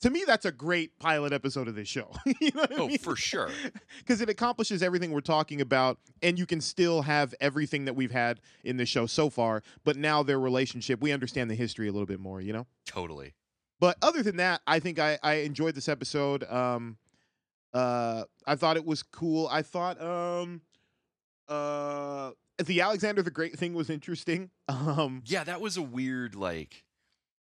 [0.04, 2.12] To me that's a great pilot episode of this show.
[2.40, 2.98] you know what I Oh, mean?
[2.98, 3.50] for sure.
[4.00, 8.12] because it accomplishes everything we're talking about and you can still have everything that we've
[8.12, 11.92] had in the show so far but now their relationship we understand the history a
[11.92, 13.34] little bit more you know Totally.
[13.80, 16.98] but other than that i think i, I enjoyed this episode um
[17.74, 20.62] uh i thought it was cool i thought um
[21.48, 22.32] uh
[22.64, 26.84] the alexander the great thing was interesting um Yeah, that was a weird like.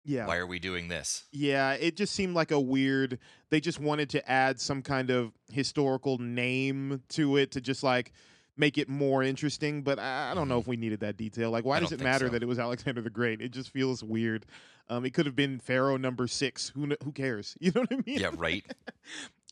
[0.05, 1.24] Yeah Why are we doing this?
[1.30, 3.18] Yeah, it just seemed like a weird.
[3.51, 8.12] They just wanted to add some kind of historical name to it to just like
[8.57, 9.82] make it more interesting.
[9.82, 11.51] But I, I don't know if we needed that detail.
[11.51, 12.32] Like, why does it matter so.
[12.32, 13.40] that it was Alexander the Great?
[13.40, 14.46] It just feels weird.
[14.88, 16.70] Um, it could have been Pharaoh number six.
[16.70, 17.57] Who who cares?
[17.61, 18.20] You know what I mean?
[18.20, 18.64] Yeah, right.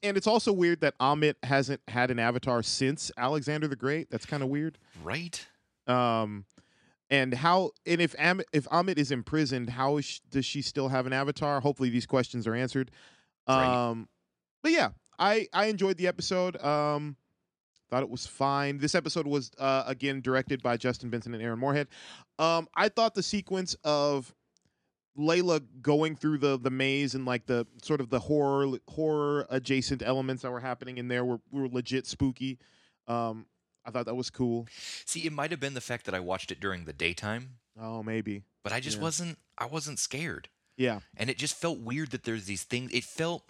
[0.01, 4.09] And it's also weird that Ammit hasn't had an avatar since Alexander the Great.
[4.11, 4.79] That's kind of weird.
[5.03, 5.45] Right.
[5.89, 6.45] Um,
[7.11, 10.89] and how and if Am- if Ammit is imprisoned, how is sh does she still
[10.89, 11.61] have an avatar?
[11.61, 12.91] Hopefully, these questions are answered.
[13.49, 13.89] Right.
[13.91, 14.09] Um,
[14.63, 16.63] but yeah, I I enjoyed the episode.
[16.63, 17.17] Um,
[17.91, 18.79] thought it was fine.
[18.79, 21.89] This episode was uh, again directed by Justin Benson and Aaron Moorhead.
[22.39, 24.35] Um, I thought the sequence of
[25.19, 30.03] Layla going through the the maze and like the sort of the horror horror adjacent
[30.03, 32.59] elements that were happening in there were were legit spooky.
[33.07, 33.47] Um,
[33.89, 34.67] I thought that was cool.
[35.07, 38.03] See, it might have been the fact that I watched it during the daytime, Oh,
[38.03, 38.43] maybe.
[38.63, 39.03] but I just Yeah.
[39.03, 39.39] wasn't.
[39.57, 41.01] I wasn't scared, Yeah.
[41.17, 42.93] and it just felt weird that there's these things.
[42.93, 43.49] It felt.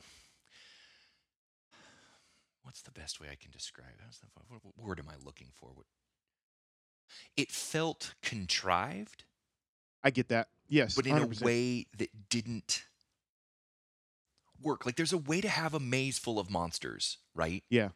[2.63, 3.89] What's the best way I can describe?
[3.99, 4.29] it?
[4.49, 5.71] What, what word am I looking for?
[5.75, 5.87] What,
[7.37, 9.25] it felt contrived,
[10.05, 10.49] I get that.
[10.69, 10.95] Yes.
[10.95, 11.41] but in 100%.
[11.41, 12.85] a way that didn't
[14.61, 14.85] work.
[14.87, 17.65] Like there's a way to have a maze full of monsters, right?
[17.71, 17.89] Yeah.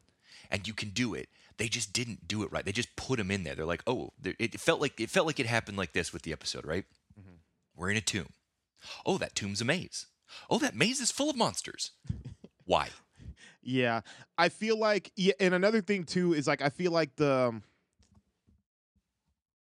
[0.50, 1.28] And you can do it.
[1.58, 2.64] They just didn't do it right.
[2.64, 3.54] They just put them in there.
[3.54, 6.32] They're like, oh, it felt like it felt like it happened like this with the
[6.32, 6.84] episode, right?
[7.18, 7.38] Mhm.
[7.76, 8.28] We're in a tomb.
[9.06, 10.06] Oh, that tomb's a maze.
[10.50, 11.92] Oh, that maze is full of monsters.
[12.64, 12.88] Why?
[13.62, 14.00] Yeah.
[14.38, 17.62] I feel like yeah, and another thing too is like I feel like the um,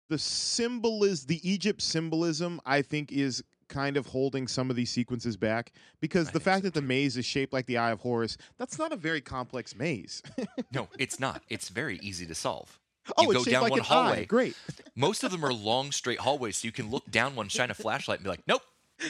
[0.09, 4.89] the symbol is the Egypt symbolism I think is kind of holding some of these
[4.89, 7.91] sequences back because I the fact so that the maze is shaped like the Eye
[7.91, 10.21] of Horus, that's not a very complex maze.
[10.71, 11.41] No, it's not.
[11.49, 12.79] It's very easy to solve.
[13.17, 14.21] oh, You it's go down like one hallway.
[14.21, 14.25] eye.
[14.25, 14.55] Great.
[14.95, 17.73] Most of them are long, straight hallways, so you can look down one, shine a
[17.73, 18.61] flashlight, and be like, nope.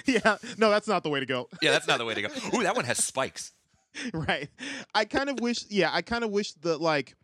[0.05, 0.37] yeah.
[0.57, 1.47] No, that's not the way to go.
[1.61, 2.27] Yeah, that's not the way to go.
[2.53, 3.51] Ooh, that one has spikes.
[4.13, 4.49] right.
[4.93, 7.15] I kind of wish, yeah, I kind of wish that, like,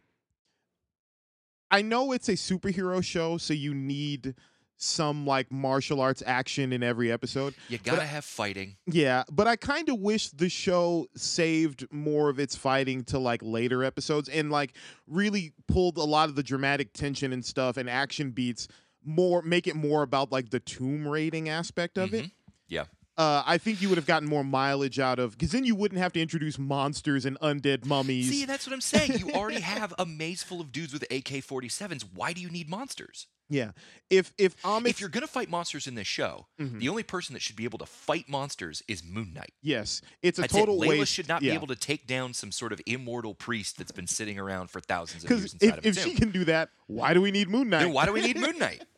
[1.69, 4.36] I know it's a superhero show, so you need
[4.84, 7.53] some, like, martial arts action in every episode.
[7.69, 8.77] You gotta have fighting.
[8.88, 13.41] Yeah, but I kind of wish the show saved more of its fighting to, like,
[13.43, 14.73] later episodes and, like,
[15.07, 18.67] really pulled a lot of the dramatic tension and stuff and action beats
[19.03, 22.32] more, make it more about, like, the tomb raiding aspect of it Mhm.
[22.67, 22.86] Yeah.
[23.22, 25.99] Uh, I think you would have gotten more mileage out of because then you wouldn't
[26.01, 28.30] have to introduce monsters and undead mummies.
[28.30, 29.19] See, that's what I'm saying.
[29.19, 32.03] You already have a maze full of dudes with AK-47s.
[32.15, 33.28] Why do you need monsters?
[33.49, 33.72] yeah,
[34.09, 36.80] if if Ammit, if you're gonna fight monsters in this show, Mhm.
[36.80, 39.51] the only person that should be able to fight monsters is Moon Knight.
[39.61, 40.88] yes, it's a That's total it.
[40.88, 41.11] Layla waste.
[41.13, 41.51] should not yeah.
[41.51, 44.80] be able to take down some sort of immortal priest that's been sitting around for
[44.80, 47.69] thousands of years inside if, if she can do that, why do we need Moon
[47.69, 47.80] Knight?
[47.84, 48.84] then why do we need Moon Knight?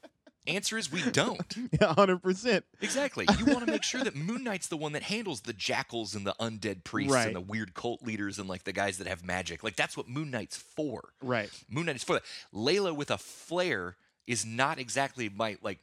[0.45, 1.55] Answer is we don't.
[1.81, 2.65] yeah, hundred percent.
[2.81, 3.25] Exactly.
[3.39, 6.27] You want to make sure that Moon Knight's the one that handles the jackals and
[6.27, 7.27] the undead priests Right.
[7.27, 9.63] and the weird cult leaders and like the guys that have magic.
[9.63, 11.09] Like that's what Moon Knight's for.
[11.21, 11.49] Right.
[11.69, 12.23] Moon Knight is for that.
[12.53, 13.95] Layla with a flare
[14.27, 15.79] is not exactly my like.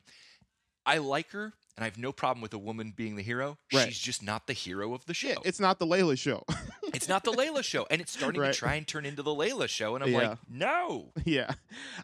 [0.87, 3.59] I like her, and I have no problem with a woman being the hero.
[3.73, 3.87] Right.
[3.89, 5.35] She's just not the hero of the show.
[5.45, 6.45] It's not the Layla show.
[6.93, 8.53] It's not the Layla show, and it's starting Right.
[8.53, 9.95] to try and turn into the Layla show.
[9.95, 10.19] And I'm Yeah.
[10.31, 11.13] like, no.
[11.25, 11.53] yeah,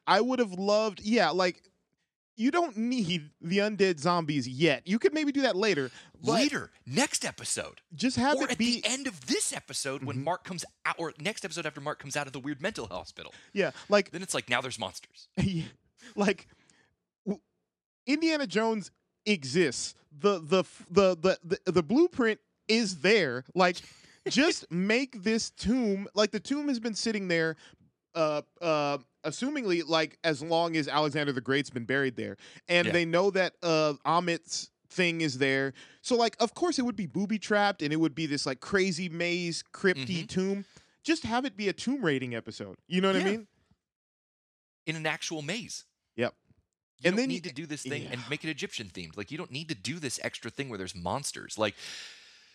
[0.07, 1.00] I would have loved.
[1.00, 1.61] Yeah, like
[2.37, 4.87] you don't need the undead zombies yet.
[4.87, 5.91] You could maybe do that later.
[6.22, 8.80] Later, next episode, just have or it at be.
[8.80, 10.24] the end of this episode when Mhm.
[10.24, 13.32] Marc comes out, or next episode after Marc comes out of the weird mental hospital.
[13.53, 15.28] yeah, like Then it's like now there's monsters.
[15.43, 15.64] Yeah,
[16.14, 16.47] like
[17.26, 17.41] w-
[18.07, 18.91] Indiana Jones
[19.24, 19.95] exists.
[20.18, 23.45] The the the the the, the blueprint is there.
[23.55, 23.76] Like
[24.28, 27.57] just make this tomb like the tomb has been sitting there
[28.14, 32.37] uh uh assumingly like as long as Alexander the Great's been buried there.
[32.68, 32.93] And Yeah.
[32.93, 35.74] they know that uh Ammit's thing is there.
[36.03, 38.61] So like of course it would be booby trapped and it would be this like
[38.61, 40.29] crazy maze crypty Mhm.
[40.29, 40.64] tomb.
[41.03, 42.76] Just have it be a tomb raiding episode.
[42.88, 43.46] You know what I mean?
[44.87, 45.84] in an actual maze.
[46.14, 46.33] Yep.
[47.00, 49.17] You And then need you- to do this thing and make it Egyptian themed.
[49.17, 51.59] Like you don't need to do this extra thing where there's monsters.
[51.59, 51.75] Like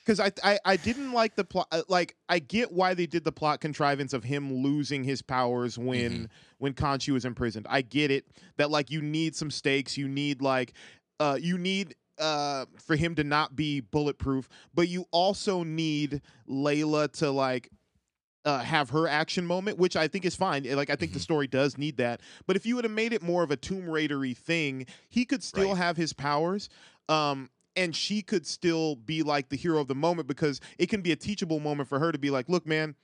[0.04, 1.68] because I, I I didn't like the plot.
[1.72, 5.78] uh, Like I get why they did the plot contrivance of him losing his powers
[5.78, 6.26] when Mm-hmm.
[6.60, 7.66] when Khonshu was imprisoned.
[7.70, 8.26] I get it
[8.58, 9.98] that like you need some stakes.
[9.98, 10.74] You need like
[11.20, 17.12] uh you need uh for him to not be bulletproof, but you also need Layla
[17.20, 17.70] to like.
[18.44, 20.64] Uh, have her action moment, which I think is fine.
[20.64, 21.22] Like I think the Mhm.
[21.22, 22.22] story does need that.
[22.48, 25.44] But if you would have made it more of a Tomb Raidery thing, he could
[25.44, 25.78] still Right.
[25.78, 26.68] have his powers.
[27.08, 31.02] Um, and she could still be like the hero of the moment because it can
[31.02, 32.96] be a teachable moment for her to be like, look, man,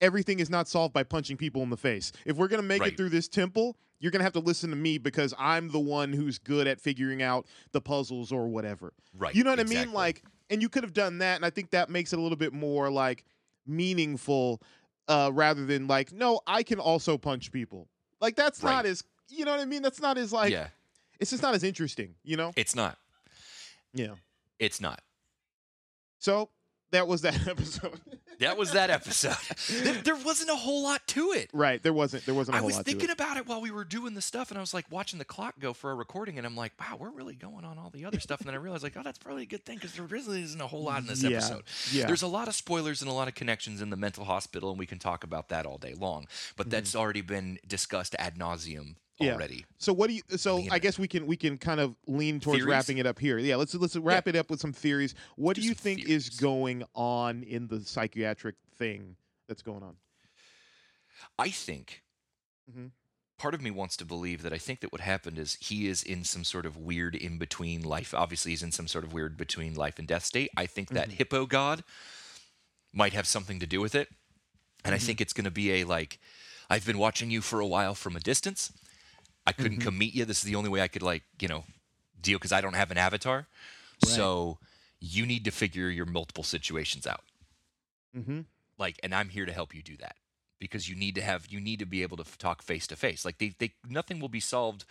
[0.00, 2.12] everything is not solved by punching people in the face.
[2.24, 2.92] If we're gonna make Right.
[2.92, 6.12] it through this temple, you're gonna have to listen to me because I'm the one
[6.12, 8.92] who's good at figuring out the puzzles or whatever.
[9.14, 9.34] right.
[9.34, 9.92] You know what I mean?
[9.92, 12.36] Like, and you could have done that, and I think that makes it a little
[12.36, 13.24] bit more like
[13.66, 14.62] meaningful,
[15.08, 17.88] uh, rather than like, no, I can also punch people.
[18.20, 18.72] Like that's Right.
[18.72, 19.82] not as you know what I mean.
[19.82, 20.68] That's not as like yeah,
[21.20, 22.14] it's just not as interesting.
[22.24, 22.52] You know.
[22.56, 22.98] it's not.
[23.96, 24.14] Yeah.
[24.58, 25.00] It's not.
[26.18, 26.50] So
[26.92, 28.00] that was that episode.
[28.38, 29.36] That was that episode.
[29.82, 31.48] there, there wasn't a whole lot to it.
[31.54, 31.82] right.
[31.82, 32.26] There wasn't.
[32.26, 33.12] There wasn't a I whole was lot thinking it.
[33.12, 35.54] about it while we were doing the stuff, and I was like watching the clock
[35.58, 38.20] go for a recording, and I'm like, wow, we're really going on all the other
[38.20, 38.40] stuff.
[38.40, 40.60] And then I realized, like, oh, that's probably a good thing because there really isn't
[40.60, 41.62] a whole lot in this Yeah, episode.
[41.92, 42.06] yeah.
[42.06, 44.78] There's a lot of spoilers and a lot of connections in the mental hospital, and
[44.78, 46.26] we can talk about that all day long.
[46.56, 48.90] But that's already been discussed ad nauseum Mm-hmm.
[49.18, 49.32] Yeah.
[49.34, 49.64] already.
[49.78, 50.22] So what do you?
[50.36, 52.70] So I guess we can we can kind of lean towards Theories?
[52.70, 53.38] wrapping it up here.
[53.38, 53.56] Yeah.
[53.56, 55.14] Let's let's wrap it up with some theories.
[55.36, 59.16] What do Do you think is going on in the psychiatric thing
[59.48, 59.96] that's going on?
[61.38, 62.02] I think
[62.70, 62.86] Mm-hmm.
[63.38, 66.02] part of me wants to believe that I think that what happened is he is
[66.02, 68.12] in some sort of weird in between life.
[68.12, 70.50] Obviously, he's in some sort of weird between life and death state.
[70.56, 71.16] I think that Mm-hmm.
[71.18, 71.84] hippo god
[72.92, 74.08] might have something to do with it.
[74.84, 75.06] And I Mm-hmm.
[75.06, 76.18] think it's going to be a like,
[76.68, 78.72] I've been watching you for a while from a distance.
[79.46, 79.84] I couldn't Mm-hmm.
[79.84, 80.24] come meet you.
[80.24, 81.64] This is the only way I could like, you know,
[82.20, 83.46] deal because I don't have an avatar.
[84.04, 84.58] So
[85.00, 87.22] you need to figure your multiple situations out
[88.16, 88.40] Mm-hmm.
[88.78, 90.16] like and i'm here to help you do that
[90.58, 92.96] because you need to have you need to be able to f- talk face to
[92.96, 94.84] face like they, they nothing will be solved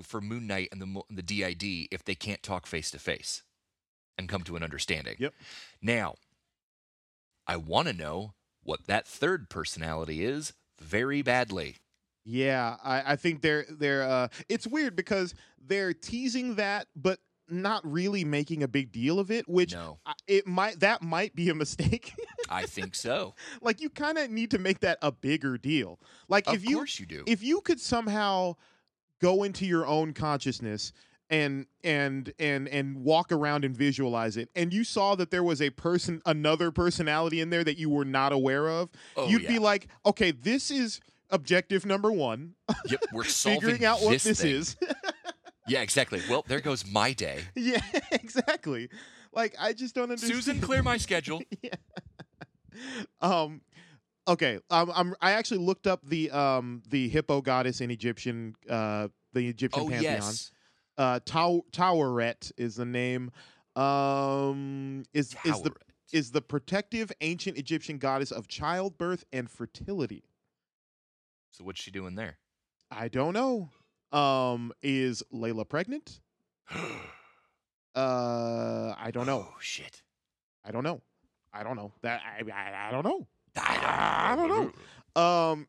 [0.00, 3.42] for moon knight and the the did if they can't talk face to face
[4.16, 5.34] and come to an understanding Yep.
[5.82, 6.14] now
[7.48, 11.78] i want to know what that third personality is very badly
[12.24, 14.02] Yeah, I, I think they're they're.
[14.02, 15.34] Uh, it's weird because
[15.64, 17.18] they're teasing that, but
[17.48, 19.48] not really making a big deal of it.
[19.48, 22.14] Which no I, it might that might be a mistake.
[22.48, 25.98] i think so like you kind of need to make that a bigger deal.
[26.28, 28.56] Like of if you course you do if you could somehow
[29.20, 30.92] go into your own consciousness
[31.30, 35.62] and and and and walk around and visualize it and you saw that there was
[35.62, 39.48] a person another personality in there that you were not aware of oh, you'd yeah.
[39.48, 41.00] be like okay this is
[41.32, 42.54] objective number 1
[42.86, 44.52] yep we're solving figuring out what this, this thing.
[44.54, 44.76] is.
[45.68, 46.20] Yeah exactly.
[46.28, 47.38] Well there goes my day.
[47.54, 47.80] Yeah
[48.12, 48.88] exactly.
[49.32, 50.34] Like i just don't understand.
[50.34, 51.40] Susan clear my schedule.
[51.62, 51.74] Yeah.
[53.20, 53.60] um
[54.26, 59.08] okay um, I'm, i actually looked up the um the hippo goddess in egyptian uh
[59.34, 60.14] the egyptian oh pantheon.
[60.14, 60.50] Yes
[60.98, 63.30] uh Taweret is the name.
[63.76, 65.72] Um is is the
[66.12, 70.24] is the protective ancient Egyptian goddess of childbirth and fertility.
[71.52, 72.38] So what's she doing there
[72.90, 73.70] I don't know.
[74.12, 76.20] Um is Layla pregnant?
[77.94, 79.48] Uh I don't know.
[79.50, 80.02] Oh shit!
[80.64, 81.02] I don't know.
[81.52, 81.92] I don't know.
[82.00, 83.26] That I I, I don't know.
[83.56, 84.72] I don't
[85.14, 85.22] know.
[85.22, 85.66] Um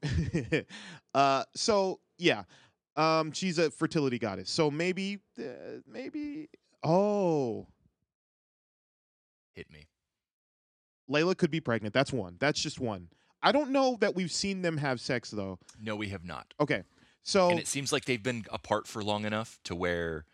[1.14, 2.44] uh so yeah.
[2.96, 4.50] Um she's a fertility goddess.
[4.50, 6.48] So maybe uh, maybe
[6.82, 7.68] oh
[9.54, 9.88] Hit me.
[11.12, 11.94] Layla could be pregnant.
[11.94, 12.38] That's one.
[12.40, 13.10] That's just one.
[13.44, 15.60] I don't know that we've seen them have sex though.
[15.80, 16.54] No, we have not.
[16.60, 16.84] Okay.
[17.24, 20.26] So And it seems like they've been apart for long enough to where,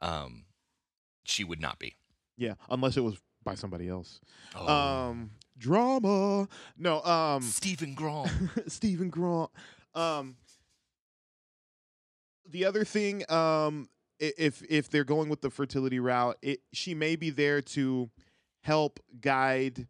[0.00, 0.44] um,
[1.24, 1.96] she would not be.
[2.36, 4.20] yeah, unless it was by somebody else.
[4.54, 4.66] Oh.
[4.68, 6.48] Um drama.
[6.78, 8.30] No, um Steven Grant.
[8.68, 9.50] Steven Grant.
[9.94, 10.36] Um
[12.48, 13.88] the other thing um
[14.18, 18.10] if if they're going with the fertility route, it she may be there to
[18.62, 19.86] help guide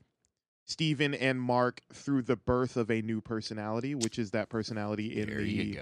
[0.64, 5.28] Steven and Marc through the birth of a new personality, which is that personality in
[5.28, 5.78] there the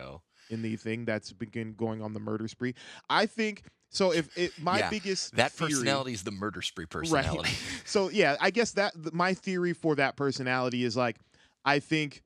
[0.50, 2.74] in the thing that's begin going on the murder spree.
[3.08, 4.12] I think so.
[4.12, 7.50] If it, my Yeah, biggest That theory- personality is the murder spree personality.
[7.84, 11.18] so yeah, I guess that th- my theory for that personality is like,
[11.64, 12.22] I think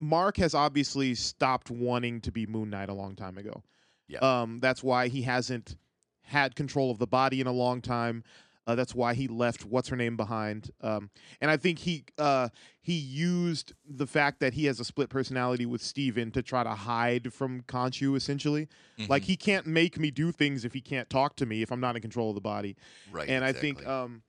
[0.00, 3.62] Marc has obviously stopped wanting to be Moon Knight a long time ago.
[4.08, 4.18] Yeah.
[4.20, 5.76] Um, that's why he hasn't
[6.22, 8.22] had control of the body in a long time.
[8.66, 10.70] Uh, that's why he left what's her name behind.
[10.80, 11.10] Um,
[11.40, 12.48] and I think he uh,
[12.82, 16.70] he used the fact that he has a split personality with Steven to try to
[16.70, 18.68] hide from Khonshu essentially.
[19.08, 19.26] Like Mhm.
[19.26, 21.94] he can't make me do things if he can't talk to me if I'm not
[21.94, 22.76] in control of the body.
[23.12, 23.28] right.
[23.28, 23.94] and I think exactly.
[23.94, 24.22] um,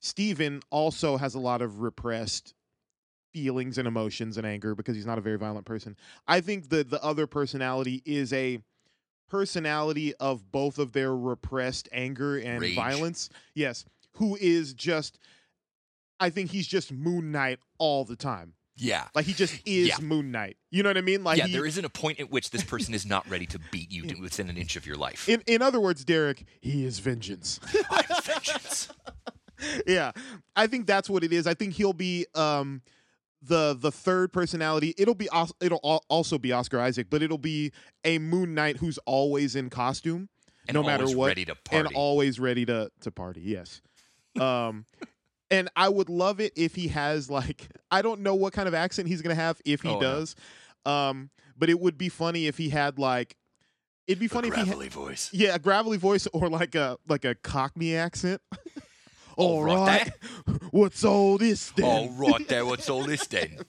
[0.00, 2.54] Steven also has a lot of repressed
[3.32, 5.96] feelings and emotions and anger because he's not a very violent person.
[6.28, 8.60] I think the the other personality is a
[9.28, 12.74] personality of both of their repressed anger and Rage.
[12.76, 13.28] violence.
[13.54, 15.18] Yes, who is just
[16.18, 18.54] I think he's just Moon Knight all the time.
[18.76, 19.08] yeah.
[19.14, 19.96] Like he just is Yeah.
[20.00, 20.56] Moon Knight.
[20.70, 21.22] You know what I mean?
[21.24, 23.58] Like yeah, he, there isn't a point at which this person is not ready to
[23.70, 25.28] beat you to within an inch of your life.
[25.28, 27.58] in in other words, Derek, he is vengeance.
[28.24, 28.88] Vengeance.
[29.86, 30.12] yeah,
[30.54, 31.46] I think that's what it is.
[31.46, 32.82] I think he'll be um
[33.42, 34.94] the the third personality.
[34.98, 35.28] It'll be
[35.60, 37.72] it'll also be Oscar Isaac, but it'll be
[38.04, 40.28] a Moon Knight who's always in costume
[40.68, 41.86] And No matter what, ready to party.
[41.86, 43.42] and always ready to to party.
[43.42, 43.80] Yes.
[44.40, 44.84] Um
[45.50, 48.74] and I would love it if he has like I don't know what kind of
[48.74, 50.00] accent he's going to have if he Oh, no.
[50.00, 50.34] does.
[50.84, 53.36] Um, but it would be funny if he had like,
[54.06, 55.30] it'd be funny if he had, a gravelly voice.
[55.32, 58.40] yeah, a gravelly voice or like a like a Cockney accent.
[59.36, 60.10] All all right
[60.46, 61.84] right, what's all this then?
[61.84, 62.64] All right, there.
[62.66, 63.58] What's all this then?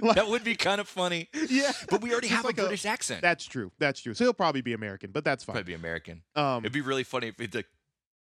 [0.00, 1.28] Like- that would be kind of funny.
[1.48, 3.20] yeah, But we already have like a a- British accent.
[3.20, 3.72] that's true.
[3.80, 4.14] That's true.
[4.14, 5.54] So he'll probably be American, but that's fine.
[5.54, 6.22] Probably be American.
[6.36, 7.66] Um, It'd be really funny if like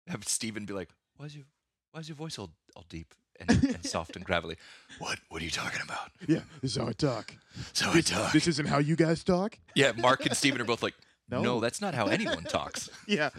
[0.07, 1.45] have Steven be like, "Why's your
[1.91, 4.55] Why's your voice all, all deep and, and soft and gravelly?"
[4.97, 6.09] What What are you talking about?
[6.27, 7.35] yeah, this is how I talk.
[7.73, 8.31] So I talk.
[8.33, 9.59] this isn't how you guys talk.
[9.75, 10.95] yeah, Marc and Steven are both like,
[11.29, 11.41] No.
[11.41, 13.29] "No, that's not how anyone talks." yeah,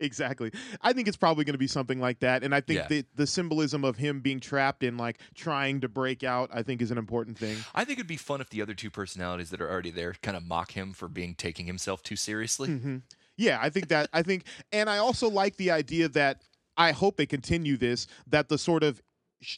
[0.00, 0.50] exactly.
[0.80, 2.86] I think it's probably going to be something like that, and I think Yeah.
[2.88, 6.80] the the symbolism of him being trapped in like trying to break out, I think,
[6.82, 7.58] is an important thing.
[7.74, 10.36] I think it'd be fun if the other two personalities that are already there kind
[10.36, 12.68] of mock him for being taking himself too seriously.
[12.70, 12.96] hmm
[13.36, 16.42] Yeah, I think that I think, and I also like the idea that
[16.76, 18.06] I hope they continue this.
[18.26, 19.02] That the sort of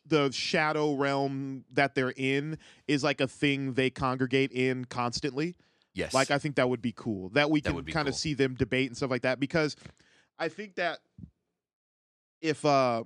[0.06, 2.58] the shadow realm that they're in
[2.88, 5.54] is like a thing they congregate in constantly.
[5.94, 6.12] Yes.
[6.12, 7.30] Like I think that would be cool.
[7.30, 8.18] That we can kind of cool.
[8.18, 9.76] see them debate and stuff like that because
[10.38, 10.98] I think that
[12.40, 13.04] if uh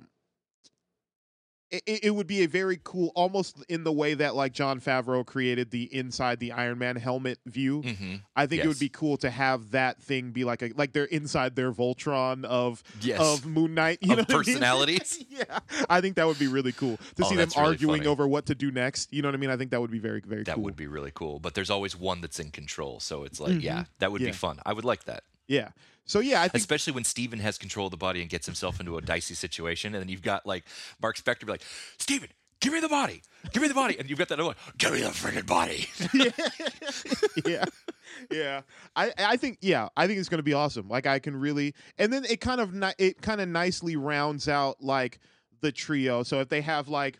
[1.70, 5.24] it, it would be a very cool almost in the way that like Jon Favreau
[5.24, 7.82] created the inside the Iron Man helmet view.
[7.82, 10.93] hmm I think it would be cool to have that thing be like a like
[10.93, 13.20] they're inside their Voltron of Yes.
[13.20, 14.45] of Moon Knight, you Of know what I mean?
[14.45, 15.24] personalities?
[15.31, 15.59] yeah,
[15.90, 18.27] I think that would be really cool to Oh, see them that's really arguing over
[18.28, 19.12] what to do next.
[19.12, 19.51] You know what I mean?
[19.51, 20.65] I think that would be very very that cool.
[20.65, 21.40] would be really cool.
[21.40, 23.62] But there's always one that's in control, so it's like, Mhm.
[23.62, 24.28] yeah, that would Yeah.
[24.28, 24.61] be fun.
[24.65, 25.24] I would like that.
[25.48, 25.70] Yeah.
[26.04, 28.80] So yeah, I think Especially when Steven has control of the body and gets himself
[28.80, 30.64] into a dicey situation, and then you've got like
[31.02, 31.62] Marc Spector be like,
[31.98, 32.28] Steven,
[32.60, 33.20] give me the body,
[33.52, 35.86] give me the body, and you've got that other one, give me the freaking body.
[37.50, 37.64] yeah.
[38.30, 38.62] Yeah.
[38.96, 40.88] I i think yeah i think it's going to be awesome.
[40.88, 44.48] Like i can really and then it kind of ni- it kind of nicely rounds
[44.48, 45.18] out like
[45.60, 46.22] the trio.
[46.22, 47.18] So if they have like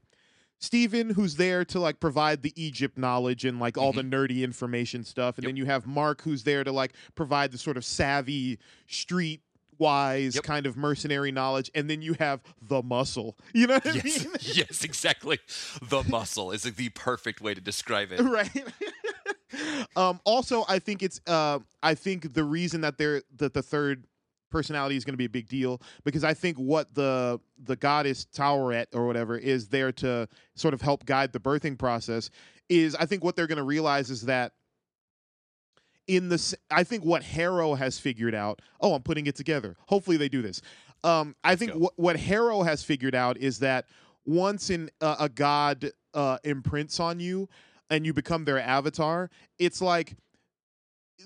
[0.61, 5.05] Steven, who's there to like provide the Egypt knowledge and like all the nerdy information
[5.05, 5.49] stuff, and Yep.
[5.51, 8.59] then you have Marc, who's there to like provide the sort of savvy
[8.89, 9.41] street
[9.79, 10.43] wise Yep.
[10.45, 13.37] kind of mercenary knowledge, and then you have the muscle.
[13.55, 14.33] You know what I yes, mean?
[14.41, 15.39] yes, exactly.
[15.81, 18.21] The muscle is the perfect way to describe it.
[18.21, 18.51] right
[19.97, 24.05] um also i think it's uh i think the reason that they're that the third
[24.51, 28.27] personality is going to be a big deal because i think what the the goddess
[28.35, 32.31] Taweret or whatever is there to sort of help guide the birthing process
[32.69, 34.53] is i think what they're going to realize is that
[36.09, 39.77] in the I think what harrow has figured out oh i'm putting it together.
[39.87, 40.61] Hopefully they do this.
[41.05, 43.85] Um i Let's think what harrow has figured out is that
[44.25, 47.49] once in uh, a god uh imprints on you
[47.91, 50.17] and you become their avatar it's like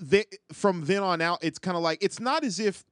[0.00, 2.84] they from then on out it's kind of like it's not as if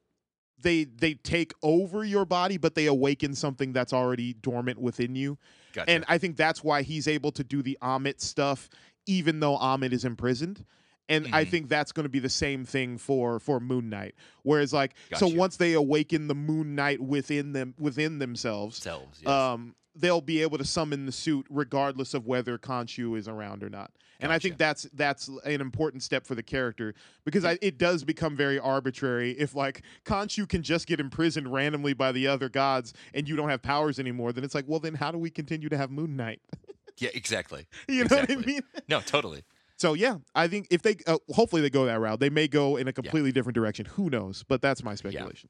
[0.62, 5.38] they they take over your body but they awaken something that's already dormant within you
[5.72, 5.90] Gotcha.
[5.90, 8.68] and I think that's why he's able to do the Ammit stuff,
[9.06, 10.64] even though Ammit is imprisoned.
[11.08, 11.48] And I Mhm.
[11.48, 14.14] think that's going to be the same thing for for Moon Knight.
[14.42, 19.28] Whereas, like, so once they awaken the Moon Knight within them within themselves, Selves, yes.
[19.28, 23.68] um, they'll be able to summon the suit regardless of whether Khonshu is around or
[23.70, 23.90] not.
[24.20, 26.94] And I think that's that's an important step for the character
[27.24, 31.92] because I, it does become very arbitrary if like Khonshu can just get imprisoned randomly
[31.94, 34.32] by the other gods and you don't have powers anymore.
[34.32, 36.40] Then it's like, well, then how do we continue to have Moon Knight?
[36.98, 37.66] yeah, exactly.
[37.88, 38.60] you know what I mean?
[38.88, 39.42] No, totally.
[39.76, 42.76] So yeah, I think if they uh, hopefully they go that route, they may go
[42.76, 43.86] in a completely different direction.
[43.86, 44.44] Who knows?
[44.46, 45.48] But that's my speculation.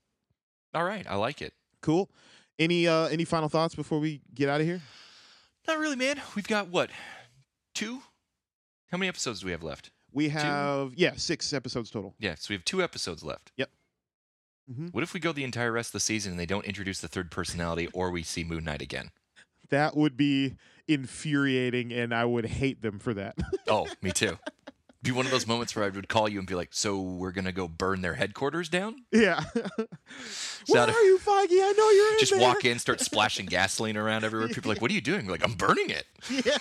[0.72, 1.52] All right, I like it.
[1.82, 2.08] Cool.
[2.58, 4.80] Any uh any final thoughts before we get out of here?
[5.66, 6.20] Not really, man.
[6.36, 6.90] We've got what?
[7.74, 8.02] Two?
[8.90, 9.90] How many episodes do we have left?
[10.12, 12.14] We have yeah six episodes total.
[12.18, 13.52] Yeah, so we have two episodes left.
[13.56, 13.70] Yep.
[14.72, 14.92] Mhm.
[14.92, 17.08] What if we go the entire rest of the season and they don't introduce the
[17.08, 19.10] third personality or we see Moon Knight again?
[19.68, 20.56] That would be
[20.88, 23.36] infuriating, and I would hate them for that.
[23.68, 24.36] Oh, me too.
[25.02, 27.32] Be one of those moments where I would call you and be like, "So we're
[27.32, 29.42] gonna go burn their headquarters down?" yeah.
[30.66, 31.54] Where are you, Foggy?
[31.56, 32.40] I know you're in Just there.
[32.40, 34.48] walk in, start splashing gasoline around everywhere.
[34.48, 36.04] People are like, "What are you doing?" We're like, "I'm burning it,
[36.44, 36.58] Yeah.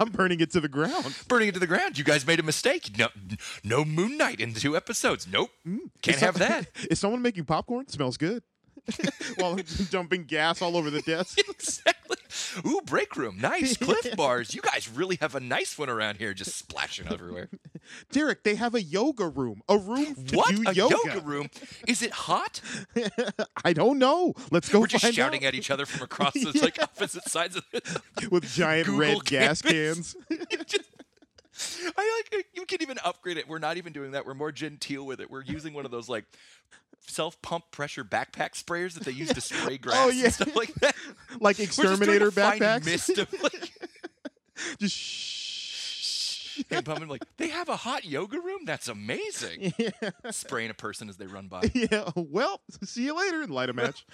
[0.00, 1.14] I'm burning it to the ground.
[1.28, 1.96] burning it to the ground.
[1.96, 2.98] You guys made a mistake.
[2.98, 3.08] No,
[3.62, 5.26] no Moon Knight in two episodes.
[5.30, 5.78] Nope, mm.
[6.02, 7.88] can't Is have some- that." Is someone making popcorn?
[7.88, 8.42] Smells good.
[9.36, 9.58] While
[9.90, 11.38] dumping gas all over the desk.
[11.48, 12.16] exactly.
[12.66, 13.38] Ooh, break room.
[13.40, 13.76] Nice.
[13.76, 14.54] Clif bars.
[14.54, 17.48] You guys really have a nice one around here, just splashing everywhere.
[18.10, 19.62] Derek, they have a yoga room.
[19.68, 20.54] A room to what?
[20.54, 20.96] do a yoga.
[21.06, 21.48] yoga room?
[21.86, 22.60] Is it hot?
[23.64, 24.34] I don't know.
[24.50, 25.48] Let's go We're just shouting out.
[25.48, 29.24] at each other from across the like opposite sides of the with giant Google red
[29.24, 30.16] gas cans.
[30.66, 30.90] Just-
[31.96, 33.48] I like you can even upgrade it.
[33.48, 34.26] We're not even doing that.
[34.26, 35.30] We're more genteel with it.
[35.30, 36.24] We're using one of those like
[37.06, 40.24] self pump pressure backpack sprayers that they use to spray grass Oh, yeah.
[40.24, 40.94] and stuff like that.
[41.40, 42.84] like We're just doing exterminator backpacks.
[42.86, 43.72] mist of, like,
[44.78, 46.62] just shh.
[46.70, 48.60] and like they have a hot yoga room.
[48.64, 49.74] That's amazing.
[49.76, 49.90] yeah.
[50.30, 51.70] Spraying a person as they run by.
[51.74, 52.10] yeah.
[52.14, 54.06] Well, see you later and light a match.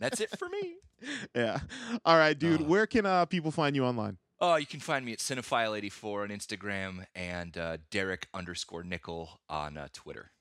[0.00, 0.76] That's it for me.
[1.34, 1.60] yeah.
[2.04, 2.62] All right, dude.
[2.62, 2.64] Uh.
[2.64, 4.16] Where can uh, people find you online?
[4.40, 9.76] Oh, you can find me at Cinephile84 on Instagram and uh, Derek underscore Nickel on
[9.78, 10.32] uh, Twitter.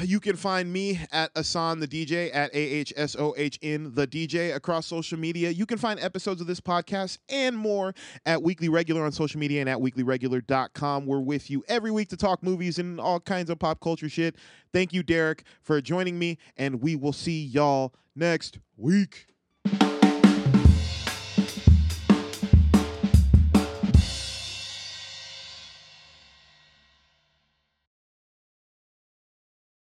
[0.00, 3.92] You can find me at Ahsohn the DJ at A H S O H N
[3.94, 5.50] the DJ across social media.
[5.50, 7.94] You can find episodes of this podcast and more
[8.26, 11.06] at Weekly Regular on social media and at weeklyregular.com.
[11.06, 14.34] We're with you every week to talk movies and all kinds of pop culture shit.
[14.72, 19.28] Thank you, Derek, for joining me, and we will see y'all next week.